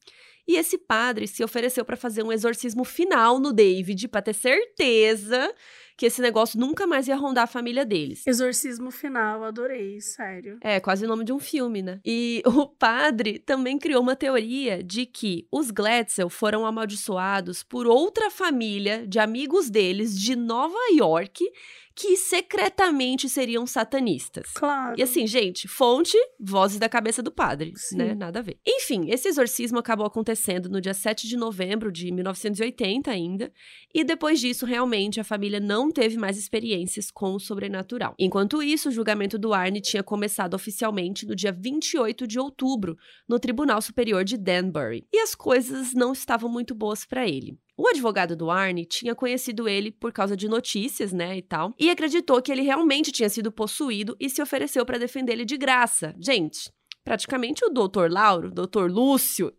E 0.47 0.56
esse 0.56 0.80
padre 0.80 1.28
se 1.28 1.43
ofereceu 1.43 1.86
para 1.86 1.95
fazer 1.95 2.24
um 2.24 2.32
exorcismo 2.32 2.84
final 2.84 3.39
no 3.39 3.54
David, 3.54 4.08
para 4.08 4.24
ter 4.24 4.34
certeza 4.34 5.54
que 6.00 6.06
esse 6.06 6.22
negócio 6.22 6.58
nunca 6.58 6.88
mais 6.88 7.10
ia 7.10 7.16
rondar 7.18 7.43
a 7.43 7.47
família 7.47 7.86
deles. 7.86 8.26
Exorcismo 8.26 8.89
final, 8.89 9.43
adorei, 9.43 10.00
sério. 10.00 10.58
É, 10.62 10.80
quase 10.80 11.04
o 11.04 11.08
nome 11.10 11.26
de 11.26 11.34
um 11.34 11.39
filme, 11.39 11.82
né? 11.82 12.00
E 12.06 12.41
o 12.47 12.66
padre 12.66 13.38
também 13.38 13.78
criou 13.78 14.02
uma 14.02 14.16
teoria 14.16 14.82
de 14.82 15.06
que 15.06 15.45
os 15.52 15.72
Gladstone 15.72 16.30
foram 16.30 16.66
amaldiçoados 16.66 17.64
por 17.64 17.86
outra 17.86 18.32
família 18.32 19.06
de 19.06 19.20
amigos 19.20 19.70
deles 19.70 20.18
de 20.18 20.38
Nova 20.38 20.80
York 20.93 21.43
que 22.00 22.16
secretamente 22.16 23.28
seriam 23.28 23.68
satanistas. 23.68 24.54
Claro. 24.54 24.95
E 24.97 25.04
assim, 25.04 25.28
gente, 25.28 25.68
fonte, 25.68 26.18
vozes 26.39 26.80
da 26.80 26.88
cabeça 26.88 27.22
do 27.22 27.30
padre, 27.30 27.74
Sim. 27.76 27.97
né? 27.97 28.16
Nada 28.16 28.39
a 28.39 28.41
ver. 28.41 28.58
Enfim, 28.66 29.10
esse 29.10 29.28
exorcismo 29.28 29.78
acabou 29.78 30.06
acontecendo 30.06 30.70
no 30.70 30.80
dia 30.80 30.93
7 30.93 31.28
de 31.28 31.36
novembro 31.36 31.91
de 31.91 32.10
1980 32.10 33.12
ainda, 33.12 33.52
e 33.93 34.06
depois 34.06 34.39
disso, 34.39 34.66
realmente, 34.66 35.20
a 35.20 35.26
família 35.26 35.60
não 35.60 35.91
teve 35.91 36.18
mais 36.18 36.38
experiências 36.38 37.12
com 37.12 37.34
o 37.34 37.39
sobrenatural. 37.39 38.16
Enquanto 38.18 38.64
isso, 38.64 38.88
o 38.88 38.91
julgamento 38.93 39.38
do 39.38 39.54
Arne 39.54 39.82
tinha 39.82 40.02
começado 40.02 40.54
oficialmente 40.54 41.26
no 41.26 41.36
dia 41.36 41.52
28 41.52 42.26
de 42.26 42.39
outubro, 42.39 42.97
no 43.28 43.38
Tribunal 43.38 43.82
Superior 43.82 44.24
de 44.24 44.38
Danbury. 44.38 45.06
E 45.12 45.20
as 45.20 45.36
coisas 45.36 45.93
não 45.93 46.14
estavam 46.14 46.50
muito 46.50 46.74
boas 46.74 47.04
para 47.04 47.28
ele. 47.28 47.60
O 47.82 47.88
advogado 47.88 48.36
do 48.36 48.51
Arne 48.51 48.84
tinha 48.84 49.15
conhecido 49.15 49.65
ele 49.65 49.89
por 49.89 50.11
causa 50.11 50.36
de 50.36 50.49
notícias, 50.49 51.13
né, 51.13 51.38
e 51.38 51.41
tal, 51.41 51.73
e 51.80 51.89
acreditou 51.89 52.41
que 52.41 52.51
ele 52.51 52.61
realmente 52.61 53.09
tinha 53.09 53.30
sido 53.30 53.53
possuído 53.53 54.17
e 54.19 54.30
se 54.30 54.41
ofereceu 54.41 54.86
para 54.86 54.97
defender 54.97 55.32
ele 55.32 55.45
de 55.45 55.55
graça. 55.55 56.13
Gente, 56.19 56.69
praticamente 57.04 57.66
o 57.66 57.70
doutor 57.70 58.12
Lauro, 58.12 58.52
doutor 58.52 58.91
Lúcio, 58.91 59.54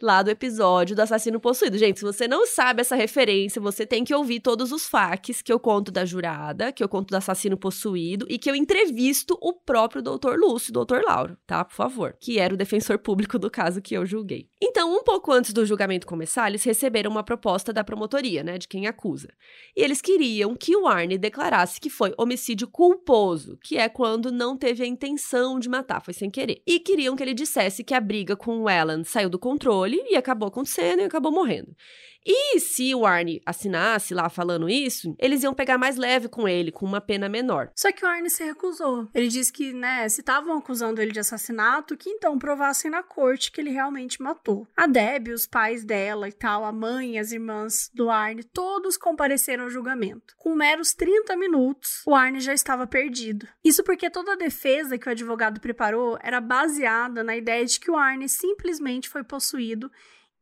lá 0.00 0.22
do 0.22 0.30
episódio 0.30 0.96
do 0.96 1.02
assassino 1.02 1.40
possuído. 1.40 1.78
Gente, 1.78 1.98
se 1.98 2.04
você 2.04 2.26
não 2.26 2.46
sabe 2.46 2.80
essa 2.80 2.96
referência, 2.96 3.60
você 3.60 3.86
tem 3.86 4.04
que 4.04 4.14
ouvir 4.14 4.40
todos 4.40 4.72
os 4.72 4.86
facs 4.86 5.42
que 5.42 5.52
eu 5.52 5.60
conto 5.60 5.90
da 5.90 6.04
jurada, 6.04 6.72
que 6.72 6.82
eu 6.82 6.88
conto 6.88 7.10
do 7.10 7.16
assassino 7.16 7.56
possuído 7.56 8.26
e 8.28 8.38
que 8.38 8.50
eu 8.50 8.54
entrevisto 8.54 9.38
o 9.40 9.52
próprio 9.52 10.02
doutor 10.02 10.38
Lúcio, 10.38 10.72
doutor 10.72 11.02
Lauro, 11.02 11.36
tá? 11.46 11.64
Por 11.64 11.74
favor. 11.74 12.16
Que 12.20 12.38
era 12.38 12.54
o 12.54 12.56
defensor 12.56 12.98
público 12.98 13.38
do 13.38 13.50
caso 13.50 13.82
que 13.82 13.94
eu 13.94 14.06
julguei. 14.06 14.48
Então, 14.62 14.94
um 14.94 15.02
pouco 15.02 15.32
antes 15.32 15.52
do 15.52 15.66
julgamento 15.66 16.06
começar, 16.06 16.48
eles 16.48 16.64
receberam 16.64 17.10
uma 17.10 17.22
proposta 17.22 17.72
da 17.72 17.84
promotoria, 17.84 18.42
né, 18.42 18.58
de 18.58 18.68
quem 18.68 18.86
acusa. 18.86 19.28
E 19.76 19.82
eles 19.82 20.00
queriam 20.00 20.54
que 20.54 20.76
o 20.76 20.86
Arne 20.86 21.18
declarasse 21.18 21.80
que 21.80 21.90
foi 21.90 22.14
homicídio 22.18 22.68
culposo, 22.68 23.58
que 23.62 23.76
é 23.76 23.88
quando 23.88 24.32
não 24.32 24.56
teve 24.56 24.82
a 24.82 24.86
intenção 24.86 25.58
de 25.58 25.68
matar, 25.68 26.00
foi 26.00 26.14
sem 26.14 26.30
querer. 26.30 26.62
E 26.66 26.80
queriam 26.84 27.16
que 27.16 27.22
ele 27.22 27.34
dissesse 27.34 27.82
que 27.82 27.94
a 27.94 28.00
briga 28.00 28.36
com 28.36 28.60
o 28.60 28.68
Alan 28.68 29.02
saiu 29.02 29.28
do 29.28 29.38
controle 29.38 30.00
e 30.08 30.16
acabou 30.16 30.48
acontecendo 30.48 31.00
e 31.00 31.04
acabou 31.04 31.32
morrendo. 31.32 31.74
E 32.26 32.58
se 32.60 32.94
o 32.94 33.04
Arne 33.04 33.42
assinasse 33.44 34.14
lá 34.14 34.28
falando 34.28 34.68
isso, 34.68 35.14
eles 35.18 35.42
iam 35.42 35.52
pegar 35.54 35.76
mais 35.76 35.96
leve 35.96 36.28
com 36.28 36.48
ele, 36.48 36.72
com 36.72 36.86
uma 36.86 37.00
pena 37.00 37.28
menor. 37.28 37.70
Só 37.74 37.92
que 37.92 38.04
o 38.04 38.08
Arne 38.08 38.30
se 38.30 38.42
recusou. 38.44 39.08
Ele 39.14 39.28
disse 39.28 39.52
que, 39.52 39.72
né, 39.72 40.08
se 40.08 40.20
estavam 40.20 40.56
acusando 40.56 41.00
ele 41.00 41.12
de 41.12 41.20
assassinato, 41.20 41.96
que 41.96 42.08
então 42.08 42.38
provassem 42.38 42.90
na 42.90 43.02
corte 43.02 43.52
que 43.52 43.60
ele 43.60 43.70
realmente 43.70 44.22
matou. 44.22 44.66
A 44.76 44.86
Deb, 44.86 45.28
os 45.28 45.46
pais 45.46 45.84
dela 45.84 46.28
e 46.28 46.32
tal, 46.32 46.64
a 46.64 46.72
mãe 46.72 47.18
as 47.18 47.32
irmãs 47.32 47.90
do 47.94 48.10
Arne, 48.10 48.44
todos 48.44 48.96
compareceram 48.96 49.64
ao 49.64 49.70
julgamento. 49.70 50.34
Com 50.38 50.54
meros 50.54 50.94
30 50.94 51.36
minutos, 51.36 52.02
o 52.06 52.14
Arne 52.14 52.40
já 52.40 52.54
estava 52.54 52.86
perdido. 52.86 53.46
Isso 53.64 53.82
porque 53.84 54.10
toda 54.10 54.32
a 54.32 54.36
defesa 54.36 54.98
que 54.98 55.08
o 55.08 55.12
advogado 55.12 55.60
preparou 55.60 56.18
era 56.22 56.40
baseada 56.40 57.22
na 57.22 57.36
ideia 57.36 57.64
de 57.64 57.78
que 57.78 57.90
o 57.90 57.96
Arne 57.96 58.28
simplesmente 58.28 59.08
foi 59.08 59.22
possuído 59.22 59.90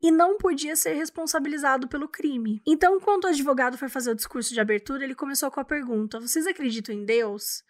e 0.03 0.11
não 0.11 0.37
podia 0.37 0.75
ser 0.75 0.95
responsabilizado 0.95 1.87
pelo 1.87 2.09
crime. 2.09 2.61
Então, 2.67 2.99
quando 2.99 3.25
o 3.25 3.29
advogado 3.29 3.79
foi 3.79 3.89
fazer 3.89 4.11
o 4.11 4.17
discurso 4.17 4.53
de 4.53 4.61
abertura, 4.61 5.05
ele 5.05 5.15
começou 5.15 5.51
com 5.51 5.61
a 5.61 5.65
pergunta: 5.65 6.19
Vocês 6.19 6.47
acreditam 6.47 6.95
em 6.95 7.05
Deus? 7.05 7.63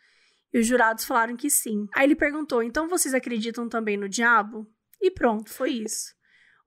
E 0.52 0.58
os 0.58 0.66
jurados 0.66 1.04
falaram 1.04 1.36
que 1.36 1.50
sim. 1.50 1.86
Aí 1.94 2.06
ele 2.06 2.16
perguntou: 2.16 2.62
Então 2.62 2.88
vocês 2.88 3.12
acreditam 3.12 3.68
também 3.68 3.96
no 3.96 4.08
diabo? 4.08 4.66
E 5.00 5.10
pronto, 5.10 5.50
foi 5.50 5.70
isso. 5.70 6.14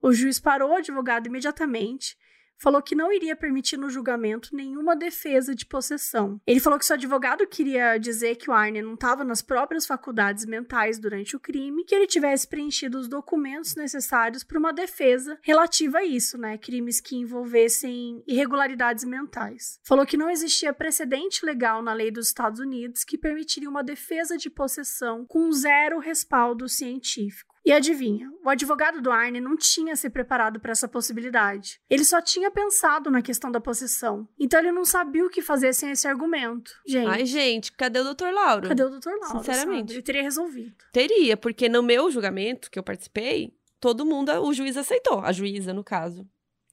O 0.00 0.12
juiz 0.12 0.38
parou 0.38 0.70
o 0.70 0.76
advogado 0.76 1.26
imediatamente 1.26 2.16
falou 2.58 2.82
que 2.82 2.94
não 2.94 3.12
iria 3.12 3.36
permitir 3.36 3.76
no 3.76 3.90
julgamento 3.90 4.54
nenhuma 4.54 4.96
defesa 4.96 5.54
de 5.54 5.66
possessão. 5.66 6.40
Ele 6.46 6.60
falou 6.60 6.78
que 6.78 6.86
seu 6.86 6.94
advogado 6.94 7.46
queria 7.46 7.98
dizer 7.98 8.36
que 8.36 8.50
o 8.50 8.52
Arne 8.52 8.82
não 8.82 8.94
estava 8.94 9.24
nas 9.24 9.42
próprias 9.42 9.86
faculdades 9.86 10.44
mentais 10.44 10.98
durante 10.98 11.36
o 11.36 11.40
crime, 11.40 11.84
que 11.84 11.94
ele 11.94 12.06
tivesse 12.06 12.46
preenchido 12.46 12.98
os 12.98 13.08
documentos 13.08 13.74
necessários 13.74 14.42
para 14.42 14.58
uma 14.58 14.72
defesa 14.72 15.38
relativa 15.42 15.98
a 15.98 16.04
isso, 16.04 16.38
né? 16.38 16.58
Crimes 16.58 17.00
que 17.00 17.16
envolvessem 17.16 18.22
irregularidades 18.26 19.04
mentais. 19.04 19.78
Falou 19.84 20.06
que 20.06 20.16
não 20.16 20.30
existia 20.30 20.72
precedente 20.72 21.44
legal 21.44 21.82
na 21.82 21.92
lei 21.92 22.10
dos 22.10 22.28
Estados 22.28 22.60
Unidos 22.60 23.04
que 23.04 23.18
permitiria 23.18 23.68
uma 23.68 23.82
defesa 23.82 24.36
de 24.36 24.50
possessão 24.50 25.24
com 25.26 25.50
zero 25.52 25.98
respaldo 25.98 26.68
científico. 26.68 27.55
E 27.66 27.72
adivinha, 27.72 28.32
o 28.44 28.48
advogado 28.48 29.02
do 29.02 29.10
Arne 29.10 29.40
não 29.40 29.56
tinha 29.56 29.96
se 29.96 30.08
preparado 30.08 30.60
para 30.60 30.70
essa 30.70 30.86
possibilidade. 30.86 31.80
Ele 31.90 32.04
só 32.04 32.22
tinha 32.22 32.48
pensado 32.48 33.10
na 33.10 33.20
questão 33.20 33.50
da 33.50 33.60
possessão. 33.60 34.28
Então 34.38 34.60
ele 34.60 34.70
não 34.70 34.84
sabia 34.84 35.26
o 35.26 35.28
que 35.28 35.42
fazer 35.42 35.74
sem 35.74 35.90
esse 35.90 36.06
argumento. 36.06 36.70
Gente. 36.86 37.08
Ai, 37.08 37.26
gente, 37.26 37.72
cadê 37.72 37.98
o 37.98 38.04
doutor 38.04 38.32
Lauro? 38.32 38.68
Cadê 38.68 38.84
o 38.84 38.88
doutor 38.88 39.18
Lauro? 39.18 39.38
Sinceramente. 39.38 39.88
Sabe? 39.88 39.94
Ele 39.94 40.02
teria 40.02 40.22
resolvido. 40.22 40.76
Teria, 40.92 41.36
porque 41.36 41.68
no 41.68 41.82
meu 41.82 42.08
julgamento 42.08 42.70
que 42.70 42.78
eu 42.78 42.84
participei, 42.84 43.52
todo 43.80 44.06
mundo, 44.06 44.30
o 44.42 44.52
juiz 44.52 44.76
aceitou. 44.76 45.18
A 45.18 45.32
juíza, 45.32 45.74
no 45.74 45.82
caso, 45.82 46.24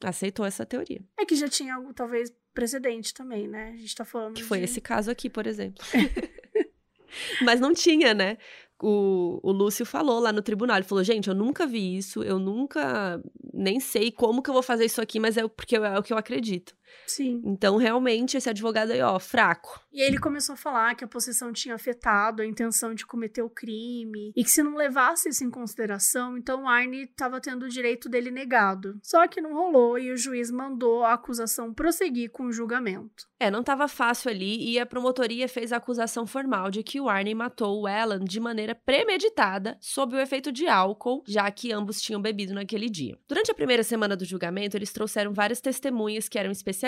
aceitou 0.03 0.45
essa 0.45 0.63
teoria. 0.63 1.01
É 1.17 1.25
que 1.25 1.35
já 1.35 1.49
tinha 1.49 1.73
algo, 1.73 1.91
talvez, 1.91 2.31
precedente 2.53 3.15
também, 3.15 3.47
né? 3.47 3.71
A 3.73 3.77
gente 3.77 3.95
tá 3.95 4.05
falando. 4.05 4.35
Que 4.35 4.43
foi 4.43 4.59
de... 4.59 4.65
esse 4.65 4.79
caso 4.79 5.09
aqui, 5.09 5.27
por 5.27 5.47
exemplo. 5.47 5.83
Mas 7.41 7.59
não 7.59 7.73
tinha, 7.73 8.13
né? 8.13 8.37
O, 8.83 9.39
o 9.41 9.51
Lúcio 9.51 9.85
falou 9.85 10.19
lá 10.19 10.33
no 10.33 10.41
tribunal. 10.41 10.75
Ele 10.77 10.85
falou: 10.85 11.03
gente, 11.03 11.29
eu 11.29 11.35
nunca 11.35 11.65
vi 11.65 11.97
isso, 11.97 12.21
eu 12.21 12.37
nunca 12.37 13.21
nem 13.53 13.79
sei 13.79 14.11
como 14.11 14.43
que 14.43 14.49
eu 14.49 14.53
vou 14.53 14.63
fazer 14.63 14.85
isso 14.85 15.01
aqui, 15.01 15.19
mas 15.19 15.37
é 15.37 15.47
porque 15.47 15.77
é 15.77 15.97
o 15.97 16.03
que 16.03 16.11
eu 16.11 16.17
acredito. 16.17 16.75
Sim. 17.07 17.41
Então, 17.45 17.77
realmente, 17.77 18.37
esse 18.37 18.49
advogado 18.49 18.91
aí, 18.91 19.01
ó, 19.01 19.19
fraco. 19.19 19.81
E 19.91 20.01
aí 20.01 20.07
ele 20.07 20.17
começou 20.17 20.53
a 20.53 20.57
falar 20.57 20.95
que 20.95 21.03
a 21.03 21.07
possessão 21.07 21.53
tinha 21.53 21.75
afetado 21.75 22.41
a 22.41 22.45
intenção 22.45 22.95
de 22.95 23.05
cometer 23.05 23.43
o 23.43 23.49
crime 23.49 24.33
e 24.35 24.43
que 24.43 24.49
se 24.49 24.63
não 24.63 24.75
levasse 24.75 25.29
isso 25.29 25.43
em 25.43 25.51
consideração, 25.51 26.35
então 26.35 26.63
o 26.63 26.67
Arne 26.67 27.03
estava 27.03 27.39
tendo 27.39 27.63
o 27.63 27.69
direito 27.69 28.09
dele 28.09 28.31
negado. 28.31 28.97
Só 29.03 29.27
que 29.27 29.39
não 29.39 29.53
rolou 29.53 29.99
e 29.99 30.11
o 30.11 30.17
juiz 30.17 30.49
mandou 30.49 31.03
a 31.03 31.13
acusação 31.13 31.73
prosseguir 31.73 32.31
com 32.31 32.45
o 32.45 32.51
julgamento. 32.51 33.27
É, 33.39 33.51
não 33.51 33.59
estava 33.59 33.87
fácil 33.87 34.31
ali 34.31 34.71
e 34.71 34.79
a 34.79 34.85
promotoria 34.85 35.47
fez 35.47 35.71
a 35.71 35.77
acusação 35.77 36.25
formal 36.25 36.71
de 36.71 36.81
que 36.81 36.99
o 36.99 37.09
Arne 37.09 37.35
matou 37.35 37.81
o 37.81 37.87
Alan 37.87 38.23
de 38.23 38.39
maneira 38.39 38.73
premeditada, 38.73 39.77
sob 39.81 40.15
o 40.15 40.19
efeito 40.19 40.51
de 40.51 40.67
álcool, 40.67 41.23
já 41.27 41.51
que 41.51 41.71
ambos 41.71 42.01
tinham 42.01 42.21
bebido 42.21 42.53
naquele 42.53 42.89
dia. 42.89 43.17
Durante 43.27 43.51
a 43.51 43.55
primeira 43.55 43.83
semana 43.83 44.15
do 44.15 44.25
julgamento, 44.25 44.77
eles 44.77 44.93
trouxeram 44.93 45.33
várias 45.33 45.61
testemunhas 45.61 46.27
que 46.27 46.39
eram 46.39 46.51
especialistas, 46.51 46.82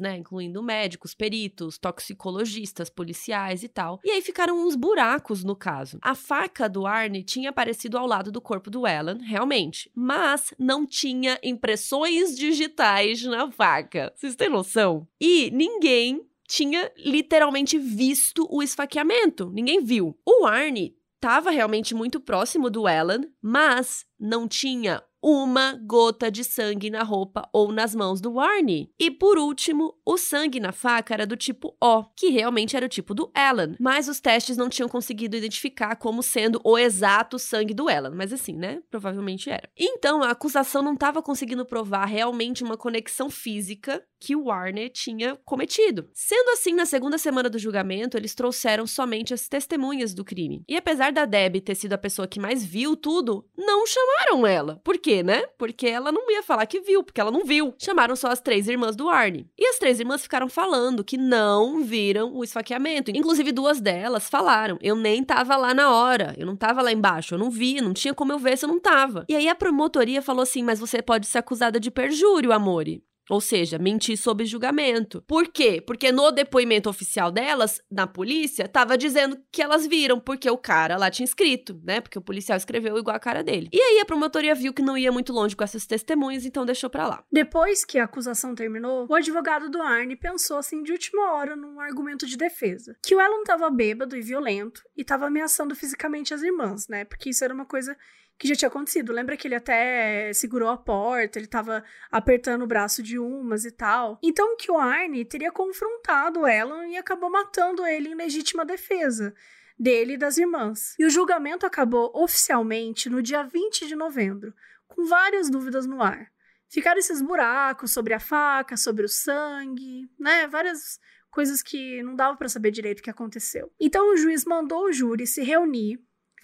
né, 0.00 0.16
incluindo 0.16 0.62
médicos, 0.62 1.14
peritos, 1.14 1.78
toxicologistas, 1.78 2.90
policiais 2.90 3.62
e 3.62 3.68
tal. 3.68 4.00
E 4.04 4.10
aí 4.10 4.22
ficaram 4.22 4.66
uns 4.66 4.74
buracos 4.74 5.44
no 5.44 5.56
caso. 5.56 5.98
A 6.02 6.14
faca 6.14 6.68
do 6.68 6.86
Arne 6.86 7.22
tinha 7.22 7.50
aparecido 7.50 7.98
ao 7.98 8.06
lado 8.06 8.30
do 8.30 8.40
corpo 8.40 8.70
do 8.70 8.86
Alan, 8.86 9.18
realmente, 9.22 9.90
mas 9.94 10.54
não 10.58 10.86
tinha 10.86 11.38
impressões 11.42 12.36
digitais 12.36 13.22
na 13.22 13.50
faca. 13.50 14.12
Vocês 14.14 14.36
têm 14.36 14.48
noção? 14.48 15.06
E 15.20 15.50
ninguém 15.50 16.26
tinha 16.46 16.92
literalmente 16.98 17.78
visto 17.78 18.46
o 18.50 18.62
esfaqueamento. 18.62 19.50
Ninguém 19.50 19.82
viu. 19.82 20.18
O 20.26 20.44
Arnie 20.44 20.94
estava 21.14 21.50
realmente 21.50 21.94
muito 21.94 22.20
próximo 22.20 22.68
do 22.68 22.86
Alan, 22.86 23.22
mas 23.40 24.04
não 24.18 24.48
tinha 24.48 25.02
uma 25.22 25.78
gota 25.84 26.30
de 26.30 26.42
sangue 26.42 26.90
na 26.90 27.04
roupa 27.04 27.48
ou 27.52 27.70
nas 27.70 27.94
mãos 27.94 28.20
do 28.20 28.32
Warney. 28.32 28.90
E 28.98 29.10
por 29.10 29.38
último, 29.38 29.94
o 30.04 30.18
sangue 30.18 30.58
na 30.58 30.72
faca 30.72 31.14
era 31.14 31.26
do 31.26 31.36
tipo 31.36 31.76
O, 31.80 32.04
que 32.16 32.30
realmente 32.30 32.76
era 32.76 32.86
o 32.86 32.88
tipo 32.88 33.14
do 33.14 33.30
Alan, 33.32 33.76
mas 33.78 34.08
os 34.08 34.20
testes 34.20 34.56
não 34.56 34.68
tinham 34.68 34.88
conseguido 34.88 35.36
identificar 35.36 35.94
como 35.96 36.22
sendo 36.22 36.60
o 36.64 36.76
exato 36.76 37.38
sangue 37.38 37.72
do 37.72 37.88
Alan, 37.88 38.10
mas 38.14 38.32
assim, 38.32 38.54
né? 38.54 38.82
Provavelmente 38.90 39.48
era. 39.48 39.68
Então, 39.78 40.22
a 40.22 40.30
acusação 40.30 40.82
não 40.82 40.94
estava 40.94 41.22
conseguindo 41.22 41.64
provar 41.64 42.06
realmente 42.06 42.64
uma 42.64 42.76
conexão 42.76 43.30
física 43.30 44.04
que 44.18 44.36
o 44.36 44.44
Warner 44.44 44.90
tinha 44.90 45.36
cometido. 45.44 46.08
Sendo 46.14 46.50
assim, 46.50 46.72
na 46.72 46.86
segunda 46.86 47.18
semana 47.18 47.50
do 47.50 47.58
julgamento, 47.58 48.16
eles 48.16 48.34
trouxeram 48.34 48.86
somente 48.86 49.34
as 49.34 49.48
testemunhas 49.48 50.14
do 50.14 50.24
crime. 50.24 50.64
E 50.68 50.76
apesar 50.76 51.12
da 51.12 51.24
Debbie 51.24 51.60
ter 51.60 51.74
sido 51.74 51.92
a 51.92 51.98
pessoa 51.98 52.28
que 52.28 52.38
mais 52.38 52.64
viu 52.64 52.96
tudo, 52.96 53.44
não 53.56 53.84
chamaram 53.84 54.46
ela. 54.46 54.80
Por 54.84 54.98
quê? 54.98 55.11
Quê, 55.12 55.22
né? 55.22 55.42
Porque 55.58 55.86
ela 55.86 56.10
não 56.10 56.30
ia 56.30 56.42
falar 56.42 56.64
que 56.66 56.80
viu, 56.80 57.02
porque 57.02 57.20
ela 57.20 57.30
não 57.30 57.44
viu. 57.44 57.74
Chamaram 57.78 58.16
só 58.16 58.28
as 58.28 58.40
três 58.40 58.66
irmãs 58.66 58.96
do 58.96 59.08
Arne. 59.08 59.46
E 59.58 59.66
as 59.66 59.78
três 59.78 60.00
irmãs 60.00 60.22
ficaram 60.22 60.48
falando 60.48 61.04
que 61.04 61.18
não 61.18 61.82
viram 61.82 62.32
o 62.34 62.42
esfaqueamento. 62.42 63.10
Inclusive, 63.10 63.52
duas 63.52 63.80
delas 63.80 64.30
falaram: 64.30 64.78
eu 64.80 64.96
nem 64.96 65.22
tava 65.22 65.56
lá 65.56 65.74
na 65.74 65.94
hora, 65.94 66.34
eu 66.38 66.46
não 66.46 66.56
tava 66.56 66.80
lá 66.80 66.90
embaixo, 66.90 67.34
eu 67.34 67.38
não 67.38 67.50
vi, 67.50 67.80
não 67.80 67.92
tinha 67.92 68.14
como 68.14 68.32
eu 68.32 68.38
ver 68.38 68.56
se 68.56 68.64
eu 68.64 68.68
não 68.68 68.80
tava. 68.80 69.24
E 69.28 69.36
aí 69.36 69.48
a 69.48 69.54
promotoria 69.54 70.22
falou 70.22 70.42
assim: 70.42 70.62
mas 70.62 70.80
você 70.80 71.02
pode 71.02 71.26
ser 71.26 71.38
acusada 71.38 71.78
de 71.78 71.90
perjúrio, 71.90 72.52
Amore. 72.52 73.02
Ou 73.32 73.40
seja, 73.40 73.78
mentir 73.78 74.18
sob 74.18 74.44
julgamento. 74.44 75.22
Por 75.22 75.48
quê? 75.48 75.80
Porque 75.80 76.12
no 76.12 76.30
depoimento 76.30 76.90
oficial 76.90 77.32
delas, 77.32 77.80
na 77.90 78.06
polícia, 78.06 78.68
tava 78.68 78.98
dizendo 78.98 79.38
que 79.50 79.62
elas 79.62 79.86
viram, 79.86 80.20
porque 80.20 80.50
o 80.50 80.58
cara 80.58 80.98
lá 80.98 81.10
tinha 81.10 81.24
escrito, 81.24 81.80
né? 81.82 82.02
Porque 82.02 82.18
o 82.18 82.22
policial 82.22 82.58
escreveu 82.58 82.98
igual 82.98 83.16
a 83.16 83.18
cara 83.18 83.42
dele. 83.42 83.70
E 83.72 83.80
aí 83.80 84.00
a 84.00 84.04
promotoria 84.04 84.54
viu 84.54 84.74
que 84.74 84.82
não 84.82 84.98
ia 84.98 85.10
muito 85.10 85.32
longe 85.32 85.56
com 85.56 85.64
essas 85.64 85.86
testemunhas, 85.86 86.44
então 86.44 86.66
deixou 86.66 86.90
pra 86.90 87.08
lá. 87.08 87.24
Depois 87.32 87.86
que 87.86 87.98
a 87.98 88.04
acusação 88.04 88.54
terminou, 88.54 89.06
o 89.08 89.14
advogado 89.14 89.70
do 89.70 89.80
Arne 89.80 90.14
pensou 90.14 90.58
assim 90.58 90.82
de 90.82 90.92
última 90.92 91.32
hora 91.32 91.56
num 91.56 91.80
argumento 91.80 92.26
de 92.26 92.36
defesa. 92.36 92.94
Que 93.02 93.14
o 93.14 93.20
Elon 93.20 93.44
tava 93.44 93.70
bêbado 93.70 94.14
e 94.14 94.20
violento 94.20 94.82
e 94.94 95.02
tava 95.02 95.28
ameaçando 95.28 95.74
fisicamente 95.74 96.34
as 96.34 96.42
irmãs, 96.42 96.86
né? 96.86 97.06
Porque 97.06 97.30
isso 97.30 97.42
era 97.42 97.54
uma 97.54 97.64
coisa 97.64 97.96
que 98.38 98.48
já 98.48 98.54
tinha 98.54 98.68
acontecido. 98.68 99.12
Lembra 99.12 99.36
que 99.36 99.46
ele 99.46 99.54
até 99.54 100.32
segurou 100.32 100.68
a 100.68 100.76
porta, 100.76 101.38
ele 101.38 101.46
tava 101.46 101.84
apertando 102.10 102.62
o 102.62 102.66
braço 102.66 103.02
de 103.02 103.18
umas 103.18 103.64
e 103.64 103.70
tal. 103.70 104.18
Então 104.22 104.56
que 104.56 104.70
o 104.70 104.76
Arne 104.76 105.24
teria 105.24 105.52
confrontado 105.52 106.46
ela 106.46 106.86
e 106.86 106.96
acabou 106.96 107.30
matando 107.30 107.86
ele 107.86 108.08
em 108.10 108.14
legítima 108.14 108.64
defesa 108.64 109.34
dele 109.78 110.14
e 110.14 110.18
das 110.18 110.38
irmãs. 110.38 110.94
E 110.98 111.04
o 111.04 111.10
julgamento 111.10 111.66
acabou 111.66 112.10
oficialmente 112.14 113.08
no 113.08 113.22
dia 113.22 113.42
20 113.42 113.86
de 113.86 113.96
novembro, 113.96 114.54
com 114.88 115.04
várias 115.04 115.48
dúvidas 115.48 115.86
no 115.86 116.02
ar. 116.02 116.30
Ficaram 116.68 116.98
esses 116.98 117.20
buracos 117.20 117.92
sobre 117.92 118.14
a 118.14 118.20
faca, 118.20 118.76
sobre 118.76 119.04
o 119.04 119.08
sangue, 119.08 120.08
né? 120.18 120.46
Várias 120.46 120.98
coisas 121.30 121.62
que 121.62 122.02
não 122.02 122.14
dava 122.14 122.36
para 122.36 122.48
saber 122.48 122.70
direito 122.70 123.00
o 123.00 123.02
que 123.02 123.10
aconteceu. 123.10 123.70
Então 123.78 124.12
o 124.12 124.16
juiz 124.16 124.44
mandou 124.44 124.84
o 124.84 124.92
júri 124.92 125.26
se 125.26 125.42
reunir 125.42 126.00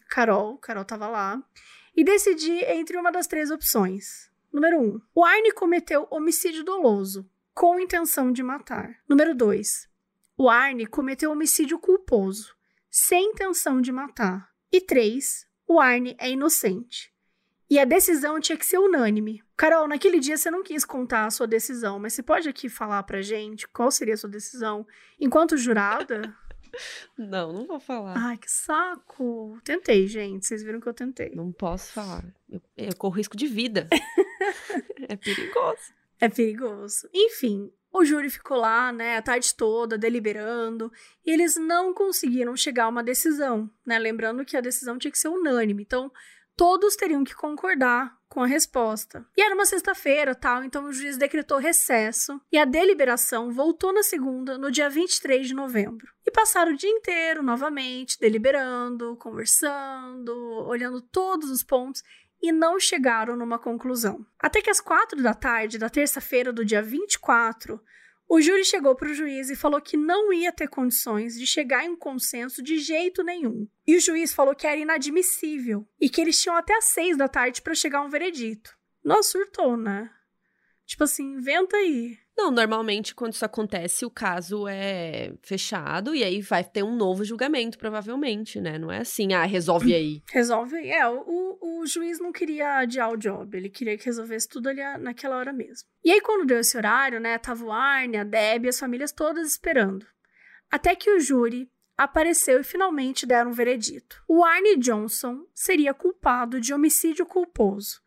Carol, 0.09 0.57
Carol 0.59 0.85
tava 0.85 1.07
lá, 1.07 1.43
e 1.99 2.05
decidi 2.05 2.65
entre 2.67 2.97
uma 2.97 3.11
das 3.11 3.27
três 3.27 3.51
opções. 3.51 4.31
Número 4.53 4.79
1. 4.79 4.85
Um, 4.85 5.01
o 5.17 5.25
Arne 5.25 5.51
cometeu 5.51 6.07
homicídio 6.13 6.63
doloso, 6.63 7.29
com 7.53 7.81
intenção 7.81 8.31
de 8.31 8.41
matar. 8.41 9.01
Número 9.09 9.35
2. 9.35 9.89
O 10.37 10.49
Arne 10.49 10.87
cometeu 10.87 11.33
homicídio 11.33 11.77
culposo, 11.77 12.55
sem 12.89 13.31
intenção 13.31 13.81
de 13.81 13.91
matar. 13.91 14.49
E 14.71 14.81
3. 14.81 15.45
O 15.67 15.81
Arne 15.81 16.15
é 16.21 16.31
inocente. 16.31 17.13
E 17.69 17.81
a 17.81 17.85
decisão 17.85 18.39
tinha 18.39 18.57
que 18.57 18.65
ser 18.65 18.79
unânime. 18.79 19.43
Carol, 19.57 19.89
naquele 19.89 20.21
dia 20.21 20.37
você 20.37 20.53
não 20.53 20.63
quis 20.63 20.85
contar 20.85 21.25
a 21.25 21.31
sua 21.33 21.49
decisão, 21.49 21.99
mas 21.99 22.13
você 22.13 22.23
pode 22.23 22.49
aqui 22.49 22.69
falar 22.69 23.03
pra 23.03 23.23
gente 23.23 23.67
qual 23.67 23.91
seria 23.91 24.15
a 24.15 24.17
sua 24.17 24.31
decisão 24.31 24.87
enquanto 25.19 25.57
jurada? 25.57 26.33
Não, 27.17 27.53
não 27.53 27.67
vou 27.67 27.81
falar. 27.81 28.15
Ai, 28.17 28.37
que 28.37 28.51
saco. 28.51 29.59
Tentei, 29.65 30.07
gente. 30.07 30.47
Vocês 30.47 30.63
viram 30.63 30.81
que 30.81 30.89
eu 30.89 30.95
tentei. 30.95 31.33
Não 31.35 31.53
posso 31.53 31.93
falar. 31.93 32.25
Eu, 32.49 32.61
eu 32.77 32.97
corro 32.97 33.17
risco 33.17 33.37
de 33.37 33.47
vida. 33.47 33.89
é 35.09 35.17
perigoso. 35.17 35.93
É 36.21 36.29
perigoso. 36.29 37.09
Enfim, 37.13 37.73
o 37.93 38.05
júri 38.05 38.29
ficou 38.29 38.57
lá, 38.57 38.93
né, 38.93 39.17
a 39.17 39.23
tarde 39.23 39.55
toda, 39.55 39.97
deliberando, 39.97 40.93
e 41.25 41.31
eles 41.31 41.57
não 41.57 41.95
conseguiram 41.95 42.57
chegar 42.57 42.85
a 42.85 42.89
uma 42.89 43.03
decisão, 43.03 43.71
né? 43.85 43.99
Lembrando 43.99 44.45
que 44.45 44.57
a 44.57 44.61
decisão 44.61 44.99
tinha 44.99 45.11
que 45.11 45.19
ser 45.19 45.29
unânime. 45.29 45.83
Então, 45.83 46.13
todos 46.57 46.97
teriam 46.97 47.25
que 47.25 47.35
concordar 47.35 48.18
com 48.29 48.43
a 48.43 48.47
resposta. 48.47 49.27
E 49.37 49.43
era 49.43 49.55
uma 49.55 49.65
sexta-feira, 49.65 50.35
tal, 50.35 50.63
então 50.63 50.85
o 50.85 50.93
juiz 50.93 51.17
decretou 51.17 51.59
recesso 51.59 52.41
e 52.53 52.59
a 52.59 52.65
deliberação 52.65 53.51
voltou 53.51 53.93
na 53.93 54.03
segunda, 54.03 54.59
no 54.59 54.71
dia 54.71 54.91
23 54.91 55.49
de 55.49 55.55
novembro. 55.55 56.07
E 56.27 56.31
passaram 56.31 56.73
o 56.73 56.77
dia 56.77 56.91
inteiro 56.91 57.43
novamente 57.43 58.19
deliberando, 58.21 59.17
conversando, 59.17 60.33
olhando 60.67 61.01
todos 61.01 61.51
os 61.51 61.63
pontos 61.63 62.03
e 62.41 62.53
não 62.53 62.79
chegaram 62.79 63.37
numa 63.37 63.59
conclusão. 63.59 64.25
Até 64.39 64.61
que 64.63 64.71
às 64.71 64.81
quatro 64.81 65.23
da 65.23 65.35
tarde 65.35 65.79
da 65.79 65.89
terça-feira 65.89 66.53
do 66.53 66.65
dia 66.65 66.83
24, 66.83 67.81
o 68.29 68.41
júri 68.43 68.65
chegou 68.65 68.95
para 68.95 69.09
o 69.09 69.15
juiz 69.15 69.49
e 69.49 69.57
falou 69.57 69.81
que 69.81 69.97
não 69.97 70.31
ia 70.33 70.53
ter 70.53 70.69
condições 70.69 71.39
de 71.39 71.47
chegar 71.47 71.85
em 71.85 71.91
um 71.91 71.97
consenso 71.97 72.63
de 72.63 72.79
jeito 72.79 73.23
nenhum. 73.23 73.67
E 73.87 73.97
o 73.97 74.01
juiz 74.01 74.35
falou 74.35 74.55
que 74.55 74.67
era 74.67 74.77
inadmissível 74.77 75.89
e 75.99 76.11
que 76.11 76.21
eles 76.21 76.41
tinham 76.41 76.55
até 76.55 76.77
às 76.77 76.85
seis 76.85 77.17
da 77.17 77.27
tarde 77.27 77.63
para 77.63 77.75
chegar 77.75 78.01
a 78.01 78.05
um 78.05 78.11
veredito. 78.11 78.77
Nossa, 79.03 79.31
surtou, 79.31 79.77
né? 79.79 80.11
Tipo 80.85 81.05
assim, 81.05 81.25
inventa 81.37 81.77
aí. 81.79 82.19
Não, 82.39 82.53
normalmente 82.53 83.17
quando 83.17 83.33
isso 83.33 83.45
acontece, 83.45 84.07
o 84.07 84.11
caso 84.11 84.69
é 84.69 85.33
fechado 85.43 86.15
e 86.15 86.23
aí 86.23 86.41
vai 86.41 86.63
ter 86.63 86.85
um 86.85 86.95
novo 86.95 87.25
julgamento, 87.25 87.77
provavelmente, 87.77 88.61
né? 88.61 88.79
Não 88.79 88.93
é 88.93 88.99
assim, 88.99 89.33
ah, 89.33 89.43
resolve 89.43 89.93
aí. 89.93 90.23
Resolve 90.31 90.77
aí. 90.77 90.89
É, 90.89 91.09
o, 91.09 91.59
o 91.61 91.85
juiz 91.85 92.21
não 92.21 92.31
queria 92.31 92.79
adiar 92.79 93.11
o 93.11 93.17
job, 93.17 93.57
ele 93.57 93.69
queria 93.69 93.99
que 93.99 94.05
resolvesse 94.05 94.49
tudo 94.49 94.69
ali 94.69 94.81
naquela 95.01 95.37
hora 95.37 95.53
mesmo. 95.53 95.89
E 96.05 96.13
aí, 96.13 96.21
quando 96.21 96.47
deu 96.47 96.61
esse 96.61 96.77
horário, 96.77 97.19
né, 97.19 97.37
tava 97.39 97.65
o 97.65 97.73
Arne, 97.73 98.19
a 98.19 98.23
Deb, 98.25 98.69
as 98.69 98.79
famílias 98.79 99.11
todas 99.11 99.49
esperando. 99.49 100.07
Até 100.71 100.95
que 100.95 101.11
o 101.11 101.19
júri 101.19 101.69
apareceu 101.97 102.61
e 102.61 102.65
finalmente 102.65 103.27
deram 103.27 103.51
um 103.51 103.55
veredito. 103.55 104.23
O 104.29 104.45
Arne 104.45 104.77
Johnson 104.77 105.45
seria 105.53 105.93
culpado 105.93 106.61
de 106.61 106.73
homicídio 106.73 107.27
culposo 107.27 108.01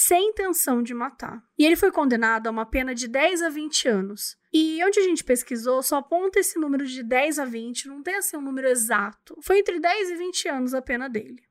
sem 0.00 0.28
intenção 0.28 0.80
de 0.80 0.94
matar. 0.94 1.42
E 1.58 1.66
ele 1.66 1.74
foi 1.74 1.90
condenado 1.90 2.46
a 2.46 2.50
uma 2.52 2.64
pena 2.64 2.94
de 2.94 3.08
10 3.08 3.42
a 3.42 3.48
20 3.48 3.88
anos. 3.88 4.36
E 4.52 4.78
onde 4.84 5.00
a 5.00 5.02
gente 5.02 5.24
pesquisou, 5.24 5.82
só 5.82 5.96
aponta 5.96 6.38
esse 6.38 6.56
número 6.56 6.86
de 6.86 7.02
10 7.02 7.40
a 7.40 7.44
20, 7.44 7.88
não 7.88 8.00
tem 8.00 8.14
assim 8.14 8.36
um 8.36 8.40
número 8.40 8.68
exato. 8.68 9.36
Foi 9.42 9.58
entre 9.58 9.80
10 9.80 10.10
e 10.10 10.14
20 10.14 10.48
anos 10.50 10.72
a 10.72 10.80
pena 10.80 11.08
dele. 11.08 11.42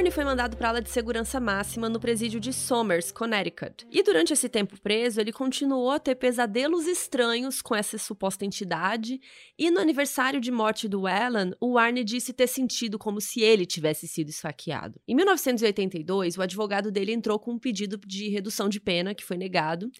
Barney 0.00 0.10
foi 0.10 0.24
mandado 0.24 0.56
para 0.56 0.68
a 0.68 0.70
ala 0.70 0.80
de 0.80 0.88
segurança 0.88 1.38
máxima 1.38 1.86
no 1.86 2.00
presídio 2.00 2.40
de 2.40 2.54
Somers, 2.54 3.12
Connecticut. 3.12 3.86
E 3.90 4.02
durante 4.02 4.32
esse 4.32 4.48
tempo 4.48 4.80
preso, 4.80 5.20
ele 5.20 5.30
continuou 5.30 5.90
a 5.90 5.98
ter 5.98 6.14
pesadelos 6.14 6.86
estranhos 6.86 7.60
com 7.60 7.74
essa 7.74 7.98
suposta 7.98 8.46
entidade. 8.46 9.20
E 9.58 9.70
no 9.70 9.78
aniversário 9.78 10.40
de 10.40 10.50
morte 10.50 10.88
do 10.88 11.06
Alan, 11.06 11.50
o 11.60 11.72
Warner 11.72 12.02
disse 12.02 12.32
ter 12.32 12.46
sentido 12.46 12.98
como 12.98 13.20
se 13.20 13.42
ele 13.42 13.66
tivesse 13.66 14.08
sido 14.08 14.30
esfaqueado. 14.30 14.98
Em 15.06 15.14
1982, 15.14 16.38
o 16.38 16.42
advogado 16.42 16.90
dele 16.90 17.12
entrou 17.12 17.38
com 17.38 17.52
um 17.52 17.58
pedido 17.58 17.98
de 17.98 18.30
redução 18.30 18.70
de 18.70 18.80
pena, 18.80 19.14
que 19.14 19.22
foi 19.22 19.36
negado. 19.36 19.92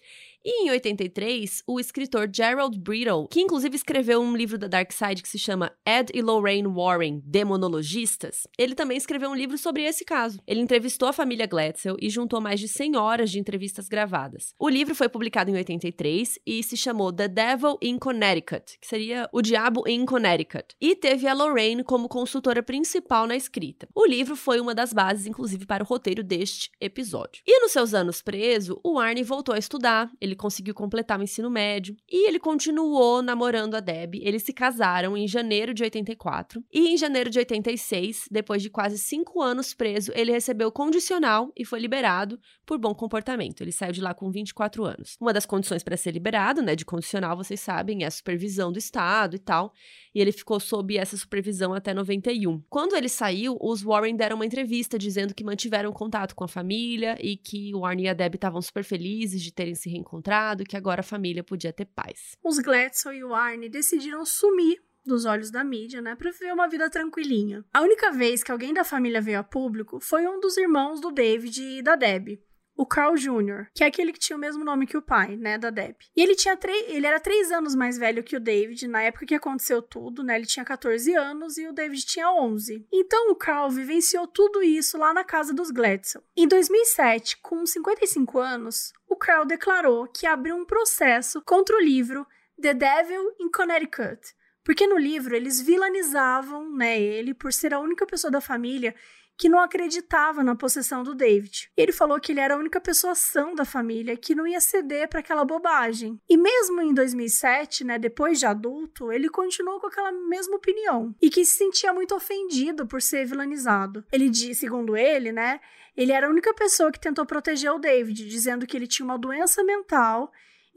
E 0.44 0.64
em 0.64 0.70
83, 0.70 1.62
o 1.66 1.78
escritor 1.78 2.30
Gerald 2.32 2.78
Brittle, 2.78 3.28
que 3.28 3.40
inclusive 3.40 3.76
escreveu 3.76 4.20
um 4.22 4.34
livro 4.34 4.56
da 4.56 4.68
Dark 4.68 4.90
Side 4.90 5.22
que 5.22 5.28
se 5.28 5.38
chama 5.38 5.70
Ed 5.86 6.10
e 6.14 6.22
Lorraine 6.22 6.66
Warren, 6.66 7.20
Demonologistas, 7.24 8.46
ele 8.56 8.74
também 8.74 8.96
escreveu 8.96 9.28
um 9.30 9.34
livro 9.34 9.58
sobre 9.58 9.82
esse 9.82 10.04
caso. 10.04 10.40
Ele 10.46 10.60
entrevistou 10.60 11.08
a 11.08 11.12
família 11.12 11.46
Glatzel 11.46 11.96
e 12.00 12.08
juntou 12.08 12.40
mais 12.40 12.58
de 12.58 12.68
100 12.68 12.96
horas 12.96 13.30
de 13.30 13.38
entrevistas 13.38 13.86
gravadas. 13.86 14.54
O 14.58 14.68
livro 14.68 14.94
foi 14.94 15.08
publicado 15.08 15.50
em 15.50 15.54
83 15.54 16.38
e 16.46 16.62
se 16.62 16.76
chamou 16.76 17.12
The 17.12 17.28
Devil 17.28 17.78
in 17.82 17.98
Connecticut, 17.98 18.78
que 18.80 18.86
seria 18.86 19.28
O 19.32 19.42
Diabo 19.42 19.84
em 19.86 20.06
Connecticut, 20.06 20.74
e 20.80 20.96
teve 20.96 21.26
a 21.26 21.34
Lorraine 21.34 21.84
como 21.84 22.08
consultora 22.08 22.62
principal 22.62 23.26
na 23.26 23.36
escrita. 23.36 23.88
O 23.94 24.06
livro 24.06 24.34
foi 24.34 24.58
uma 24.58 24.74
das 24.74 24.92
bases, 24.92 25.26
inclusive, 25.26 25.66
para 25.66 25.84
o 25.84 25.86
roteiro 25.86 26.22
deste 26.22 26.70
episódio. 26.80 27.42
E 27.46 27.60
nos 27.60 27.72
seus 27.72 27.92
anos 27.92 28.22
preso, 28.22 28.80
o 28.82 28.98
Arne 28.98 29.22
voltou 29.22 29.54
a 29.54 29.58
estudar, 29.58 30.10
ele 30.20 30.29
conseguiu 30.36 30.74
completar 30.74 31.18
o 31.18 31.22
ensino 31.22 31.50
médio 31.50 31.96
e 32.10 32.28
ele 32.28 32.38
continuou 32.38 33.22
namorando 33.22 33.74
a 33.74 33.80
Deb. 33.80 34.16
Eles 34.16 34.42
se 34.42 34.52
casaram 34.52 35.16
em 35.16 35.26
janeiro 35.26 35.74
de 35.74 35.82
84 35.82 36.64
e 36.72 36.88
em 36.88 36.96
janeiro 36.96 37.28
de 37.28 37.38
86, 37.38 38.28
depois 38.30 38.62
de 38.62 38.70
quase 38.70 38.98
cinco 38.98 39.42
anos 39.42 39.74
preso, 39.74 40.12
ele 40.14 40.32
recebeu 40.32 40.70
condicional 40.70 41.52
e 41.56 41.64
foi 41.64 41.80
liberado 41.80 42.38
por 42.64 42.78
bom 42.78 42.94
comportamento. 42.94 43.62
Ele 43.62 43.72
saiu 43.72 43.92
de 43.92 44.00
lá 44.00 44.14
com 44.14 44.30
24 44.30 44.84
anos. 44.84 45.16
Uma 45.20 45.32
das 45.32 45.46
condições 45.46 45.82
para 45.82 45.96
ser 45.96 46.12
liberado, 46.12 46.62
né, 46.62 46.76
de 46.76 46.84
condicional, 46.84 47.36
vocês 47.36 47.60
sabem, 47.60 48.04
é 48.04 48.06
a 48.06 48.10
supervisão 48.10 48.72
do 48.72 48.78
Estado 48.78 49.36
e 49.36 49.38
tal. 49.38 49.72
E 50.14 50.20
ele 50.20 50.32
ficou 50.32 50.58
sob 50.60 50.96
essa 50.96 51.16
supervisão 51.16 51.74
até 51.74 51.92
91. 51.92 52.62
Quando 52.68 52.96
ele 52.96 53.08
saiu, 53.08 53.56
os 53.60 53.82
Warren 53.82 54.16
deram 54.16 54.36
uma 54.36 54.46
entrevista 54.46 54.98
dizendo 54.98 55.34
que 55.34 55.44
mantiveram 55.44 55.92
contato 55.92 56.34
com 56.34 56.44
a 56.44 56.48
família 56.48 57.16
e 57.20 57.36
que 57.36 57.74
o 57.74 57.84
Arne 57.84 58.04
e 58.04 58.08
a 58.08 58.14
Deb 58.14 58.34
estavam 58.34 58.62
super 58.62 58.84
felizes 58.84 59.42
de 59.42 59.52
terem 59.52 59.74
se 59.74 59.88
reencontrado 59.88 60.19
e 60.62 60.66
que 60.66 60.76
agora 60.76 61.00
a 61.00 61.04
família 61.04 61.42
podia 61.42 61.72
ter 61.72 61.86
paz. 61.86 62.36
Os 62.42 62.58
Gladstone 62.58 63.18
e 63.18 63.24
o 63.24 63.34
Arne 63.34 63.68
decidiram 63.68 64.24
sumir 64.24 64.82
dos 65.04 65.24
olhos 65.24 65.50
da 65.50 65.64
mídia, 65.64 66.00
né, 66.00 66.14
para 66.14 66.30
viver 66.30 66.52
uma 66.52 66.68
vida 66.68 66.90
tranquilinha. 66.90 67.64
A 67.72 67.80
única 67.80 68.10
vez 68.12 68.42
que 68.42 68.52
alguém 68.52 68.74
da 68.74 68.84
família 68.84 69.20
veio 69.20 69.38
a 69.38 69.42
público 69.44 69.98
foi 70.00 70.26
um 70.26 70.38
dos 70.40 70.56
irmãos 70.56 71.00
do 71.00 71.10
David 71.10 71.62
e 71.62 71.82
da 71.82 71.96
Deb, 71.96 72.38
o 72.80 72.86
Carl 72.86 73.14
Jr., 73.14 73.66
que 73.74 73.84
é 73.84 73.86
aquele 73.86 74.10
que 74.10 74.18
tinha 74.18 74.34
o 74.34 74.40
mesmo 74.40 74.64
nome 74.64 74.86
que 74.86 74.96
o 74.96 75.02
pai, 75.02 75.36
né, 75.36 75.58
da 75.58 75.68
Deb. 75.68 75.96
E 76.16 76.22
ele 76.22 76.34
tinha 76.34 76.58
ele 76.88 77.06
era 77.06 77.20
três 77.20 77.52
anos 77.52 77.74
mais 77.74 77.98
velho 77.98 78.24
que 78.24 78.34
o 78.34 78.40
David 78.40 78.88
na 78.88 79.02
época 79.02 79.26
que 79.26 79.34
aconteceu 79.34 79.82
tudo, 79.82 80.24
né? 80.24 80.36
Ele 80.36 80.46
tinha 80.46 80.64
14 80.64 81.14
anos 81.14 81.58
e 81.58 81.66
o 81.66 81.74
David 81.74 82.06
tinha 82.06 82.32
11. 82.32 82.86
Então 82.90 83.30
o 83.32 83.36
Carl 83.36 83.68
vivenciou 83.68 84.26
tudo 84.26 84.62
isso 84.62 84.96
lá 84.96 85.12
na 85.12 85.22
casa 85.22 85.52
dos 85.52 85.70
Gladstone. 85.70 86.24
Em 86.34 86.48
2007, 86.48 87.36
com 87.42 87.66
55 87.66 88.38
anos, 88.38 88.94
o 89.06 89.14
Carl 89.14 89.44
declarou 89.44 90.08
que 90.08 90.26
abriu 90.26 90.56
um 90.56 90.64
processo 90.64 91.42
contra 91.42 91.76
o 91.76 91.82
livro 91.82 92.26
The 92.62 92.72
Devil 92.72 93.34
in 93.40 93.50
Connecticut, 93.50 94.20
porque 94.64 94.86
no 94.86 94.96
livro 94.96 95.36
eles 95.36 95.60
vilanizavam, 95.60 96.74
né, 96.74 96.98
ele 96.98 97.34
por 97.34 97.52
ser 97.52 97.74
a 97.74 97.80
única 97.80 98.06
pessoa 98.06 98.30
da 98.30 98.40
família 98.40 98.94
que 99.40 99.48
não 99.48 99.58
acreditava 99.58 100.44
na 100.44 100.54
possessão 100.54 101.02
do 101.02 101.14
David. 101.14 101.70
Ele 101.74 101.92
falou 101.92 102.20
que 102.20 102.30
ele 102.30 102.40
era 102.40 102.52
a 102.52 102.58
única 102.58 102.78
pessoa 102.78 103.14
sã 103.14 103.54
da 103.54 103.64
família 103.64 104.14
que 104.14 104.34
não 104.34 104.46
ia 104.46 104.60
ceder 104.60 105.08
para 105.08 105.20
aquela 105.20 105.46
bobagem. 105.46 106.20
E 106.28 106.36
mesmo 106.36 106.82
em 106.82 106.92
2007, 106.92 107.82
né, 107.82 107.98
depois 107.98 108.38
de 108.38 108.44
adulto, 108.44 109.10
ele 109.10 109.30
continuou 109.30 109.80
com 109.80 109.86
aquela 109.86 110.12
mesma 110.12 110.56
opinião 110.56 111.14
e 111.22 111.30
que 111.30 111.42
se 111.46 111.56
sentia 111.56 111.90
muito 111.90 112.14
ofendido 112.14 112.86
por 112.86 113.00
ser 113.00 113.24
vilanizado. 113.24 114.04
Ele 114.12 114.28
diz, 114.28 114.58
segundo 114.58 114.94
ele, 114.94 115.32
né, 115.32 115.58
ele 115.96 116.12
era 116.12 116.26
a 116.26 116.30
única 116.30 116.52
pessoa 116.52 116.92
que 116.92 117.00
tentou 117.00 117.24
proteger 117.24 117.72
o 117.72 117.78
David, 117.78 118.28
dizendo 118.28 118.66
que 118.66 118.76
ele 118.76 118.86
tinha 118.86 119.06
uma 119.06 119.16
doença 119.16 119.64
mental 119.64 120.30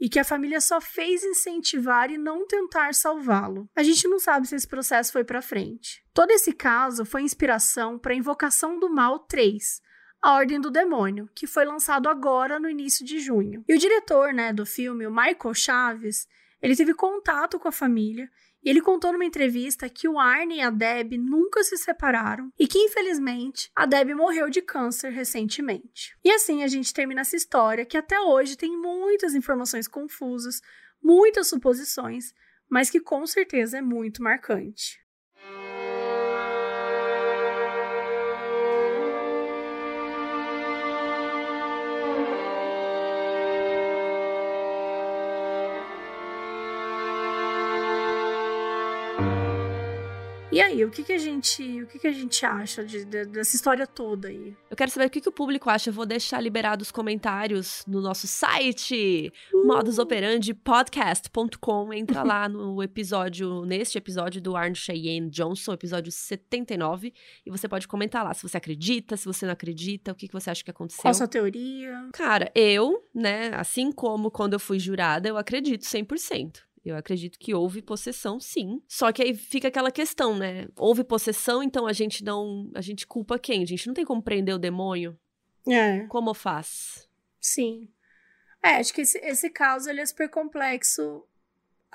e 0.04 0.08
que 0.10 0.18
a 0.18 0.24
família 0.24 0.60
só 0.60 0.82
fez 0.82 1.24
incentivar 1.24 2.10
e 2.10 2.18
não 2.18 2.46
tentar 2.46 2.92
salvá-lo. 2.92 3.66
A 3.74 3.82
gente 3.82 4.06
não 4.06 4.18
sabe 4.18 4.46
se 4.46 4.54
esse 4.54 4.68
processo 4.68 5.10
foi 5.10 5.24
para 5.24 5.40
frente. 5.40 6.04
Todo 6.12 6.30
esse 6.30 6.52
caso 6.52 7.06
foi 7.06 7.22
inspiração 7.22 7.98
para 7.98 8.12
a 8.12 8.14
Invocação 8.14 8.78
do 8.78 8.90
Mal 8.90 9.20
3, 9.20 9.80
a 10.20 10.34
Ordem 10.34 10.60
do 10.60 10.70
Demônio, 10.70 11.26
que 11.34 11.46
foi 11.46 11.64
lançado 11.64 12.06
agora 12.06 12.60
no 12.60 12.68
início 12.68 13.02
de 13.02 13.18
junho. 13.18 13.64
E 13.66 13.74
o 13.74 13.78
diretor, 13.78 14.34
né, 14.34 14.52
do 14.52 14.66
filme, 14.66 15.06
o 15.06 15.10
Michael 15.10 15.54
Chaves, 15.54 16.28
ele 16.60 16.76
teve 16.76 16.92
contato 16.92 17.58
com 17.58 17.68
a 17.68 17.72
família 17.72 18.30
ele 18.70 18.80
contou 18.80 19.12
numa 19.12 19.24
entrevista 19.24 19.88
que 19.88 20.08
o 20.08 20.18
Arne 20.18 20.56
e 20.56 20.60
a 20.60 20.70
Deb 20.70 21.18
nunca 21.18 21.62
se 21.62 21.76
separaram 21.76 22.50
e 22.58 22.66
que, 22.66 22.78
infelizmente, 22.78 23.70
a 23.76 23.86
Deb 23.86 24.14
morreu 24.14 24.48
de 24.48 24.62
câncer 24.62 25.10
recentemente. 25.10 26.16
E 26.24 26.30
assim 26.30 26.62
a 26.62 26.68
gente 26.68 26.92
termina 26.92 27.20
essa 27.20 27.36
história 27.36 27.84
que 27.84 27.96
até 27.96 28.18
hoje 28.20 28.56
tem 28.56 28.76
muitas 28.76 29.34
informações 29.34 29.86
confusas, 29.86 30.60
muitas 31.02 31.48
suposições, 31.48 32.32
mas 32.68 32.88
que 32.88 33.00
com 33.00 33.26
certeza 33.26 33.78
é 33.78 33.82
muito 33.82 34.22
marcante. 34.22 35.03
E 50.54 50.60
aí, 50.60 50.84
o 50.84 50.90
que, 50.90 51.02
que 51.02 51.12
a 51.12 51.18
gente, 51.18 51.82
o 51.82 51.86
que, 51.88 51.98
que 51.98 52.06
a 52.06 52.12
gente 52.12 52.46
acha 52.46 52.84
de, 52.84 53.04
de, 53.04 53.24
dessa 53.24 53.56
história 53.56 53.88
toda 53.88 54.28
aí? 54.28 54.56
Eu 54.70 54.76
quero 54.76 54.88
saber 54.88 55.06
o 55.06 55.10
que, 55.10 55.20
que 55.20 55.28
o 55.28 55.32
público 55.32 55.68
acha. 55.68 55.90
Eu 55.90 55.94
vou 55.94 56.06
deixar 56.06 56.40
liberados 56.40 56.86
os 56.86 56.92
comentários 56.92 57.82
no 57.88 58.00
nosso 58.00 58.28
site, 58.28 59.32
uh. 59.52 59.66
modusoperandipodcast.com. 59.66 61.92
Entra 61.92 62.22
lá 62.22 62.48
no 62.48 62.80
episódio, 62.84 63.64
neste 63.64 63.98
episódio 63.98 64.40
do 64.40 64.54
Arnold 64.54 64.78
Cheyenne 64.78 65.28
Johnson, 65.28 65.72
episódio 65.72 66.12
79, 66.12 67.12
e 67.44 67.50
você 67.50 67.66
pode 67.66 67.88
comentar 67.88 68.22
lá 68.22 68.32
se 68.32 68.44
você 68.44 68.56
acredita, 68.56 69.16
se 69.16 69.24
você 69.24 69.46
não 69.46 69.54
acredita, 69.54 70.12
o 70.12 70.14
que, 70.14 70.28
que 70.28 70.34
você 70.34 70.50
acha 70.50 70.62
que 70.62 70.70
aconteceu. 70.70 71.02
Qual 71.02 71.10
a 71.10 71.14
sua 71.14 71.26
teoria? 71.26 72.10
Cara, 72.12 72.52
eu, 72.54 73.04
né, 73.12 73.50
assim 73.54 73.90
como 73.90 74.30
quando 74.30 74.52
eu 74.52 74.60
fui 74.60 74.78
jurada, 74.78 75.28
eu 75.28 75.36
acredito 75.36 75.82
100%. 75.82 76.62
Eu 76.84 76.96
acredito 76.96 77.38
que 77.38 77.54
houve 77.54 77.80
possessão, 77.80 78.38
sim. 78.38 78.82
Só 78.86 79.10
que 79.10 79.22
aí 79.22 79.34
fica 79.34 79.68
aquela 79.68 79.90
questão, 79.90 80.36
né? 80.36 80.68
Houve 80.76 81.02
possessão, 81.02 81.62
então 81.62 81.86
a 81.86 81.92
gente 81.92 82.22
não. 82.22 82.70
A 82.74 82.82
gente 82.82 83.06
culpa 83.06 83.38
quem? 83.38 83.62
A 83.62 83.66
gente 83.66 83.86
não 83.86 83.94
tem 83.94 84.04
como 84.04 84.22
prender 84.22 84.54
o 84.54 84.58
demônio? 84.58 85.18
É. 85.66 86.06
Como 86.08 86.34
faz? 86.34 87.08
Sim. 87.40 87.88
É, 88.62 88.76
acho 88.76 88.92
que 88.92 89.00
esse, 89.00 89.18
esse 89.18 89.48
caso 89.48 89.88
ele 89.88 90.00
é 90.00 90.06
super 90.06 90.28
complexo. 90.28 91.26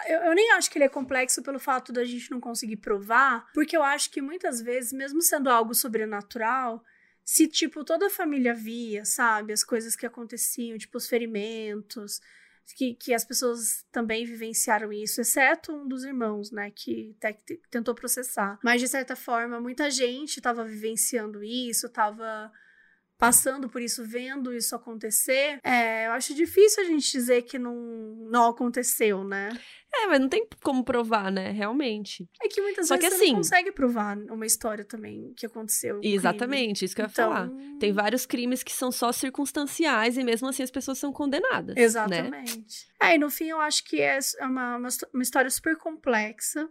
Eu, 0.08 0.20
eu, 0.22 0.34
nem 0.34 0.52
acho 0.54 0.72
que 0.72 0.78
ele 0.78 0.86
é 0.86 0.90
complexo 0.90 1.44
pelo 1.44 1.60
fato 1.60 1.92
da 1.92 2.06
gente 2.06 2.32
não 2.32 2.40
conseguir 2.40 2.78
provar, 2.78 3.46
porque 3.54 3.76
eu 3.76 3.84
acho 3.84 4.10
que 4.10 4.22
muitas 4.22 4.62
vezes, 4.62 4.94
mesmo 4.94 5.22
sendo 5.22 5.50
algo 5.50 5.74
sobrenatural, 5.76 6.84
se, 7.24 7.48
tipo, 7.48 7.84
toda 7.84 8.08
a 8.08 8.10
família 8.10 8.54
via, 8.56 9.06
sabe, 9.06 9.54
as 9.54 9.64
coisas 9.64 9.96
que 9.96 10.06
aconteciam, 10.06 10.78
tipo, 10.78 10.98
os 10.98 11.08
ferimentos, 11.08 12.22
que, 12.76 12.94
que 12.96 13.14
as 13.14 13.24
pessoas 13.24 13.86
também 13.92 14.26
vivenciaram 14.26 14.92
isso, 14.92 15.22
exceto 15.22 15.72
um 15.74 15.88
dos 15.88 16.04
irmãos, 16.04 16.52
né, 16.52 16.72
que 16.72 17.16
tentou 17.70 17.96
processar. 17.96 18.60
Mas, 18.64 18.82
de 18.82 18.88
certa 18.88 19.16
forma, 19.16 19.60
muita 19.60 19.90
gente 19.90 20.38
estava 20.38 20.64
vivenciando 20.64 21.44
isso, 21.44 21.88
estava 21.88 22.52
passando 23.20 23.68
por 23.70 23.82
isso, 23.82 24.06
vendo 24.06 24.54
isso 24.54 24.74
acontecer, 24.74 25.60
é, 25.62 26.08
eu 26.08 26.14
acho 26.14 26.34
difícil 26.34 26.82
a 26.82 26.86
gente 26.86 27.12
dizer 27.12 27.42
que 27.42 27.60
não, 27.60 27.76
não 28.32 28.48
aconteceu, 28.48 29.26
né? 29.26 29.50
É, 29.94 30.08
mas 30.08 30.22
não 30.22 30.30
tem 30.30 30.48
como 30.64 30.86
provar, 30.86 31.30
né? 31.30 31.52
Realmente. 31.52 32.30
É 32.42 32.48
que 32.48 32.62
muitas 32.62 32.88
Só 32.88 32.96
vezes 32.96 33.10
que, 33.10 33.18
você 33.18 33.24
assim, 33.24 33.34
não 33.34 33.40
consegue 33.40 33.72
provar 33.74 34.18
uma 34.18 34.46
história 34.46 34.86
também 34.86 35.34
que 35.36 35.46
aconteceu. 35.46 35.98
Um 35.98 36.02
exatamente, 36.02 36.78
crime. 36.80 36.86
isso 36.86 36.96
que 36.96 37.02
eu 37.02 37.06
ia 37.06 37.12
então... 37.12 37.34
falar. 37.34 37.50
Tem 37.78 37.92
vários 37.92 38.26
crimes 38.26 38.64
que 38.64 38.72
são 38.72 38.92
só 38.92 39.12
circunstanciais 39.12 40.18
e 40.18 40.24
mesmo 40.24 40.48
assim 40.48 40.64
as 40.64 40.72
pessoas 40.72 40.98
são 40.98 41.12
condenadas. 41.12 41.76
Né? 41.76 41.82
Exatamente. 41.82 42.88
Né? 43.02 43.10
É, 43.10 43.16
e 43.16 43.18
no 43.18 43.30
fim 43.30 43.48
eu 43.48 43.60
acho 43.60 43.84
que 43.84 44.00
é 44.00 44.18
uma, 44.42 44.78
uma, 44.78 44.90
uma 45.14 45.24
história 45.24 45.50
super 45.50 45.76
complexa. 45.76 46.70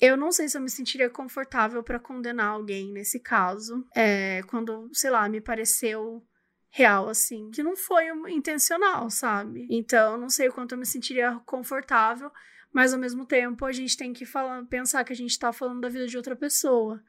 Eu 0.00 0.16
não 0.16 0.30
sei 0.30 0.48
se 0.48 0.56
eu 0.56 0.60
me 0.60 0.70
sentiria 0.70 1.10
confortável 1.10 1.82
para 1.82 1.98
condenar 1.98 2.50
alguém 2.50 2.92
nesse 2.92 3.18
caso. 3.18 3.84
É, 3.94 4.42
quando, 4.46 4.88
sei 4.92 5.10
lá, 5.10 5.28
me 5.28 5.40
pareceu 5.40 6.24
real, 6.70 7.08
assim, 7.08 7.50
que 7.50 7.62
não 7.62 7.74
foi 7.74 8.06
intencional, 8.30 9.10
sabe? 9.10 9.66
Então, 9.70 10.16
não 10.16 10.28
sei 10.28 10.48
o 10.48 10.52
quanto 10.52 10.72
eu 10.72 10.78
me 10.78 10.86
sentiria 10.86 11.40
confortável, 11.44 12.30
mas 12.72 12.92
ao 12.92 13.00
mesmo 13.00 13.26
tempo 13.26 13.64
a 13.64 13.72
gente 13.72 13.96
tem 13.96 14.12
que 14.12 14.24
falar, 14.24 14.64
pensar 14.66 15.02
que 15.02 15.12
a 15.12 15.16
gente 15.16 15.38
tá 15.38 15.52
falando 15.52 15.80
da 15.80 15.88
vida 15.88 16.06
de 16.06 16.16
outra 16.16 16.36
pessoa. 16.36 17.02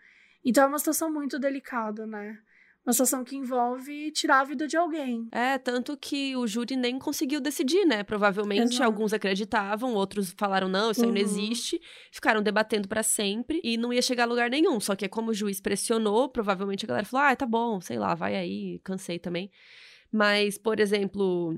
Então 0.44 0.64
é 0.64 0.68
uma 0.68 0.80
situação 0.80 1.12
muito 1.12 1.38
delicada, 1.38 2.08
né? 2.08 2.40
Uma 2.86 2.94
situação 2.94 3.24
que 3.24 3.36
envolve 3.36 4.12
tirar 4.12 4.40
a 4.40 4.44
vida 4.44 4.68
de 4.68 4.76
alguém. 4.76 5.28
É, 5.32 5.58
tanto 5.58 5.96
que 5.98 6.36
o 6.36 6.48
júri 6.48 6.76
nem 6.76 6.98
conseguiu 6.98 7.40
decidir, 7.40 7.86
né? 7.86 8.04
Provavelmente 8.04 8.74
Exato. 8.74 8.84
alguns 8.84 9.14
acreditavam, 9.14 9.94
outros 9.94 10.34
falaram 10.38 10.68
não, 10.68 10.92
isso 10.92 11.02
aí 11.02 11.08
não 11.08 11.16
uhum. 11.16 11.22
existe, 11.22 11.80
ficaram 12.12 12.42
debatendo 12.42 12.88
para 12.88 13.04
sempre 13.04 13.60
e 13.64 13.78
não 13.78 13.94
ia 13.94 14.02
chegar 14.02 14.24
a 14.24 14.28
lugar 14.28 14.50
nenhum. 14.50 14.80
Só 14.80 14.96
que 14.96 15.08
como 15.08 15.32
o 15.32 15.34
juiz 15.34 15.62
pressionou, 15.62 16.30
provavelmente 16.30 16.86
a 16.86 16.88
galera 16.88 17.06
falou: 17.06 17.28
"Ah, 17.28 17.36
tá 17.36 17.46
bom, 17.46 17.80
sei 17.82 18.00
lá, 18.00 18.16
vai 18.16 18.36
aí, 18.36 18.80
cansei 18.84 19.20
também". 19.20 19.52
Mas, 20.12 20.58
por 20.58 20.80
exemplo, 20.80 21.56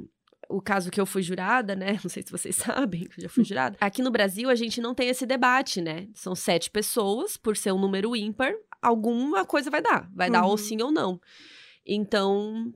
o 0.50 0.62
caso 0.62 0.92
que 0.92 1.00
eu 1.00 1.06
fui 1.06 1.22
jurada, 1.22 1.76
né? 1.76 1.94
Não 2.04 2.10
sei 2.10 2.24
se 2.24 2.32
vocês 2.32 2.56
sabem 2.58 3.06
que 3.06 3.20
eu 3.20 3.24
já 3.24 3.30
fui 3.30 3.44
jurada. 3.44 3.78
Aqui 3.80 4.02
no 4.02 4.12
Brasil, 4.12 4.50
a 4.50 4.56
gente 4.56 4.82
não 4.82 4.94
tem 4.94 5.10
esse 5.10 5.26
debate, 5.26 5.82
né? 5.82 6.08
São 6.14 6.36
sete 6.36 6.70
pessoas, 6.70 7.38
por 7.38 7.56
ser 7.56 7.72
um 7.72 7.80
número 7.80 8.16
ímpar, 8.16 8.54
alguma 8.82 9.46
coisa 9.46 9.70
vai 9.70 9.82
dar. 9.82 10.10
Vai 10.14 10.28
uhum. 10.28 10.34
dar 10.34 10.46
ou 10.46 10.52
uhum. 10.52 10.58
sim 10.58 10.82
ou 10.82 10.92
não. 10.92 11.20
Então, 11.86 12.74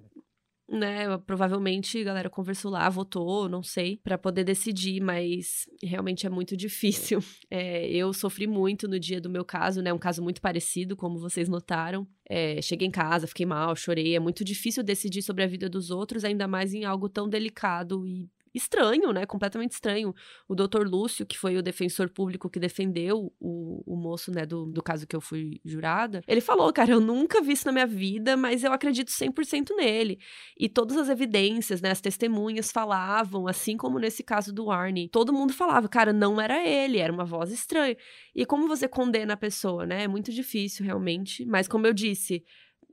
né, 0.68 1.18
provavelmente 1.20 2.00
a 2.00 2.04
galera 2.04 2.30
conversou 2.30 2.72
lá, 2.72 2.90
votou, 2.90 3.48
não 3.48 3.62
sei, 3.62 3.98
para 3.98 4.18
poder 4.18 4.44
decidir, 4.44 5.00
mas 5.00 5.70
realmente 5.82 6.26
é 6.26 6.30
muito 6.30 6.56
difícil. 6.58 7.20
É, 7.52 7.88
eu 7.88 8.12
sofri 8.12 8.48
muito 8.48 8.88
no 8.88 9.00
dia 9.00 9.22
do 9.22 9.30
meu 9.30 9.46
caso, 9.46 9.82
né, 9.82 9.94
um 9.94 10.00
caso 10.00 10.22
muito 10.22 10.42
parecido, 10.42 10.96
como 10.96 11.20
vocês 11.20 11.48
notaram. 11.48 12.06
É, 12.28 12.62
cheguei 12.62 12.88
em 12.88 12.92
casa, 12.92 13.28
fiquei 13.28 13.46
mal, 13.46 13.76
chorei. 13.76 14.16
É 14.16 14.20
muito 14.20 14.44
difícil 14.44 14.84
decidir 14.84 15.22
sobre 15.22 15.44
a 15.44 15.48
vida 15.48 15.70
dos 15.70 15.90
outros, 15.90 16.26
ainda 16.26 16.48
mais 16.48 16.74
em 16.74 16.84
algo 16.84 17.08
tão 17.08 17.30
delicado 17.30 18.06
e 18.06 18.30
estranho, 18.56 19.12
né? 19.12 19.26
Completamente 19.26 19.74
estranho. 19.74 20.14
O 20.48 20.56
doutor 20.56 20.88
Lúcio, 20.88 21.26
que 21.26 21.38
foi 21.38 21.58
o 21.58 21.62
defensor 21.62 22.10
público 22.10 22.50
que 22.50 22.60
defendeu 22.60 23.34
o, 23.40 23.84
o 23.86 23.96
moço, 23.96 24.32
né, 24.32 24.46
do, 24.46 24.66
do 24.66 24.82
caso 24.82 25.06
que 25.06 25.16
eu 25.16 25.22
fui 25.22 25.60
jurada, 25.64 26.22
ele 26.28 26.42
falou, 26.42 26.72
cara, 26.72 26.92
eu 26.92 27.00
nunca 27.00 27.42
vi 27.42 27.54
isso 27.54 27.66
na 27.66 27.72
minha 27.72 27.88
vida, 27.88 28.38
mas 28.38 28.64
eu 28.64 28.72
acredito 28.72 29.10
100% 29.10 29.76
nele. 29.76 30.20
E 30.58 30.70
todas 30.70 30.98
as 30.98 31.10
evidências, 31.10 31.82
né, 31.82 31.92
as 31.92 32.02
testemunhas 32.02 32.72
falavam, 32.72 33.48
assim 33.48 33.78
como 33.78 34.00
nesse 34.00 34.24
caso 34.24 34.54
do 34.54 34.72
Arnie, 34.72 35.10
todo 35.10 35.34
mundo 35.34 35.54
falava, 35.54 35.88
cara, 35.88 36.14
não 36.14 36.40
era 36.40 36.66
ele, 36.66 36.98
era 36.98 37.12
uma 37.12 37.26
voz 37.26 37.52
estranha. 37.52 37.96
E 38.34 38.46
como 38.46 38.68
você 38.68 38.88
condena 38.88 39.34
a 39.34 39.38
pessoa, 39.38 39.86
né? 39.86 40.04
É 40.04 40.08
muito 40.08 40.32
difícil, 40.32 40.86
realmente. 40.86 41.46
Mas 41.46 41.68
como 41.68 41.88
eu 41.88 41.94
disse, 41.94 42.44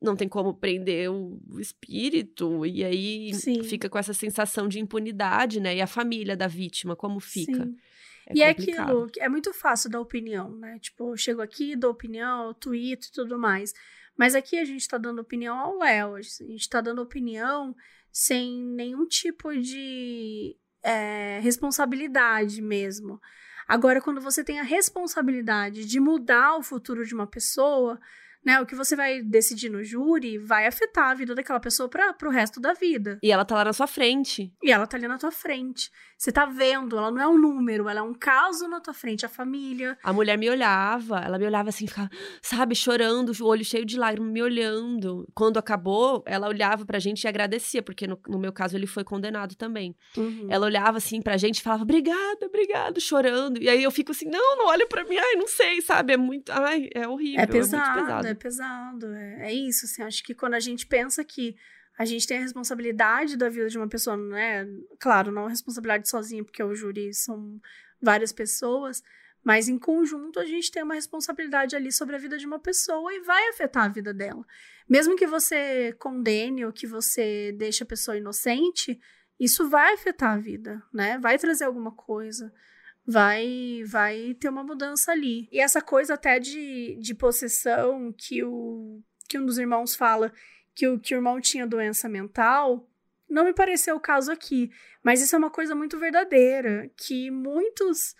não 0.02 0.16
tem 0.16 0.28
como 0.28 0.52
prender 0.52 1.10
o 1.10 1.40
espírito, 1.60 2.66
e 2.66 2.84
aí 2.84 3.32
Sim. 3.34 3.62
fica 3.62 3.88
com 3.88 3.98
essa 3.98 4.12
sensação 4.12 4.66
de 4.66 4.80
impunidade, 4.80 5.60
né? 5.60 5.76
E 5.76 5.80
a 5.80 5.86
família 5.86 6.36
da 6.36 6.48
vítima, 6.48 6.96
como 6.96 7.20
fica? 7.20 7.64
Sim. 7.64 7.76
É 8.26 8.36
e 8.36 8.42
é 8.42 8.50
aquilo, 8.50 9.10
é 9.18 9.28
muito 9.28 9.52
fácil 9.52 9.90
dar 9.90 10.00
opinião, 10.00 10.56
né? 10.56 10.78
Tipo, 10.80 11.12
eu 11.12 11.16
chego 11.16 11.40
aqui, 11.40 11.76
dou 11.76 11.90
opinião, 11.90 12.54
tweet 12.54 13.06
e 13.06 13.12
tudo 13.12 13.38
mais. 13.38 13.72
Mas 14.16 14.34
aqui 14.34 14.58
a 14.58 14.64
gente 14.64 14.86
tá 14.86 14.98
dando 14.98 15.20
opinião 15.20 15.58
ao 15.58 15.78
Léo, 15.78 16.16
a 16.16 16.22
gente 16.22 16.68
tá 16.68 16.80
dando 16.80 17.02
opinião 17.02 17.74
sem 18.12 18.62
nenhum 18.62 19.06
tipo 19.06 19.54
de 19.56 20.56
é, 20.82 21.40
responsabilidade 21.40 22.60
mesmo. 22.60 23.20
Agora, 23.66 24.00
quando 24.00 24.20
você 24.20 24.44
tem 24.44 24.60
a 24.60 24.64
responsabilidade 24.64 25.86
de 25.86 25.98
mudar 25.98 26.56
o 26.56 26.62
futuro 26.62 27.06
de 27.06 27.14
uma 27.14 27.26
pessoa, 27.26 27.98
né? 28.44 28.60
O 28.60 28.66
que 28.66 28.74
você 28.74 28.96
vai 28.96 29.22
decidir 29.22 29.68
no 29.68 29.82
júri 29.82 30.38
vai 30.38 30.66
afetar 30.66 31.10
a 31.10 31.14
vida 31.14 31.34
daquela 31.34 31.60
pessoa 31.60 31.88
para 31.88 32.12
pro 32.12 32.30
resto 32.30 32.60
da 32.60 32.72
vida. 32.72 33.18
E 33.22 33.30
ela 33.30 33.44
tá 33.44 33.54
lá 33.54 33.64
na 33.64 33.72
sua 33.72 33.86
frente. 33.86 34.52
E 34.62 34.72
ela 34.72 34.86
tá 34.86 34.96
ali 34.96 35.06
na 35.06 35.18
tua 35.18 35.30
frente. 35.30 35.90
Você 36.22 36.30
tá 36.30 36.46
vendo, 36.46 36.96
ela 36.96 37.10
não 37.10 37.20
é 37.20 37.26
um 37.26 37.36
número, 37.36 37.88
ela 37.88 37.98
é 37.98 38.02
um 38.02 38.14
caso 38.14 38.68
na 38.68 38.78
tua 38.80 38.94
frente, 38.94 39.26
a 39.26 39.28
família. 39.28 39.98
A 40.04 40.12
mulher 40.12 40.38
me 40.38 40.48
olhava, 40.48 41.18
ela 41.18 41.36
me 41.36 41.44
olhava 41.44 41.70
assim, 41.70 41.84
ficava, 41.84 42.08
sabe, 42.40 42.76
chorando, 42.76 43.32
o 43.40 43.44
olho 43.44 43.64
cheio 43.64 43.84
de 43.84 43.98
lágrimas, 43.98 44.32
me 44.32 44.40
olhando. 44.40 45.28
Quando 45.34 45.58
acabou, 45.58 46.22
ela 46.24 46.46
olhava 46.46 46.86
pra 46.86 47.00
gente 47.00 47.24
e 47.24 47.26
agradecia, 47.26 47.82
porque 47.82 48.06
no, 48.06 48.16
no 48.28 48.38
meu 48.38 48.52
caso 48.52 48.76
ele 48.76 48.86
foi 48.86 49.02
condenado 49.02 49.56
também. 49.56 49.96
Uhum. 50.16 50.46
Ela 50.48 50.66
olhava 50.66 50.98
assim 50.98 51.20
pra 51.20 51.36
gente 51.36 51.58
e 51.58 51.60
falava, 51.60 51.82
obrigada, 51.82 52.46
obrigada, 52.46 53.00
chorando. 53.00 53.60
E 53.60 53.68
aí 53.68 53.82
eu 53.82 53.90
fico 53.90 54.12
assim, 54.12 54.26
não, 54.26 54.58
não 54.58 54.68
olha 54.68 54.86
pra 54.86 55.02
mim, 55.02 55.16
ai, 55.18 55.34
não 55.34 55.48
sei, 55.48 55.80
sabe? 55.80 56.12
É 56.12 56.16
muito, 56.16 56.52
ai, 56.52 56.88
é 56.94 57.08
horrível. 57.08 57.40
É 57.40 57.46
pesado, 57.48 57.82
é 57.82 57.94
muito 57.94 58.06
pesado 58.06 58.26
é 58.28 58.34
pesado. 58.34 59.06
É, 59.12 59.46
é 59.48 59.52
isso, 59.52 59.86
assim, 59.86 60.04
acho 60.04 60.22
que 60.22 60.36
quando 60.36 60.54
a 60.54 60.60
gente 60.60 60.86
pensa 60.86 61.24
que 61.24 61.56
a 61.98 62.04
gente 62.04 62.26
tem 62.26 62.38
a 62.38 62.42
responsabilidade 62.42 63.36
da 63.36 63.48
vida 63.48 63.68
de 63.68 63.78
uma 63.78 63.88
pessoa, 63.88 64.16
né? 64.16 64.66
Claro, 64.98 65.30
não 65.30 65.46
a 65.46 65.50
responsabilidade 65.50 66.08
sozinha, 66.08 66.44
porque 66.44 66.62
o 66.62 66.74
júri 66.74 67.12
são 67.12 67.60
várias 68.00 68.32
pessoas, 68.32 69.02
mas 69.44 69.68
em 69.68 69.78
conjunto 69.78 70.40
a 70.40 70.44
gente 70.44 70.70
tem 70.70 70.82
uma 70.82 70.94
responsabilidade 70.94 71.76
ali 71.76 71.92
sobre 71.92 72.16
a 72.16 72.18
vida 72.18 72.38
de 72.38 72.46
uma 72.46 72.58
pessoa 72.58 73.12
e 73.12 73.20
vai 73.20 73.48
afetar 73.48 73.84
a 73.84 73.88
vida 73.88 74.14
dela. 74.14 74.44
Mesmo 74.88 75.16
que 75.16 75.26
você 75.26 75.92
condene 75.98 76.64
ou 76.64 76.72
que 76.72 76.86
você 76.86 77.52
deixe 77.52 77.82
a 77.82 77.86
pessoa 77.86 78.16
inocente, 78.16 78.98
isso 79.38 79.68
vai 79.68 79.94
afetar 79.94 80.34
a 80.34 80.38
vida, 80.38 80.82
né? 80.92 81.18
Vai 81.18 81.38
trazer 81.38 81.64
alguma 81.64 81.92
coisa. 81.92 82.52
vai 83.06 83.82
vai 83.86 84.34
ter 84.34 84.48
uma 84.48 84.64
mudança 84.64 85.12
ali. 85.12 85.48
E 85.52 85.60
essa 85.60 85.80
coisa 85.80 86.14
até 86.14 86.38
de, 86.38 86.96
de 87.00 87.14
possessão 87.14 88.12
que 88.16 88.42
o 88.44 89.02
que 89.28 89.38
um 89.38 89.46
dos 89.46 89.58
irmãos 89.58 89.94
fala 89.94 90.32
que 90.74 90.86
o 90.86 90.98
que 90.98 91.14
o 91.14 91.18
irmão 91.18 91.40
tinha 91.40 91.66
doença 91.66 92.08
mental, 92.08 92.88
não 93.28 93.44
me 93.44 93.52
pareceu 93.52 93.96
o 93.96 94.00
caso 94.00 94.30
aqui, 94.30 94.70
mas 95.02 95.22
isso 95.22 95.34
é 95.34 95.38
uma 95.38 95.50
coisa 95.50 95.74
muito 95.74 95.98
verdadeira, 95.98 96.90
que 96.96 97.30
muitos 97.30 98.14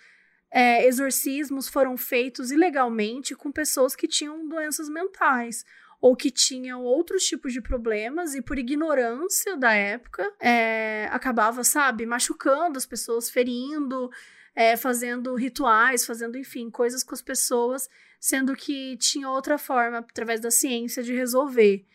é, 0.51 0.85
exorcismos 0.85 1.67
foram 1.67 1.97
feitos 1.97 2.51
ilegalmente 2.51 3.35
com 3.35 3.51
pessoas 3.51 3.95
que 3.95 4.07
tinham 4.07 4.47
doenças 4.47 4.89
mentais 4.89 5.63
ou 5.99 6.15
que 6.15 6.29
tinham 6.29 6.83
outros 6.83 7.23
tipos 7.23 7.53
de 7.53 7.61
problemas 7.61 8.35
e 8.35 8.41
por 8.41 8.59
ignorância 8.59 9.55
da 9.55 9.73
época 9.73 10.29
é, 10.39 11.07
acabava, 11.11 11.63
sabe, 11.63 12.05
machucando 12.05 12.77
as 12.77 12.85
pessoas, 12.85 13.29
ferindo, 13.29 14.11
é, 14.53 14.75
fazendo 14.75 15.33
rituais, 15.35 16.05
fazendo, 16.05 16.37
enfim, 16.37 16.69
coisas 16.69 17.03
com 17.03 17.15
as 17.15 17.21
pessoas, 17.21 17.89
sendo 18.19 18.55
que 18.55 18.97
tinha 18.97 19.29
outra 19.29 19.57
forma, 19.57 19.99
através 19.99 20.41
da 20.41 20.51
ciência, 20.51 21.01
de 21.01 21.13
resolver. 21.13 21.85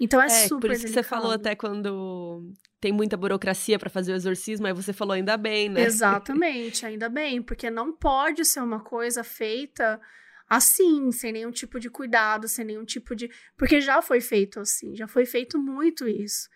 Então 0.00 0.20
é, 0.20 0.26
é 0.26 0.28
super 0.28 0.68
Por 0.68 0.72
isso 0.72 0.82
delicado. 0.82 0.84
que 0.84 0.88
você 0.88 1.02
falou 1.02 1.32
até 1.32 1.54
quando 1.54 2.52
tem 2.80 2.92
muita 2.92 3.16
burocracia 3.16 3.78
para 3.78 3.90
fazer 3.90 4.12
o 4.12 4.16
exorcismo, 4.16 4.66
aí 4.66 4.72
você 4.72 4.92
falou 4.92 5.14
ainda 5.14 5.36
bem, 5.36 5.68
né? 5.68 5.82
Exatamente, 5.82 6.86
ainda 6.86 7.08
bem, 7.08 7.42
porque 7.42 7.68
não 7.68 7.92
pode 7.92 8.44
ser 8.44 8.60
uma 8.60 8.80
coisa 8.80 9.24
feita 9.24 10.00
assim, 10.48 11.12
sem 11.12 11.32
nenhum 11.32 11.50
tipo 11.50 11.78
de 11.78 11.90
cuidado, 11.90 12.48
sem 12.48 12.64
nenhum 12.64 12.84
tipo 12.84 13.14
de. 13.14 13.30
Porque 13.56 13.80
já 13.80 14.00
foi 14.00 14.20
feito 14.20 14.60
assim, 14.60 14.96
já 14.96 15.06
foi 15.06 15.26
feito 15.26 15.58
muito 15.58 16.08
isso. 16.08 16.48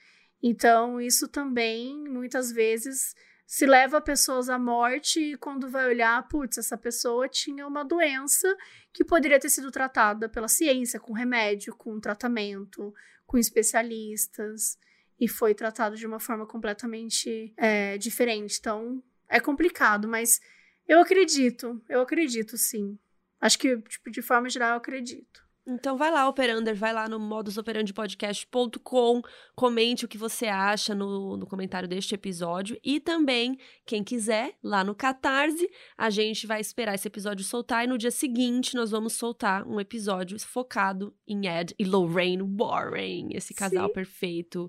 Então, 0.42 1.00
isso 1.00 1.28
também, 1.28 2.02
muitas 2.08 2.50
vezes, 2.50 3.14
se 3.46 3.66
leva 3.66 4.00
pessoas 4.00 4.48
à 4.48 4.58
morte 4.58 5.20
e 5.20 5.36
quando 5.36 5.68
vai 5.68 5.86
olhar, 5.86 6.26
putz, 6.26 6.58
essa 6.58 6.76
pessoa 6.76 7.28
tinha 7.28 7.66
uma 7.66 7.84
doença 7.84 8.48
que 8.92 9.04
poderia 9.04 9.38
ter 9.38 9.50
sido 9.50 9.70
tratada 9.70 10.28
pela 10.28 10.48
ciência, 10.48 10.98
com 10.98 11.12
remédio, 11.12 11.76
com 11.76 12.00
tratamento, 12.00 12.92
com 13.32 13.38
especialistas, 13.38 14.76
e 15.18 15.26
foi 15.26 15.54
tratado 15.54 15.96
de 15.96 16.06
uma 16.06 16.20
forma 16.20 16.46
completamente 16.46 17.54
é, 17.56 17.96
diferente. 17.96 18.58
Então, 18.60 19.02
é 19.26 19.40
complicado, 19.40 20.06
mas 20.06 20.38
eu 20.86 21.00
acredito, 21.00 21.82
eu 21.88 22.02
acredito 22.02 22.58
sim. 22.58 22.98
Acho 23.40 23.58
que, 23.58 23.78
tipo, 23.78 24.10
de 24.10 24.20
forma 24.20 24.50
geral, 24.50 24.72
eu 24.72 24.76
acredito. 24.76 25.42
Então 25.64 25.96
vai 25.96 26.10
lá, 26.10 26.28
Operander, 26.28 26.74
vai 26.74 26.92
lá 26.92 27.08
no 27.08 27.20
modusoperandipodcast.com, 27.20 29.22
comente 29.54 30.04
o 30.04 30.08
que 30.08 30.18
você 30.18 30.46
acha 30.46 30.92
no, 30.92 31.36
no 31.36 31.46
comentário 31.46 31.88
deste 31.88 32.16
episódio 32.16 32.76
e 32.82 32.98
também, 32.98 33.56
quem 33.86 34.02
quiser, 34.02 34.56
lá 34.60 34.82
no 34.82 34.92
Catarse, 34.92 35.70
a 35.96 36.10
gente 36.10 36.48
vai 36.48 36.60
esperar 36.60 36.96
esse 36.96 37.06
episódio 37.06 37.44
soltar 37.44 37.84
e 37.84 37.86
no 37.86 37.96
dia 37.96 38.10
seguinte 38.10 38.74
nós 38.74 38.90
vamos 38.90 39.12
soltar 39.12 39.64
um 39.64 39.78
episódio 39.78 40.36
focado 40.40 41.14
em 41.28 41.46
Ed 41.46 41.72
e 41.78 41.84
Lorraine 41.84 42.42
Warren, 42.42 43.28
esse 43.32 43.54
casal 43.54 43.86
Sim. 43.86 43.92
perfeito 43.92 44.68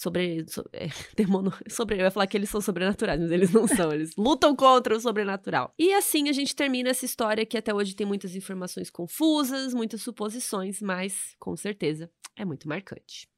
sobre, 0.00 0.46
sobre, 0.48 0.70
é, 0.72 0.88
demono, 1.14 1.52
sobre. 1.68 1.96
Eu 1.96 2.04
ia 2.04 2.10
falar 2.10 2.26
que 2.26 2.36
eles 2.36 2.48
são 2.48 2.60
sobrenaturais, 2.60 3.20
mas 3.20 3.30
eles 3.30 3.52
não 3.52 3.68
são. 3.68 3.90
Eles 3.92 4.16
lutam 4.16 4.56
contra 4.56 4.96
o 4.96 5.00
sobrenatural. 5.00 5.74
E 5.78 5.92
assim 5.92 6.28
a 6.28 6.32
gente 6.32 6.56
termina 6.56 6.88
essa 6.88 7.04
história 7.04 7.44
que 7.44 7.58
até 7.58 7.74
hoje 7.74 7.94
tem 7.94 8.06
muitas 8.06 8.34
informações 8.34 8.88
confusas, 8.88 9.74
muitas 9.74 10.00
suposições, 10.00 10.80
mas 10.80 11.34
com 11.38 11.54
certeza 11.56 12.10
é 12.36 12.44
muito 12.44 12.66
marcante. 12.66 13.28